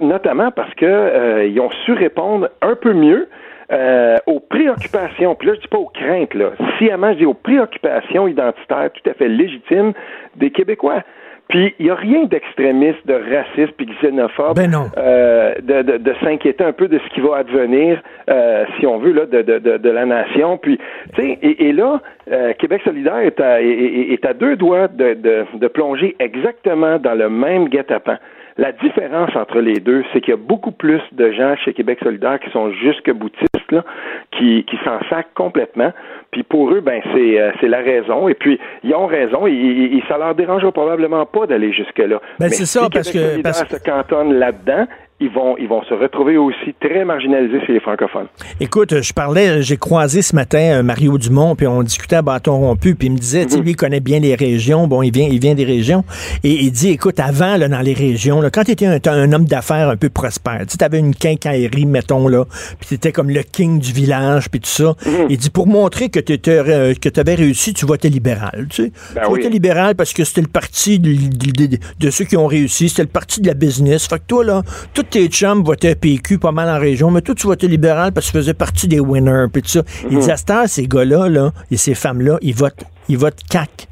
notamment 0.00 0.50
parce 0.50 0.72
que 0.74 0.86
euh, 0.86 1.46
ils 1.46 1.60
ont 1.60 1.70
su 1.84 1.92
répondre 1.92 2.48
un 2.62 2.74
peu 2.74 2.94
mieux 2.94 3.28
euh, 3.72 4.16
aux 4.26 4.40
préoccupations, 4.40 5.34
puis 5.34 5.48
là 5.48 5.54
je 5.54 5.60
dis 5.60 5.68
pas 5.68 5.78
aux 5.78 5.90
craintes, 5.92 6.34
là, 6.34 6.50
sciemment 6.78 7.12
je 7.12 7.18
dis 7.18 7.26
aux 7.26 7.34
préoccupations 7.34 8.26
identitaires 8.28 8.90
tout 8.92 9.10
à 9.10 9.14
fait 9.14 9.28
légitimes 9.28 9.92
des 10.36 10.50
Québécois. 10.50 11.02
Puis 11.50 11.74
il 11.80 11.86
n'y 11.86 11.90
a 11.90 11.96
rien 11.96 12.24
d'extrémiste, 12.24 13.04
de 13.06 13.14
raciste 13.14 13.76
puis 13.76 13.86
xénophobe 14.00 14.54
ben 14.54 14.70
non. 14.70 14.86
Euh, 14.96 15.54
de, 15.60 15.82
de, 15.82 15.96
de 15.96 16.14
s'inquiéter 16.22 16.62
un 16.62 16.72
peu 16.72 16.86
de 16.86 16.98
ce 16.98 17.14
qui 17.14 17.20
va 17.20 17.38
advenir, 17.38 18.00
euh, 18.30 18.64
si 18.78 18.86
on 18.86 18.98
veut, 18.98 19.12
là, 19.12 19.26
de, 19.26 19.42
de, 19.42 19.58
de, 19.58 19.90
la 19.90 20.06
nation. 20.06 20.58
Puis, 20.58 20.78
tu 21.14 21.20
sais, 21.20 21.38
et, 21.42 21.68
et, 21.68 21.72
là, 21.72 22.00
euh, 22.30 22.52
Québec 22.54 22.82
solidaire 22.84 23.18
est 23.18 23.40
à, 23.40 23.60
est, 23.60 24.12
est 24.12 24.24
à 24.24 24.32
deux 24.32 24.54
doigts 24.54 24.86
de, 24.86 25.14
de, 25.14 25.44
de 25.54 25.66
plonger 25.66 26.14
exactement 26.20 26.98
dans 26.98 27.14
le 27.14 27.28
même 27.28 27.68
guet-apens. 27.68 28.18
La 28.56 28.72
différence 28.72 29.34
entre 29.36 29.60
les 29.60 29.80
deux, 29.80 30.04
c'est 30.12 30.20
qu'il 30.20 30.30
y 30.30 30.34
a 30.34 30.36
beaucoup 30.36 30.72
plus 30.72 31.00
de 31.12 31.32
gens 31.32 31.56
chez 31.56 31.72
Québec 31.72 31.98
solidaire 32.02 32.38
qui 32.40 32.50
sont 32.50 32.72
jusque 32.72 33.10
boutistes, 33.12 33.70
là, 33.70 33.84
qui, 34.32 34.64
qui 34.64 34.76
s'en 34.84 34.98
sacent 35.08 35.24
complètement. 35.34 35.92
Puis 36.30 36.42
pour 36.42 36.72
eux, 36.72 36.80
ben 36.80 37.00
c'est 37.12 37.40
euh, 37.40 37.52
c'est 37.60 37.68
la 37.68 37.78
raison. 37.78 38.28
Et 38.28 38.34
puis 38.34 38.58
ils 38.84 38.94
ont 38.94 39.06
raison. 39.06 39.46
Et, 39.46 39.52
et, 39.52 40.02
ça 40.08 40.18
leur 40.18 40.34
dérangera 40.34 40.72
probablement 40.72 41.26
pas 41.26 41.46
d'aller 41.46 41.72
jusque 41.72 41.98
là. 41.98 42.20
Ben 42.38 42.48
c'est 42.50 42.66
ça 42.66 42.88
parce 42.92 43.10
que 43.10 43.42
parce 43.42 43.66
se 43.66 43.82
cantonne 43.82 44.34
là-dedans 44.34 44.86
ils 45.20 45.30
vont, 45.30 45.56
ils 45.58 45.68
vont 45.68 45.82
se 45.84 45.92
retrouver 45.92 46.38
aussi 46.38 46.74
très 46.80 47.04
marginalisés 47.04 47.60
chez 47.66 47.74
les 47.74 47.80
francophones. 47.80 48.28
Écoute, 48.58 49.02
je 49.02 49.12
parlais, 49.12 49.60
j'ai 49.60 49.76
croisé 49.76 50.22
ce 50.22 50.34
matin 50.34 50.78
euh, 50.78 50.82
Mario 50.82 51.18
Dumont, 51.18 51.54
puis 51.56 51.66
on 51.66 51.82
discutait 51.82 52.16
à 52.16 52.22
bâton 52.22 52.56
rompu, 52.56 52.94
puis 52.94 53.08
il 53.08 53.12
me 53.12 53.18
disait, 53.18 53.44
tu 53.44 53.52
sais, 53.52 53.56
mhm. 53.58 53.64
lui, 53.64 53.70
il 53.72 53.76
connaît 53.76 54.00
bien 54.00 54.18
les 54.18 54.34
régions. 54.34 54.86
Bon, 54.86 55.02
il 55.02 55.12
vient, 55.12 55.28
il 55.30 55.38
vient 55.38 55.54
des 55.54 55.64
régions. 55.64 56.04
Et 56.42 56.52
il 56.52 56.72
dit, 56.72 56.88
écoute, 56.88 57.20
avant, 57.20 57.58
là, 57.58 57.68
dans 57.68 57.80
les 57.80 57.92
régions, 57.92 58.40
là, 58.40 58.50
quand 58.50 58.64
tu 58.64 58.70
étais 58.70 58.86
un, 58.86 58.98
un, 59.06 59.32
homme 59.32 59.44
d'affaires 59.44 59.90
un 59.90 59.96
peu 59.96 60.08
prospère, 60.08 60.64
tu 60.66 60.82
avais 60.82 60.98
une 60.98 61.14
quincaillerie, 61.14 61.84
mettons, 61.84 62.26
là, 62.26 62.46
puis 62.78 62.88
tu 62.88 62.94
étais 62.94 63.12
comme 63.12 63.28
le 63.28 63.42
king 63.42 63.78
du 63.78 63.92
village, 63.92 64.50
puis 64.50 64.60
tout 64.60 64.68
ça. 64.68 64.94
Mhm. 65.04 65.26
Il 65.28 65.36
dit, 65.36 65.50
pour 65.50 65.66
montrer 65.66 66.08
que 66.08 66.20
tu 66.20 66.38
euh, 66.48 66.94
que 66.94 67.20
avais 67.20 67.34
réussi, 67.34 67.74
tu 67.74 67.84
votais 67.84 68.08
libéral, 68.08 68.68
tu 68.70 68.84
sais. 68.84 68.92
Ben 69.14 69.22
tu 69.24 69.28
votais 69.28 69.50
libéral 69.50 69.96
parce 69.96 70.14
que 70.14 70.24
c'était 70.24 70.40
le 70.40 70.48
parti 70.48 70.98
de, 70.98 71.12
de, 71.12 71.78
de, 71.98 72.10
ceux 72.10 72.24
qui 72.24 72.38
ont 72.38 72.46
réussi, 72.46 72.88
c'était 72.88 73.02
le 73.02 73.08
parti 73.08 73.42
de 73.42 73.46
la 73.48 73.54
business. 73.54 74.06
Fait 74.06 74.16
que 74.16 74.24
toi, 74.26 74.44
là, 74.44 74.62
tout 74.94 75.04
tes 75.10 75.26
chums 75.28 75.62
votaient 75.62 75.94
PQ 75.94 76.38
pas 76.38 76.52
mal 76.52 76.68
en 76.68 76.78
région, 76.78 77.10
mais 77.10 77.20
toi, 77.20 77.34
tu 77.34 77.46
votais 77.46 77.66
libéral 77.66 78.12
parce 78.12 78.26
que 78.26 78.32
tu 78.32 78.38
faisais 78.38 78.54
partie 78.54 78.88
des 78.88 79.00
winners, 79.00 79.46
puis 79.52 79.62
tout 79.62 79.68
ça. 79.68 79.82
Il 80.10 80.18
disait, 80.18 80.32
à 80.32 80.66
ces 80.66 80.86
gars-là, 80.86 81.28
là, 81.28 81.50
et 81.70 81.76
ces 81.76 81.94
femmes-là, 81.94 82.38
ils 82.42 82.54
votent, 82.54 82.84
ils 83.08 83.18
votent 83.18 83.42
CAC. 83.50 83.88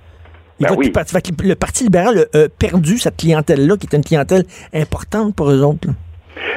Ben 0.60 0.70
le 0.76 1.54
Parti 1.54 1.84
libéral 1.84 2.26
a 2.34 2.48
perdu 2.48 2.98
cette 2.98 3.16
clientèle-là, 3.16 3.76
qui 3.76 3.86
était 3.86 3.96
une 3.96 4.04
clientèle 4.04 4.44
importante 4.74 5.34
pour 5.36 5.50
eux 5.50 5.62
autres. 5.62 5.88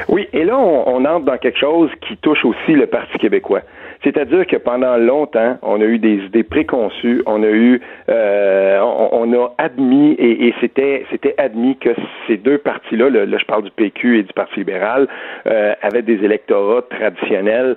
Oui, 0.08 0.28
et 0.32 0.44
là, 0.44 0.58
on, 0.58 1.04
entre 1.04 1.24
dans 1.24 1.38
quelque 1.38 1.58
chose 1.58 1.90
qui 2.06 2.16
touche 2.16 2.44
aussi 2.44 2.72
le 2.72 2.86
Parti 2.86 3.16
québécois. 3.18 3.62
C'est-à-dire 4.04 4.46
que 4.46 4.56
pendant 4.56 4.96
longtemps, 4.96 5.58
on 5.62 5.80
a 5.80 5.84
eu 5.84 5.98
des 5.98 6.16
idées 6.24 6.42
préconçues, 6.42 7.22
on 7.26 7.42
a 7.42 7.48
eu, 7.48 7.80
euh, 8.08 8.80
on, 8.80 9.32
a 9.32 9.54
admis 9.58 10.16
et, 10.18 10.52
c'était 10.60 11.06
c'était 11.10 11.34
admis 11.38 11.76
que 11.76 11.90
ces 12.26 12.36
deux 12.36 12.58
partis-là, 12.58 13.10
là, 13.10 13.38
je 13.38 13.44
parle 13.44 13.62
du 13.62 13.70
PQ 13.70 14.18
et 14.18 14.22
du 14.24 14.32
Parti 14.32 14.56
libéral, 14.56 15.06
euh, 15.46 15.74
avaient 15.82 16.02
des 16.02 16.24
électorats 16.24 16.82
traditionnels 16.82 17.76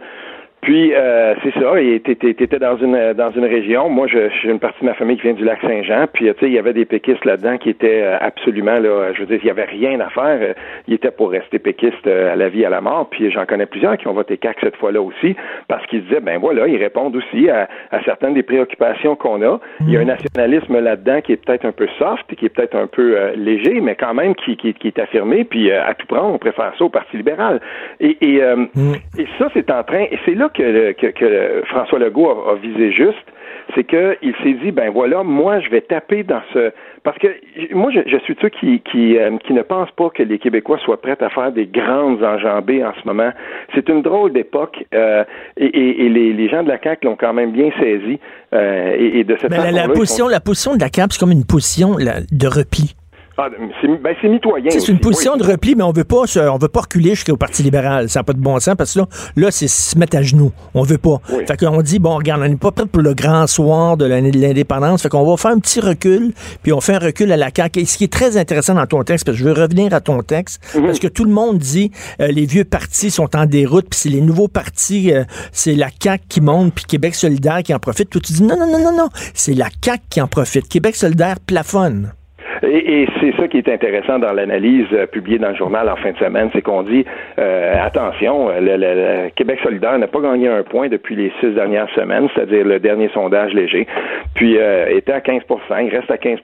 puis 0.66 0.96
euh, 0.96 1.36
c'est 1.44 1.54
ça, 1.54 1.80
et 1.80 2.00
t'étais 2.00 2.58
dans 2.58 2.76
une 2.78 3.14
dans 3.14 3.30
une 3.30 3.46
région. 3.46 3.88
Moi, 3.88 4.08
je 4.08 4.30
j'ai 4.42 4.50
une 4.50 4.60
partie 4.60 4.82
de 4.82 4.88
ma 4.88 4.96
famille 4.96 5.16
qui 5.18 5.22
vient 5.22 5.34
du 5.34 5.46
lac 5.46 5.62
Saint-Jean. 5.62 6.08
Puis 6.12 6.26
tu 6.26 6.32
sais, 6.40 6.48
il 6.48 6.54
y 6.54 6.58
avait 6.58 6.74
des 6.74 6.86
péquistes 6.86 7.24
là-dedans 7.24 7.60
qui 7.60 7.70
étaient 7.70 8.02
euh, 8.02 8.18
absolument 8.20 8.80
là. 8.80 9.14
Je 9.14 9.20
veux 9.20 9.28
dire, 9.28 9.40
il 9.44 9.46
y 9.46 9.52
avait 9.52 9.66
rien 9.66 10.00
à 10.00 10.10
faire. 10.10 10.40
Euh, 10.42 10.54
ils 10.88 10.96
étaient 10.96 11.12
pour 11.12 11.30
rester 11.30 11.60
péquistes 11.60 12.08
à 12.08 12.36
la 12.36 12.50
vie 12.50 12.66
à 12.66 12.72
la 12.72 12.82
mort. 12.82 13.08
Puis 13.12 13.30
j'en 13.30 13.46
connais 13.46 13.68
plusieurs 13.68 13.96
qui 13.98 14.08
ont 14.08 14.14
voté 14.14 14.38
CAC 14.38 14.58
cette 14.60 14.76
fois-là 14.78 15.04
aussi 15.04 15.36
parce 15.68 15.86
qu'ils 15.86 16.04
disaient 16.04 16.20
ben 16.20 16.40
voilà, 16.40 16.68
ils 16.68 16.78
répondent 16.78 17.16
aussi 17.16 17.48
à, 17.48 17.70
à 17.92 18.04
certaines 18.04 18.34
des 18.34 18.42
préoccupations 18.42 19.16
qu'on 19.16 19.44
a. 19.44 19.60
Il 19.82 19.92
y 19.92 19.98
a 19.98 20.00
un 20.00 20.06
nationalisme 20.06 20.80
là-dedans 20.80 21.22
qui 21.22 21.34
est 21.34 21.46
peut-être 21.46 21.66
un 21.66 21.74
peu 21.74 21.88
soft, 22.00 22.26
qui 22.36 22.46
est 22.48 22.50
peut-être 22.50 22.76
un 22.76 22.88
peu 22.88 23.34
léger, 23.36 23.82
mais 23.82 23.94
quand 23.94 24.16
même 24.16 24.34
qui, 24.34 24.58
qui, 24.58 24.74
qui 24.74 24.88
est 24.88 24.98
affirmé. 24.98 25.44
Puis 25.44 25.72
à 25.72 25.94
tout 25.94 26.08
prendre, 26.08 26.34
on 26.34 26.40
préfère 26.40 26.74
ça 26.76 26.86
au 26.86 26.90
Parti 26.90 27.18
libéral. 27.18 27.62
Et 28.00 28.18
et, 28.22 28.42
mm. 28.42 28.94
et 29.20 29.28
ça, 29.38 29.50
c'est 29.54 29.70
en 29.70 29.84
train. 29.84 30.06
Et 30.10 30.18
c'est 30.26 30.34
là 30.34 30.50
que, 30.56 31.64
François 31.68 32.00
Legault 32.00 32.30
a, 32.30 32.56
visé 32.56 32.92
juste, 32.92 33.18
c'est 33.74 33.84
qu'il 33.84 34.36
s'est 34.44 34.54
dit, 34.64 34.72
ben 34.72 34.90
voilà, 34.92 35.24
moi, 35.24 35.60
je 35.60 35.70
vais 35.70 35.82
taper 35.82 36.24
dans 36.24 36.42
ce... 36.54 36.72
Parce 37.04 37.18
que 37.20 37.28
moi, 37.74 37.92
je, 37.92 38.18
suis 38.20 38.36
ceux 38.42 38.50
qui, 38.50 38.80
qui, 38.80 39.18
euh, 39.18 39.38
qui 39.46 39.54
ne 39.54 39.62
pensent 39.62 39.92
pas 39.96 40.10
que 40.10 40.24
les 40.24 40.40
Québécois 40.40 40.80
soient 40.80 41.00
prêts 41.00 41.18
à 41.20 41.30
faire 41.30 41.52
des 41.52 41.68
grandes 41.68 42.24
enjambées 42.24 42.84
en 42.84 42.94
ce 43.00 43.08
moment. 43.08 43.32
C'est 43.76 43.88
une 43.90 44.02
drôle 44.02 44.34
d'époque 44.34 44.84
euh, 44.94 45.24
et, 45.58 46.10
les, 46.10 46.50
gens 46.50 46.64
de 46.64 46.70
la 46.70 46.82
CAQ 46.82 47.06
l'ont 47.06 47.16
quand 47.16 47.34
même 47.34 47.52
bien 47.52 47.70
saisi. 47.80 48.20
Euh, 48.54 48.96
et, 48.98 49.24
de 49.24 49.38
cette 49.40 49.52
Mais 49.52 49.72
la, 49.72 49.88
position, 49.88 50.28
la 50.28 50.40
position 50.40 50.76
de 50.76 50.82
la 50.82 50.90
CAQ, 50.94 51.10
c'est 51.12 51.20
comme 51.20 51.32
une 51.32 51.46
position 51.46 51.96
de 51.96 52.48
repli. 52.48 52.96
Ah, 53.38 53.50
ben, 53.50 53.70
c'est 54.22 54.30
mitoyen. 54.30 54.70
C'est 54.70 54.88
une 54.88 55.00
position 55.00 55.36
de 55.36 55.44
repli, 55.44 55.76
mais 55.76 55.84
on 55.84 55.92
veut 55.92 56.06
pas 56.06 56.24
on 56.38 56.58
veut 56.58 56.70
pas 56.70 56.82
reculer 56.82 57.12
jusqu'au 57.12 57.36
Parti 57.36 57.64
libéral. 57.64 58.08
Ça 58.10 58.20
n'a 58.20 58.24
pas 58.24 58.32
de 58.32 58.40
bon 58.40 58.58
sens 58.60 58.76
parce 58.78 58.94
que 58.94 59.00
là, 59.00 59.08
là 59.36 59.52
c'est 59.52 59.68
se 59.68 59.98
mettre 59.98 60.16
à 60.18 60.22
genoux. 60.22 60.54
On 60.74 60.84
veut 60.84 60.98
pas. 60.98 61.20
Fait 61.46 61.58
qu'on 61.58 61.82
dit, 61.82 62.00
bon, 62.00 62.16
regarde, 62.16 62.42
on 62.42 62.48
n'est 62.48 62.56
pas 62.56 62.72
prêt 62.72 62.86
pour 62.86 63.02
le 63.02 63.14
grand 63.14 63.46
soir 63.48 63.98
de 63.98 64.06
l'année 64.06 64.32
de 64.32 64.40
l'indépendance. 64.40 65.04
Fait 65.04 65.10
qu'on 65.10 65.26
va 65.26 65.36
faire 65.36 65.52
un 65.52 65.60
petit 65.60 65.82
recul, 65.82 66.34
puis 66.64 66.72
on 66.72 66.80
fait 66.80 66.94
un 66.94 67.00
recul 67.00 67.32
à 67.32 67.38
la 67.38 67.50
CAQ. 67.56 67.82
Et 67.82 67.86
ce 67.86 67.98
qui 67.98 68.06
est 68.06 68.14
très 68.14 68.38
intéressant 68.38 68.74
dans 68.74 68.86
ton 68.86 69.04
texte, 69.04 69.26
parce 69.26 69.38
que 69.38 69.44
je 69.44 69.50
veux 69.50 69.54
revenir 69.54 69.94
à 69.94 70.00
ton 70.00 70.22
texte, 70.22 70.62
mhm. 70.74 70.86
parce 70.86 71.00
que 71.00 71.08
tout 71.08 71.26
le 71.26 71.32
monde 71.32 71.58
dit, 71.58 71.92
euh, 72.22 72.28
les 72.28 72.46
vieux 72.46 72.64
partis 72.64 73.12
sont 73.12 73.36
en 73.36 73.46
déroute, 73.46 73.88
puis 73.90 74.00
c'est 74.00 74.10
les 74.10 74.22
nouveaux 74.22 74.48
partis, 74.48 75.12
euh, 75.14 75.26
c'est 75.52 75.76
la 75.76 75.90
CAQ 76.02 76.24
qui 76.30 76.42
monte, 76.42 76.74
puis 76.74 76.86
Québec 76.86 77.16
solidaire 77.16 77.64
qui 77.64 77.74
en 77.74 77.80
profite. 77.80 78.10
Toi, 78.10 78.22
tu 78.24 78.32
dis, 78.32 78.44
non, 78.44 78.58
non, 78.58 78.68
non, 78.68 78.80
non, 78.80 78.98
non, 78.98 79.10
c'est 79.34 79.54
la 79.54 79.68
CAQ 79.84 80.04
qui 80.10 80.22
en 80.22 80.28
profite. 80.28 80.70
Québec 80.70 80.96
solidaire 80.96 81.40
plafonne. 81.46 82.14
Et, 82.64 83.08
c'est 83.20 83.36
ça 83.38 83.48
qui 83.48 83.58
est 83.58 83.70
intéressant 83.70 84.20
dans 84.20 84.34
l'analyse 84.34 84.88
euh, 84.94 85.06
publiée 85.06 85.40
dans 85.40 85.50
le 85.50 85.56
journal 85.56 85.90
en 85.90 85.96
fin 85.98 86.12
de 86.12 86.18
semaine, 86.18 86.50
c'est 86.54 86.62
qu'on 86.62 86.84
dit 86.84 87.06
euh, 87.40 87.74
attention, 87.82 88.50
le, 88.60 89.30
Québec 89.30 89.60
solidaire 89.64 89.98
n'a 89.98 90.08
pas 90.08 90.20
gagné 90.20 90.48
un 90.48 90.64
point 90.64 90.88
depuis 90.88 91.16
les 91.16 91.32
six 91.40 91.52
dernières 91.52 91.90
semaines, 91.96 92.28
c'est-à-dire 92.34 92.66
le 92.66 92.80
dernier 92.80 93.10
sondage 93.14 93.54
léger, 93.54 93.88
puis 94.36 94.58
euh, 94.58 94.96
était 94.96 95.14
à 95.14 95.22
15 95.22 95.42
il 95.82 95.90
reste 95.90 96.10
à 96.10 96.18
15 96.18 96.40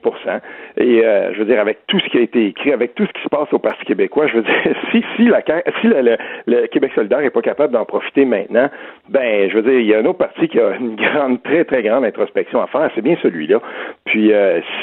Et 0.76 1.02
je 1.32 1.38
veux 1.38 1.44
dire, 1.44 1.60
avec 1.60 1.78
tout 1.86 1.98
ce 2.00 2.08
qui 2.10 2.18
a 2.18 2.20
été 2.20 2.46
écrit, 2.46 2.72
avec 2.72 2.94
tout 2.94 3.06
ce 3.06 3.12
qui 3.12 3.22
se 3.22 3.28
passe 3.28 3.52
au 3.52 3.58
Parti 3.58 3.84
québécois, 3.84 4.26
je 4.26 4.36
veux 4.36 4.42
dire, 4.42 4.54
si 4.90 5.04
si 5.16 5.26
la 5.26 5.42
si 5.80 5.88
le, 5.88 6.66
Québec 6.66 6.92
solidaire 6.94 7.20
n'est 7.20 7.30
pas 7.30 7.42
capable 7.42 7.72
d'en 7.72 7.84
profiter 7.84 8.24
maintenant, 8.24 8.68
ben 9.08 9.50
je 9.50 9.56
veux 9.56 9.62
dire, 9.62 9.78
il 9.78 9.86
y 9.86 9.94
a 9.94 9.98
un 9.98 10.04
autre 10.04 10.18
parti 10.18 10.48
qui 10.48 10.58
a 10.58 10.76
une 10.78 10.96
grande, 11.12 11.42
très 11.42 11.64
très 11.64 11.82
grande 11.82 12.04
introspection 12.04 12.60
à 12.60 12.66
faire, 12.66 12.90
c'est 12.94 13.02
bien 13.02 13.16
celui-là. 13.22 13.60
Puis 14.04 14.32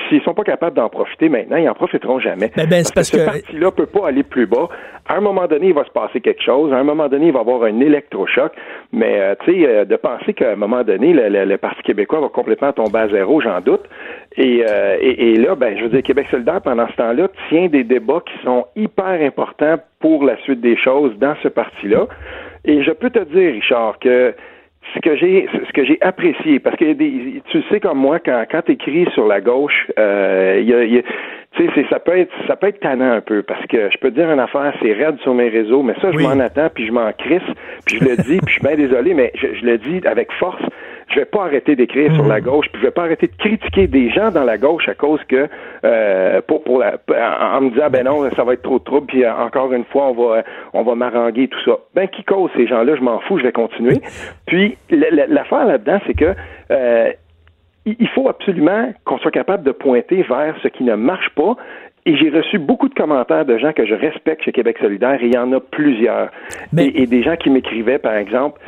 s'ils 0.07 0.21
sont 0.23 0.33
pas 0.33 0.43
capables 0.43 0.75
d'en 0.75 0.89
profiter 0.89 1.18
maintenant, 1.27 1.57
ils 1.57 1.65
n'en 1.65 1.73
profiteront 1.73 2.19
jamais. 2.19 2.51
Ben, 2.55 2.67
ben, 2.69 2.83
parce, 2.95 3.11
que, 3.11 3.17
ce 3.17 3.25
parti-là 3.25 3.71
peut 3.71 3.87
pas 3.87 4.07
aller 4.07 4.23
plus 4.23 4.45
bas. 4.45 4.69
À 5.07 5.17
un 5.17 5.21
moment 5.21 5.47
donné, 5.47 5.67
il 5.67 5.73
va 5.73 5.83
se 5.83 5.91
passer 5.91 6.21
quelque 6.21 6.41
chose. 6.41 6.71
À 6.71 6.77
un 6.77 6.83
moment 6.83 7.09
donné, 7.09 7.27
il 7.27 7.33
va 7.33 7.39
y 7.39 7.41
avoir 7.41 7.63
un 7.63 7.79
électrochoc. 7.79 8.53
Mais, 8.93 9.19
euh, 9.19 9.35
tu 9.43 9.51
sais, 9.51 9.67
euh, 9.67 9.85
de 9.85 9.95
penser 9.95 10.33
qu'à 10.33 10.51
un 10.51 10.55
moment 10.55 10.83
donné, 10.83 11.13
le, 11.13 11.57
Parti 11.57 11.81
québécois 11.81 12.21
va 12.21 12.29
complètement 12.29 12.71
tomber 12.71 12.99
à 12.99 13.09
zéro, 13.09 13.41
j'en 13.41 13.59
doute. 13.59 13.83
Euh, 14.37 14.97
et, 15.01 15.31
et, 15.31 15.35
là, 15.35 15.55
ben, 15.55 15.77
je 15.77 15.83
veux 15.83 15.89
dire, 15.89 16.03
Québec 16.03 16.27
solidaire, 16.31 16.61
pendant 16.61 16.87
ce 16.87 16.95
temps-là, 16.95 17.27
tient 17.49 17.67
des 17.67 17.83
débats 17.83 18.21
qui 18.25 18.45
sont 18.45 18.65
hyper 18.75 19.21
importants 19.21 19.75
pour 19.99 20.23
la 20.23 20.37
suite 20.43 20.61
des 20.61 20.77
choses 20.77 21.17
dans 21.17 21.35
ce 21.43 21.49
parti-là. 21.49 22.07
Et 22.63 22.83
je 22.83 22.91
peux 22.91 23.09
te 23.09 23.19
dire, 23.19 23.53
Richard, 23.53 23.99
que 23.99 24.33
ce 24.93 24.99
que 24.99 25.15
j'ai 25.15 25.47
ce 25.67 25.73
que 25.73 25.85
j'ai 25.85 25.97
apprécié 26.01 26.59
parce 26.59 26.75
que 26.75 26.93
des, 26.93 27.41
tu 27.49 27.61
sais 27.69 27.79
comme 27.79 27.99
moi 27.99 28.19
quand 28.19 28.43
quand 28.49 28.61
tu 28.63 28.71
écris 28.73 29.07
sur 29.13 29.27
la 29.27 29.41
gauche 29.41 29.91
euh, 29.99 30.61
y 30.63 30.73
a, 30.73 31.01
tu 31.51 31.69
sais 31.73 31.85
ça 31.89 31.99
peut 31.99 32.17
être 32.17 32.31
ça 32.47 32.55
peut 32.55 32.67
être 32.67 32.79
tannant 32.79 33.11
un 33.11 33.21
peu 33.21 33.43
parce 33.43 33.65
que 33.67 33.89
je 33.91 33.97
peux 33.97 34.09
te 34.09 34.15
dire 34.15 34.31
une 34.31 34.39
affaire 34.39 34.73
c'est 34.81 34.93
raide 34.93 35.19
sur 35.19 35.33
mes 35.33 35.49
réseaux 35.49 35.83
mais 35.83 35.93
ça 36.01 36.11
je 36.11 36.17
m'en 36.17 36.39
attends 36.39 36.69
puis 36.73 36.87
je 36.87 36.91
m'en 36.91 37.11
crisse 37.13 37.43
puis 37.85 37.99
je 37.99 38.05
le 38.05 38.17
dis 38.23 38.39
puis 38.39 38.47
je 38.47 38.51
suis 38.53 38.61
bien 38.61 38.75
désolé 38.75 39.13
mais 39.13 39.31
je, 39.35 39.47
je 39.53 39.65
le 39.65 39.77
dis 39.77 40.01
avec 40.07 40.31
force 40.33 40.63
je 41.09 41.19
vais 41.19 41.25
pas 41.25 41.43
arrêter 41.43 41.75
d'écrire 41.75 42.13
sur 42.13 42.25
la 42.25 42.39
mm. 42.39 42.43
gauche, 42.43 42.67
puis 42.71 42.81
je 42.81 42.87
vais 42.87 42.91
pas 42.91 43.03
arrêter 43.03 43.27
de 43.27 43.35
critiquer 43.35 43.87
des 43.87 44.09
gens 44.09 44.31
dans 44.31 44.43
la 44.43 44.57
gauche 44.57 44.87
à 44.87 44.93
cause 44.93 45.19
que 45.27 45.47
euh, 45.83 46.41
pour, 46.47 46.63
pour 46.63 46.79
la, 46.79 46.97
en 47.55 47.61
me 47.61 47.69
disant 47.71 47.89
ben 47.89 48.05
non, 48.05 48.29
ça 48.35 48.43
va 48.43 48.53
être 48.53 48.61
trop 48.61 48.79
de 48.79 48.83
trouble, 48.83 49.07
puis 49.07 49.23
euh, 49.23 49.33
encore 49.33 49.73
une 49.73 49.85
fois, 49.85 50.07
on 50.07 50.13
va 50.13 50.43
on 50.73 50.83
va 50.83 50.95
m'arranger 50.95 51.47
tout 51.47 51.59
ça. 51.65 51.77
Ben 51.95 52.07
qui 52.07 52.23
cause 52.23 52.49
ces 52.55 52.67
gens-là, 52.67 52.95
je 52.95 53.01
m'en 53.01 53.19
fous, 53.21 53.37
je 53.37 53.43
vais 53.43 53.51
continuer. 53.51 54.01
Puis 54.45 54.77
l'affaire 54.89 55.65
là-dedans, 55.65 55.99
c'est 56.05 56.13
que 56.13 56.33
euh, 56.71 57.11
il 57.85 58.07
faut 58.09 58.29
absolument 58.29 58.93
qu'on 59.03 59.17
soit 59.17 59.31
capable 59.31 59.63
de 59.63 59.71
pointer 59.71 60.23
vers 60.23 60.55
ce 60.61 60.67
qui 60.67 60.83
ne 60.83 60.95
marche 60.95 61.29
pas 61.35 61.55
et 62.05 62.15
j'ai 62.15 62.29
reçu 62.29 62.57
beaucoup 62.57 62.89
de 62.89 62.93
commentaires 62.93 63.45
de 63.45 63.57
gens 63.57 63.73
que 63.73 63.85
je 63.85 63.93
respecte 63.93 64.43
chez 64.43 64.51
Québec 64.51 64.77
solidaire, 64.79 65.21
et 65.21 65.27
il 65.27 65.33
y 65.33 65.37
en 65.37 65.51
a 65.53 65.59
plusieurs. 65.59 66.31
et, 66.77 67.05
des 67.05 67.23
gens 67.23 67.35
qui 67.35 67.49
m'écrivaient, 67.49 67.99
par 67.99 68.15
exemple, 68.15 68.59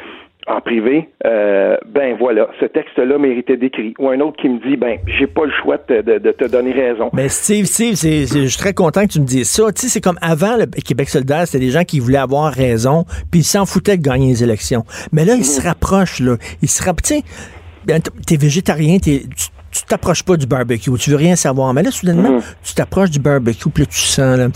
en 0.47 0.59
privé, 0.59 1.09
euh, 1.25 1.77
ben 1.87 2.15
voilà, 2.17 2.47
ce 2.59 2.65
texte-là 2.65 3.17
méritait 3.17 3.57
d'écrit. 3.57 3.93
Ou 3.99 4.09
un 4.09 4.19
autre 4.19 4.37
qui 4.41 4.49
me 4.49 4.59
dit, 4.67 4.75
ben, 4.75 4.97
j'ai 5.05 5.27
pas 5.27 5.45
le 5.45 5.51
choix 5.61 5.77
de, 5.87 6.01
te 6.31 6.47
donner 6.47 6.71
raison. 6.71 7.09
Mais 7.13 7.29
Steve, 7.29 7.65
Steve, 7.65 7.95
je 7.95 8.47
suis 8.47 8.57
très 8.57 8.73
content 8.73 9.05
que 9.05 9.11
tu 9.11 9.19
me 9.19 9.25
dises 9.25 9.49
ça. 9.49 9.71
Tu 9.71 9.81
sais, 9.81 9.87
c'est 9.87 10.01
comme 10.01 10.17
avant 10.21 10.57
le 10.57 10.65
Québec 10.65 11.09
solidaire, 11.09 11.45
c'était 11.45 11.63
des 11.63 11.71
gens 11.71 11.83
qui 11.83 11.99
voulaient 11.99 12.17
avoir 12.17 12.51
raison, 12.51 13.05
puis 13.29 13.41
ils 13.41 13.43
s'en 13.43 13.65
foutaient 13.65 13.97
de 13.97 14.03
gagner 14.03 14.29
les 14.29 14.43
élections. 14.43 14.83
Mais 15.11 15.25
là, 15.25 15.35
ils 15.35 15.45
se 15.45 15.61
mhm. 15.61 15.67
rapprochent, 15.67 16.19
là. 16.19 16.37
Ils 16.61 16.69
se 16.69 16.83
rapprochent. 16.83 17.01
Tu 17.01 17.15
sais, 17.15 17.23
ben, 17.85 18.01
t'es 18.01 18.35
végétarien, 18.35 18.97
t'es, 18.99 19.21
tu 19.35 19.47
t'approches 19.88 20.24
pas 20.24 20.38
du 20.38 20.45
barbecue, 20.45 20.91
tu 20.99 21.09
veux 21.09 21.15
rien 21.15 21.36
savoir. 21.36 21.74
Mais 21.74 21.84
là, 21.84 21.91
soudainement, 21.91 22.32
mhm. 22.32 22.41
tu 22.63 22.74
t'approches 22.74 23.09
du 23.09 23.19
barbecue, 23.19 23.69
puis 23.69 23.84
là, 23.84 23.89
tu 23.89 23.99
sens, 23.99 24.38
là, 24.38 24.47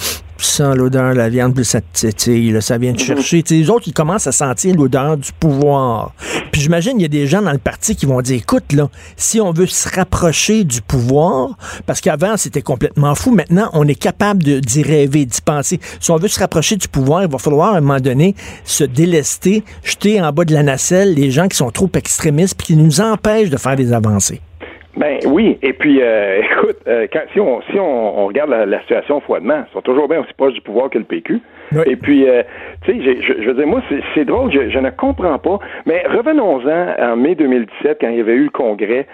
sens 0.45 0.75
l'odeur 0.75 1.13
de 1.13 1.17
la 1.17 1.29
viande, 1.29 1.53
plus 1.53 1.63
ça 1.63 1.81
te 1.81 2.09
ça 2.61 2.77
vient 2.77 2.93
de 2.93 2.97
mhm. 2.97 3.05
chercher. 3.05 3.43
les 3.49 3.69
autres, 3.69 3.87
ils 3.87 3.93
commencent 3.93 4.27
à 4.27 4.31
sentir 4.31 4.75
l'odeur 4.75 5.17
du 5.17 5.31
pouvoir. 5.31 6.13
Puis 6.51 6.61
j'imagine, 6.61 6.99
il 6.99 7.01
y 7.01 7.05
a 7.05 7.09
des 7.09 7.27
gens 7.27 7.41
dans 7.41 7.51
le 7.51 7.57
parti 7.57 7.95
qui 7.95 8.05
vont 8.05 8.21
dire, 8.21 8.37
écoute, 8.37 8.71
là, 8.73 8.89
si 9.17 9.41
on 9.41 9.51
veut 9.51 9.65
se 9.65 9.89
rapprocher 9.89 10.63
du 10.63 10.81
pouvoir, 10.81 11.57
parce 11.85 12.01
qu'avant, 12.01 12.37
c'était 12.37 12.61
complètement 12.61 13.15
fou, 13.15 13.31
maintenant, 13.31 13.69
on 13.73 13.87
est 13.87 13.95
capable 13.95 14.43
d'y 14.43 14.83
rêver, 14.83 15.25
d'y 15.25 15.41
penser. 15.41 15.79
Si 15.99 16.11
on 16.11 16.17
veut 16.17 16.27
se 16.27 16.39
rapprocher 16.39 16.75
du 16.75 16.87
pouvoir, 16.87 17.23
il 17.23 17.29
va 17.29 17.37
falloir, 17.37 17.73
à 17.73 17.77
un 17.77 17.81
moment 17.81 17.99
donné, 17.99 18.35
se 18.63 18.83
délester, 18.83 19.63
jeter 19.83 20.21
en 20.21 20.31
bas 20.31 20.45
de 20.45 20.53
la 20.53 20.63
nacelle 20.63 21.13
les 21.13 21.31
gens 21.31 21.47
qui 21.47 21.57
sont 21.57 21.71
trop 21.71 21.89
extrémistes 21.93 22.55
puis 22.57 22.67
qui 22.67 22.75
nous 22.75 23.01
empêchent 23.01 23.49
de 23.49 23.57
faire 23.57 23.75
des 23.75 23.93
avancées. 23.93 24.41
Ben 24.97 25.19
oui, 25.27 25.57
et 25.61 25.73
puis 25.73 26.01
euh, 26.01 26.41
écoute, 26.51 26.77
euh, 26.87 27.07
si 27.33 27.39
on 27.39 27.61
si 27.63 27.79
on, 27.79 28.27
regarde 28.27 28.49
la, 28.49 28.79
situation 28.81 29.19
froidement, 29.19 29.63
ils 29.69 29.73
sont 29.73 29.81
toujours 29.81 30.07
bien 30.07 30.21
aussi 30.21 30.33
proches 30.33 30.53
du 30.53 30.61
pouvoir 30.61 30.89
que 30.89 30.97
le 30.97 31.03
PQ. 31.03 31.41
Et 31.87 31.95
puis, 31.95 32.29
euh, 32.29 32.43
tu 32.83 32.93
sais, 32.93 33.21
je, 33.21 33.41
je 33.41 33.47
veux 33.47 33.55
dire, 33.55 33.67
moi, 33.67 33.81
c'est 34.13 34.23
drôle, 34.23 34.51
je, 34.51 34.69
je, 34.69 34.79
ne 34.79 34.91
comprends 34.91 35.39
pas. 35.39 35.59
Mais 35.85 36.03
revenons-en 36.07 37.03
en 37.03 37.15
mai 37.15 37.35
2017, 37.35 37.97
quand 37.99 38.09
il 38.09 38.17
y 38.17 38.19
avait 38.21 38.35
eu 38.35 38.45
le 38.45 38.49
congrès. 38.49 39.07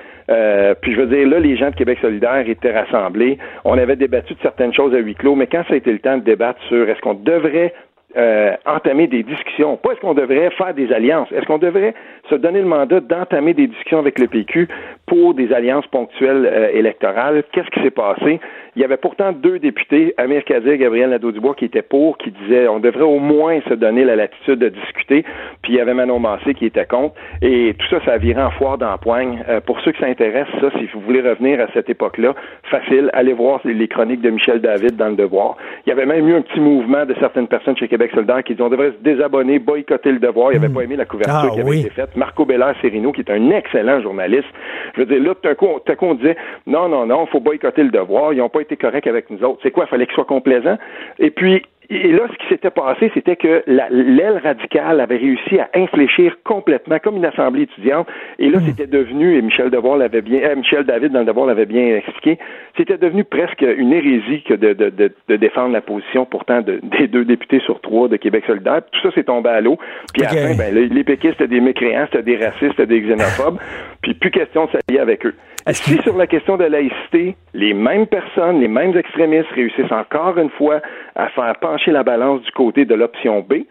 puis 0.82 0.94
je 0.94 1.00
veux 1.00 1.08
dire, 1.08 1.28
là, 1.28 1.40
les 1.40 1.56
gens 1.56 1.70
de 1.70 1.76
Québec 1.76 2.00
solidaire 2.02 2.48
étaient 2.48 2.78
rassemblés. 2.78 3.38
On 3.64 3.78
avait 3.78 3.96
débattu 3.96 4.34
de 4.34 4.40
certaines 4.42 4.74
choses 4.74 4.94
à 4.94 5.00
huis 5.00 5.16
clos, 5.16 5.36
mais 5.36 5.48
quand 5.48 5.64
ça 5.68 5.74
a 5.74 5.78
été 5.78 5.92
le 5.92 6.00
temps 6.00 6.18
de 6.18 6.24
débattre 6.24 6.62
sur 6.68 6.88
est-ce 6.90 7.00
qu'on 7.00 7.14
devrait 7.14 7.74
euh, 8.18 8.58
entamer 8.66 9.08
des 9.08 9.24
discussions. 9.24 9.78
Pas 9.78 9.94
est-ce 9.94 10.02
qu'on 10.02 10.14
devrait 10.14 10.50
faire 10.58 10.74
des 10.74 10.92
alliances. 10.92 11.32
Est-ce 11.32 11.46
qu'on 11.46 11.60
devrait 11.60 11.94
se 12.30 12.36
donner 12.36 12.60
le 12.60 12.66
mandat 12.66 13.00
d'entamer 13.00 13.54
des 13.54 13.68
discussions 13.68 14.00
avec 14.00 14.20
le 14.20 14.28
PQ 14.28 14.68
pour 15.12 15.34
des 15.34 15.52
alliances 15.52 15.86
ponctuelles 15.88 16.50
euh, 16.50 16.70
électorales? 16.74 17.44
Qu'est-ce 17.52 17.70
qui 17.72 17.84
s'est 17.84 17.92
passé? 17.92 18.40
Il 18.78 18.82
y 18.82 18.86
avait 18.86 18.96
pourtant 18.96 19.34
deux 19.34 19.60
députés, 19.60 20.14
Amir 20.16 20.46
Kadir 20.46 20.72
et 20.72 20.78
Gabriel 20.78 21.10
Nadeau-Dubois, 21.10 21.56
qui 21.56 21.66
étaient 21.66 21.82
pour, 21.82 22.18
qui 22.18 22.32
disaient 22.32 22.70
on 22.70 22.80
devrait 22.80 23.04
au 23.04 23.20
moins 23.20 23.60
se 23.68 23.74
donner 23.74 24.06
la 24.06 24.16
latitude 24.16 24.60
de 24.60 24.70
discuter. 24.70 25.26
Puis 25.62 25.74
il 25.74 25.76
y 25.76 25.82
avait 25.82 25.94
Manon 25.94 26.20
Massé 26.20 26.54
qui 26.54 26.66
était 26.66 26.86
contre. 26.86 27.16
Et 27.42 27.76
tout 27.78 27.86
ça, 27.90 27.98
ça 28.06 28.14
a 28.14 28.18
viré 28.18 28.42
en 28.42 28.52
foire 28.52 28.78
d'empoigne. 28.78 29.44
Euh, 29.50 29.60
pour 29.60 29.82
ceux 29.82 29.92
qui 29.92 30.00
s'intéressent, 30.00 30.58
ça, 30.62 30.70
si 30.80 30.88
vous 30.94 31.02
voulez 31.02 31.20
revenir 31.20 31.60
à 31.60 31.68
cette 31.74 31.90
époque-là, 31.90 32.34
facile, 32.70 33.10
allez 33.12 33.34
voir 33.34 33.60
les 33.66 33.90
chroniques 33.90 34.22
de 34.22 34.30
Michel 34.30 34.62
David 34.62 34.96
dans 34.96 35.10
Le 35.10 35.16
Devoir. 35.16 35.58
Il 35.86 35.90
y 35.90 35.92
avait 35.92 36.06
même 36.06 36.26
eu 36.30 36.36
un 36.36 36.42
petit 36.42 36.62
mouvement 36.62 37.06
de 37.06 37.14
certaines 37.20 37.50
personnes 37.50 37.76
chez 37.76 37.90
Québec 37.90 38.12
solidaire 38.14 38.42
qui 38.46 38.54
disaient 38.54 38.64
on 38.64 38.70
devrait 38.70 38.92
se 38.92 39.04
désabonner, 39.04 39.60
boycotter 39.60 40.14
Le 40.14 40.20
Devoir. 40.20 40.54
Il 40.54 40.62
n'avait 40.62 40.72
hmm. 40.72 40.76
pas 40.76 40.84
aimé 40.84 40.96
la 40.96 41.06
couverture 41.06 41.50
ah, 41.52 41.54
qui 41.54 41.60
avait 41.60 41.80
été 41.82 41.90
faite. 41.90 42.16
Marco 42.16 42.46
Bellard 42.46 42.76
Serino, 42.82 43.12
qui 43.12 43.20
est 43.20 43.32
un 43.32 43.52
excellent 43.52 44.00
journaliste. 44.00 44.48
Je 45.02 45.06
veux 45.08 45.20
dire, 45.20 45.28
là, 45.28 45.36
tout 45.36 45.50
à 45.90 45.96
coup, 45.96 46.06
on 46.06 46.14
disait 46.14 46.36
non, 46.68 46.88
non, 46.88 47.08
non, 47.08 47.26
faut 47.26 47.40
boycotter 47.40 47.84
Le 47.84 47.90
Devoir. 47.90 48.34
Ils 48.34 48.38
n'ont 48.38 48.50
pas 48.50 48.62
été 48.62 48.78
corrects 48.78 49.08
avec 49.08 49.30
nous 49.32 49.44
autres. 49.44 49.60
C'est 49.64 49.72
quoi? 49.72 49.86
Il 49.86 49.90
fallait 49.90 50.06
qu'il 50.06 50.14
soit 50.14 50.26
complaisant. 50.26 50.78
Et 51.18 51.32
puis, 51.32 51.64
et 51.94 52.12
là, 52.14 52.22
ce 52.32 52.38
qui 52.38 52.48
s'était 52.48 52.72
passé, 52.72 53.12
c'était 53.14 53.36
que 53.36 53.64
l'aile 53.68 54.40
radicale 54.42 55.02
avait 55.02 55.18
réussi 55.18 55.60
à 55.60 55.70
infléchir 55.76 56.38
complètement, 56.46 57.00
comme 57.00 57.18
une 57.18 57.26
assemblée 57.26 57.64
étudiante. 57.64 58.08
Et 58.40 58.50
là, 58.50 58.60
hmm. 58.60 58.66
c'était 58.66 58.88
devenu, 58.88 59.36
et 59.36 59.42
Michel 59.42 59.70
Devoir 59.70 59.98
l'avait 59.98 60.22
bien, 60.22 60.40
euh, 60.40 60.56
Michel 60.56 60.86
David 60.86 61.12
dans 61.12 61.20
le 61.20 61.26
Devoir 61.26 61.48
l'avait 61.48 61.66
bien 61.66 61.98
expliqué, 61.98 62.40
c'était 62.78 62.98
devenu 62.98 63.26
presque 63.26 63.62
une 63.62 63.92
hérésie 63.92 64.42
que 64.44 64.54
de, 64.54 64.72
de, 64.72 64.90
de, 64.90 65.12
de 65.28 65.36
défendre 65.36 65.74
la 65.74 65.82
position 65.82 66.26
pourtant 66.26 66.62
de, 66.62 66.80
des 66.98 67.10
deux 67.10 67.26
députés 67.26 67.60
sur 67.60 67.82
trois 67.82 68.08
de 68.08 68.16
Québec 68.16 68.46
solidaire. 68.48 68.82
Tout 68.90 69.10
ça 69.10 69.14
s'est 69.14 69.26
tombé 69.26 69.50
à 69.50 69.60
l'eau. 69.60 69.78
Puis 70.14 70.24
fin, 70.24 70.56
ben, 70.56 70.74
les 70.74 71.04
péquistes, 71.04 71.34
c'était 71.34 71.50
des 71.50 71.60
mécréants, 71.60 72.06
c'était 72.10 72.24
des 72.24 72.38
racistes, 72.38 72.72
c'était 72.78 72.86
des 72.86 73.02
xénophobes. 73.02 73.60
puis 74.02 74.14
plus 74.14 74.32
question 74.32 74.66
de 74.66 74.72
s'allier 74.72 75.02
avec 75.02 75.26
eux. 75.26 75.34
Si 75.68 75.98
sur 76.02 76.18
la 76.18 76.28
question 76.28 76.58
de 76.58 76.66
laïcité, 76.66 77.36
les 77.54 77.74
mêmes 77.74 78.08
personnes, 78.08 78.60
les 78.60 78.68
mêmes 78.68 78.96
extrémistes 78.98 79.50
réussissent 79.54 79.92
encore 79.92 80.38
une 80.38 80.50
fois 80.50 80.82
à 81.16 81.30
faire 81.30 81.56
pencher 81.62 81.92
la 81.92 82.04
balance 82.04 82.42
du 82.42 82.52
côté 82.52 82.86
de 82.86 82.96
l'option 82.96 83.42
B, 83.42 83.64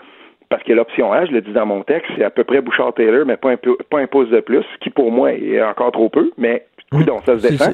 parce 0.48 0.62
que 0.62 0.72
l'option 0.72 1.12
A, 1.12 1.26
je 1.26 1.32
le 1.32 1.40
dis 1.40 1.52
dans 1.52 1.66
mon 1.66 1.82
texte, 1.82 2.10
c'est 2.16 2.24
à 2.24 2.30
peu 2.30 2.44
près 2.44 2.60
Bouchard-Taylor, 2.60 3.24
mais 3.26 3.36
pas 3.36 3.50
un, 3.50 3.56
pas 3.56 4.00
un 4.00 4.06
pouce 4.06 4.28
de 4.30 4.40
plus, 4.40 4.62
ce 4.62 4.78
qui 4.80 4.90
pour 4.90 5.10
moi 5.10 5.32
est 5.32 5.62
encore 5.62 5.92
trop 5.92 6.08
peu, 6.08 6.30
mais 6.38 6.64
donc 6.92 7.22
ça 7.24 7.38
se 7.38 7.48
défend. 7.48 7.72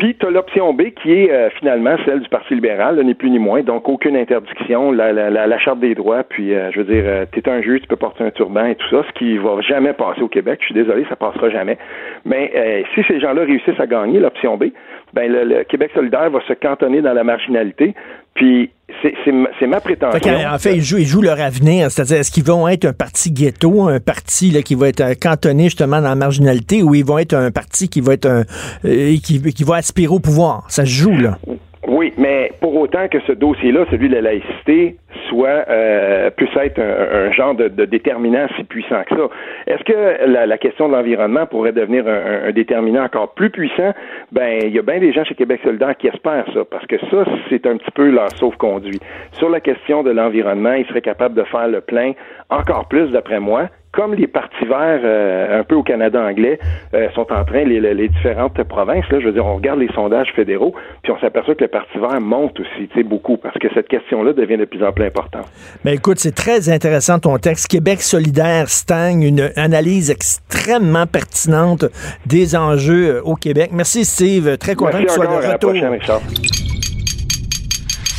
Puis 0.00 0.14
tu 0.14 0.24
as 0.24 0.30
l'option 0.30 0.72
B 0.72 0.92
qui 1.02 1.12
est 1.12 1.30
euh, 1.30 1.50
finalement 1.58 1.94
celle 2.06 2.20
du 2.20 2.28
Parti 2.30 2.54
libéral, 2.54 2.98
n'est 2.98 3.12
plus 3.12 3.28
ni 3.28 3.38
moins, 3.38 3.60
donc 3.62 3.86
aucune 3.86 4.16
interdiction, 4.16 4.92
la, 4.92 5.12
la, 5.12 5.28
la, 5.28 5.58
charte 5.58 5.78
des 5.78 5.94
droits, 5.94 6.24
puis 6.24 6.54
euh, 6.54 6.70
je 6.72 6.80
veux 6.80 6.86
dire, 6.86 7.04
euh, 7.06 7.26
tu 7.30 7.38
es 7.38 7.48
un 7.50 7.60
juge, 7.60 7.82
tu 7.82 7.86
peux 7.86 7.96
porter 7.96 8.24
un 8.24 8.30
turban 8.30 8.64
et 8.64 8.76
tout 8.76 8.88
ça, 8.88 9.04
ce 9.06 9.12
qui 9.18 9.36
va 9.36 9.60
jamais 9.60 9.92
passer 9.92 10.22
au 10.22 10.28
Québec. 10.28 10.60
Je 10.62 10.66
suis 10.66 10.74
désolé, 10.74 11.04
ça 11.10 11.16
passera 11.16 11.50
jamais. 11.50 11.76
Mais 12.24 12.50
si 12.94 13.02
ces 13.08 13.20
gens-là 13.20 13.42
réussissent 13.42 13.78
à 13.78 13.86
gagner 13.86 14.20
l'option 14.20 14.56
B, 14.56 14.70
ben 15.12 15.30
le, 15.30 15.64
Québec 15.64 15.90
solidaire 15.94 16.30
va 16.30 16.40
se 16.48 16.54
cantonner 16.54 17.02
dans 17.02 17.12
la 17.12 17.24
marginalité. 17.24 17.94
Puis 18.40 18.70
c'est 19.02 19.66
ma 19.66 19.80
prétention. 19.80 20.18
en, 20.50 20.58
fait, 20.58 20.76
ils 20.76 20.82
jouent, 20.82 20.96
ils 20.96 21.06
jouent, 21.06 21.20
leur 21.20 21.38
avenir. 21.38 21.90
C'est-à-dire, 21.90 22.18
est-ce 22.18 22.30
qu'ils 22.30 22.44
vont 22.44 22.66
être 22.68 22.86
un 22.86 22.94
parti 22.94 23.30
ghetto, 23.30 23.86
un 23.86 24.00
parti 24.00 24.50
là, 24.50 24.62
qui 24.62 24.74
va 24.74 24.88
être 24.88 25.18
cantonné 25.20 25.64
justement 25.64 26.00
dans 26.00 26.08
la 26.08 26.14
marginalité, 26.14 26.82
ou 26.82 26.94
ils 26.94 27.04
vont 27.04 27.18
être 27.18 27.34
un 27.34 27.50
parti 27.50 27.90
qui 27.90 28.00
va 28.00 28.14
être 28.14 28.26
un 28.26 28.44
euh, 28.86 29.16
qui, 29.22 29.42
qui 29.42 29.64
va 29.64 29.76
aspirer 29.76 30.08
au 30.12 30.20
pouvoir? 30.20 30.64
Ça 30.68 30.86
se 30.86 30.90
joue, 30.90 31.16
là. 31.18 31.38
Oui, 31.86 32.14
mais 32.16 32.52
pour 32.60 32.74
autant 32.76 33.08
que 33.08 33.18
ce 33.26 33.32
dossier-là, 33.32 33.84
celui 33.90 34.08
de 34.08 34.14
la 34.14 34.22
laïcité, 34.22 34.96
soit 35.28 35.64
euh, 35.68 36.30
puisse 36.30 36.54
être 36.56 36.80
un, 36.80 37.32
genre 37.32 37.54
de, 37.54 37.68
déterminant 37.84 38.46
si 38.56 38.64
puissant 38.64 39.02
que 39.08 39.16
ça. 39.16 39.28
Est-ce 39.66 39.84
que 39.84 40.26
la, 40.26 40.58
question 40.58 40.88
de 40.88 40.94
l'environnement 40.94 41.46
pourrait 41.46 41.72
devenir 41.72 42.04
un, 42.06 42.50
déterminant 42.52 43.04
encore 43.04 43.34
plus 43.34 43.50
puissant? 43.50 43.92
Ben, 44.32 44.60
il 44.62 44.74
y 44.74 44.78
a 44.78 44.82
bien 44.82 44.98
des 44.98 45.12
gens 45.12 45.24
chez 45.24 45.34
Québec 45.34 45.60
solidaire 45.64 45.96
qui 45.96 46.08
espèrent 46.08 46.46
ça, 46.52 46.64
parce 46.70 46.86
que 46.86 46.98
ça, 47.10 47.24
c'est 47.48 47.66
un 47.66 47.76
petit 47.76 47.90
peu 47.92 48.10
leur 48.10 48.30
sauve-conduit. 48.32 49.00
Sur 49.32 49.50
la 49.50 49.60
question 49.60 50.02
de 50.02 50.10
l'environnement, 50.10 50.72
ils 50.72 50.86
seraient 50.86 51.00
capables 51.00 51.34
de 51.34 51.44
faire 51.44 51.68
le 51.68 51.80
plein 51.80 52.12
encore 52.50 52.86
plus, 52.88 53.10
d'après 53.10 53.40
moi, 53.40 53.68
comme 53.92 54.14
les 54.14 54.26
partis 54.26 54.64
verts, 54.64 55.00
euh, 55.02 55.60
un 55.60 55.64
peu 55.64 55.74
au 55.74 55.82
Canada 55.82 56.22
anglais, 56.22 56.58
euh, 56.94 57.08
sont 57.10 57.32
en 57.32 57.44
train, 57.44 57.64
les, 57.64 57.80
les, 57.80 58.08
différentes 58.08 58.62
provinces, 58.64 59.08
là, 59.10 59.18
je 59.20 59.26
veux 59.26 59.32
dire, 59.32 59.44
on 59.44 59.56
regarde 59.56 59.80
les 59.80 59.92
sondages 59.92 60.32
fédéraux, 60.34 60.74
puis 61.02 61.12
on 61.12 61.18
s'aperçoit 61.18 61.54
que 61.54 61.64
le 61.64 61.68
parti 61.68 61.98
vert 61.98 62.20
monte 62.20 62.60
aussi, 62.60 62.88
tu 62.88 62.98
sais, 62.98 63.02
beaucoup, 63.02 63.36
parce 63.36 63.58
que 63.58 63.68
cette 63.74 63.88
question-là 63.88 64.32
devient 64.32 64.58
de 64.58 64.64
plus 64.64 64.84
en 64.84 64.92
plus 64.92 64.99
importante. 65.02 65.46
Mais 65.84 65.94
écoute, 65.94 66.18
c'est 66.18 66.34
très 66.34 66.68
intéressant 66.68 67.18
ton 67.18 67.38
texte. 67.38 67.68
Québec 67.68 68.02
solidaire 68.02 68.68
stagne, 68.68 69.22
une 69.22 69.50
analyse 69.56 70.10
extrêmement 70.10 71.06
pertinente 71.06 71.84
des 72.26 72.56
enjeux 72.56 73.16
euh, 73.16 73.22
au 73.22 73.34
Québec. 73.34 73.70
Merci 73.72 74.04
Steve, 74.04 74.56
très 74.58 74.74
content 74.74 74.98
que 74.98 75.08
tu 75.08 75.14
sois 75.14 75.26
de 75.26 75.52
retour. 75.52 75.72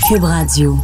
Cube 0.08 0.24
Radio. 0.24 0.76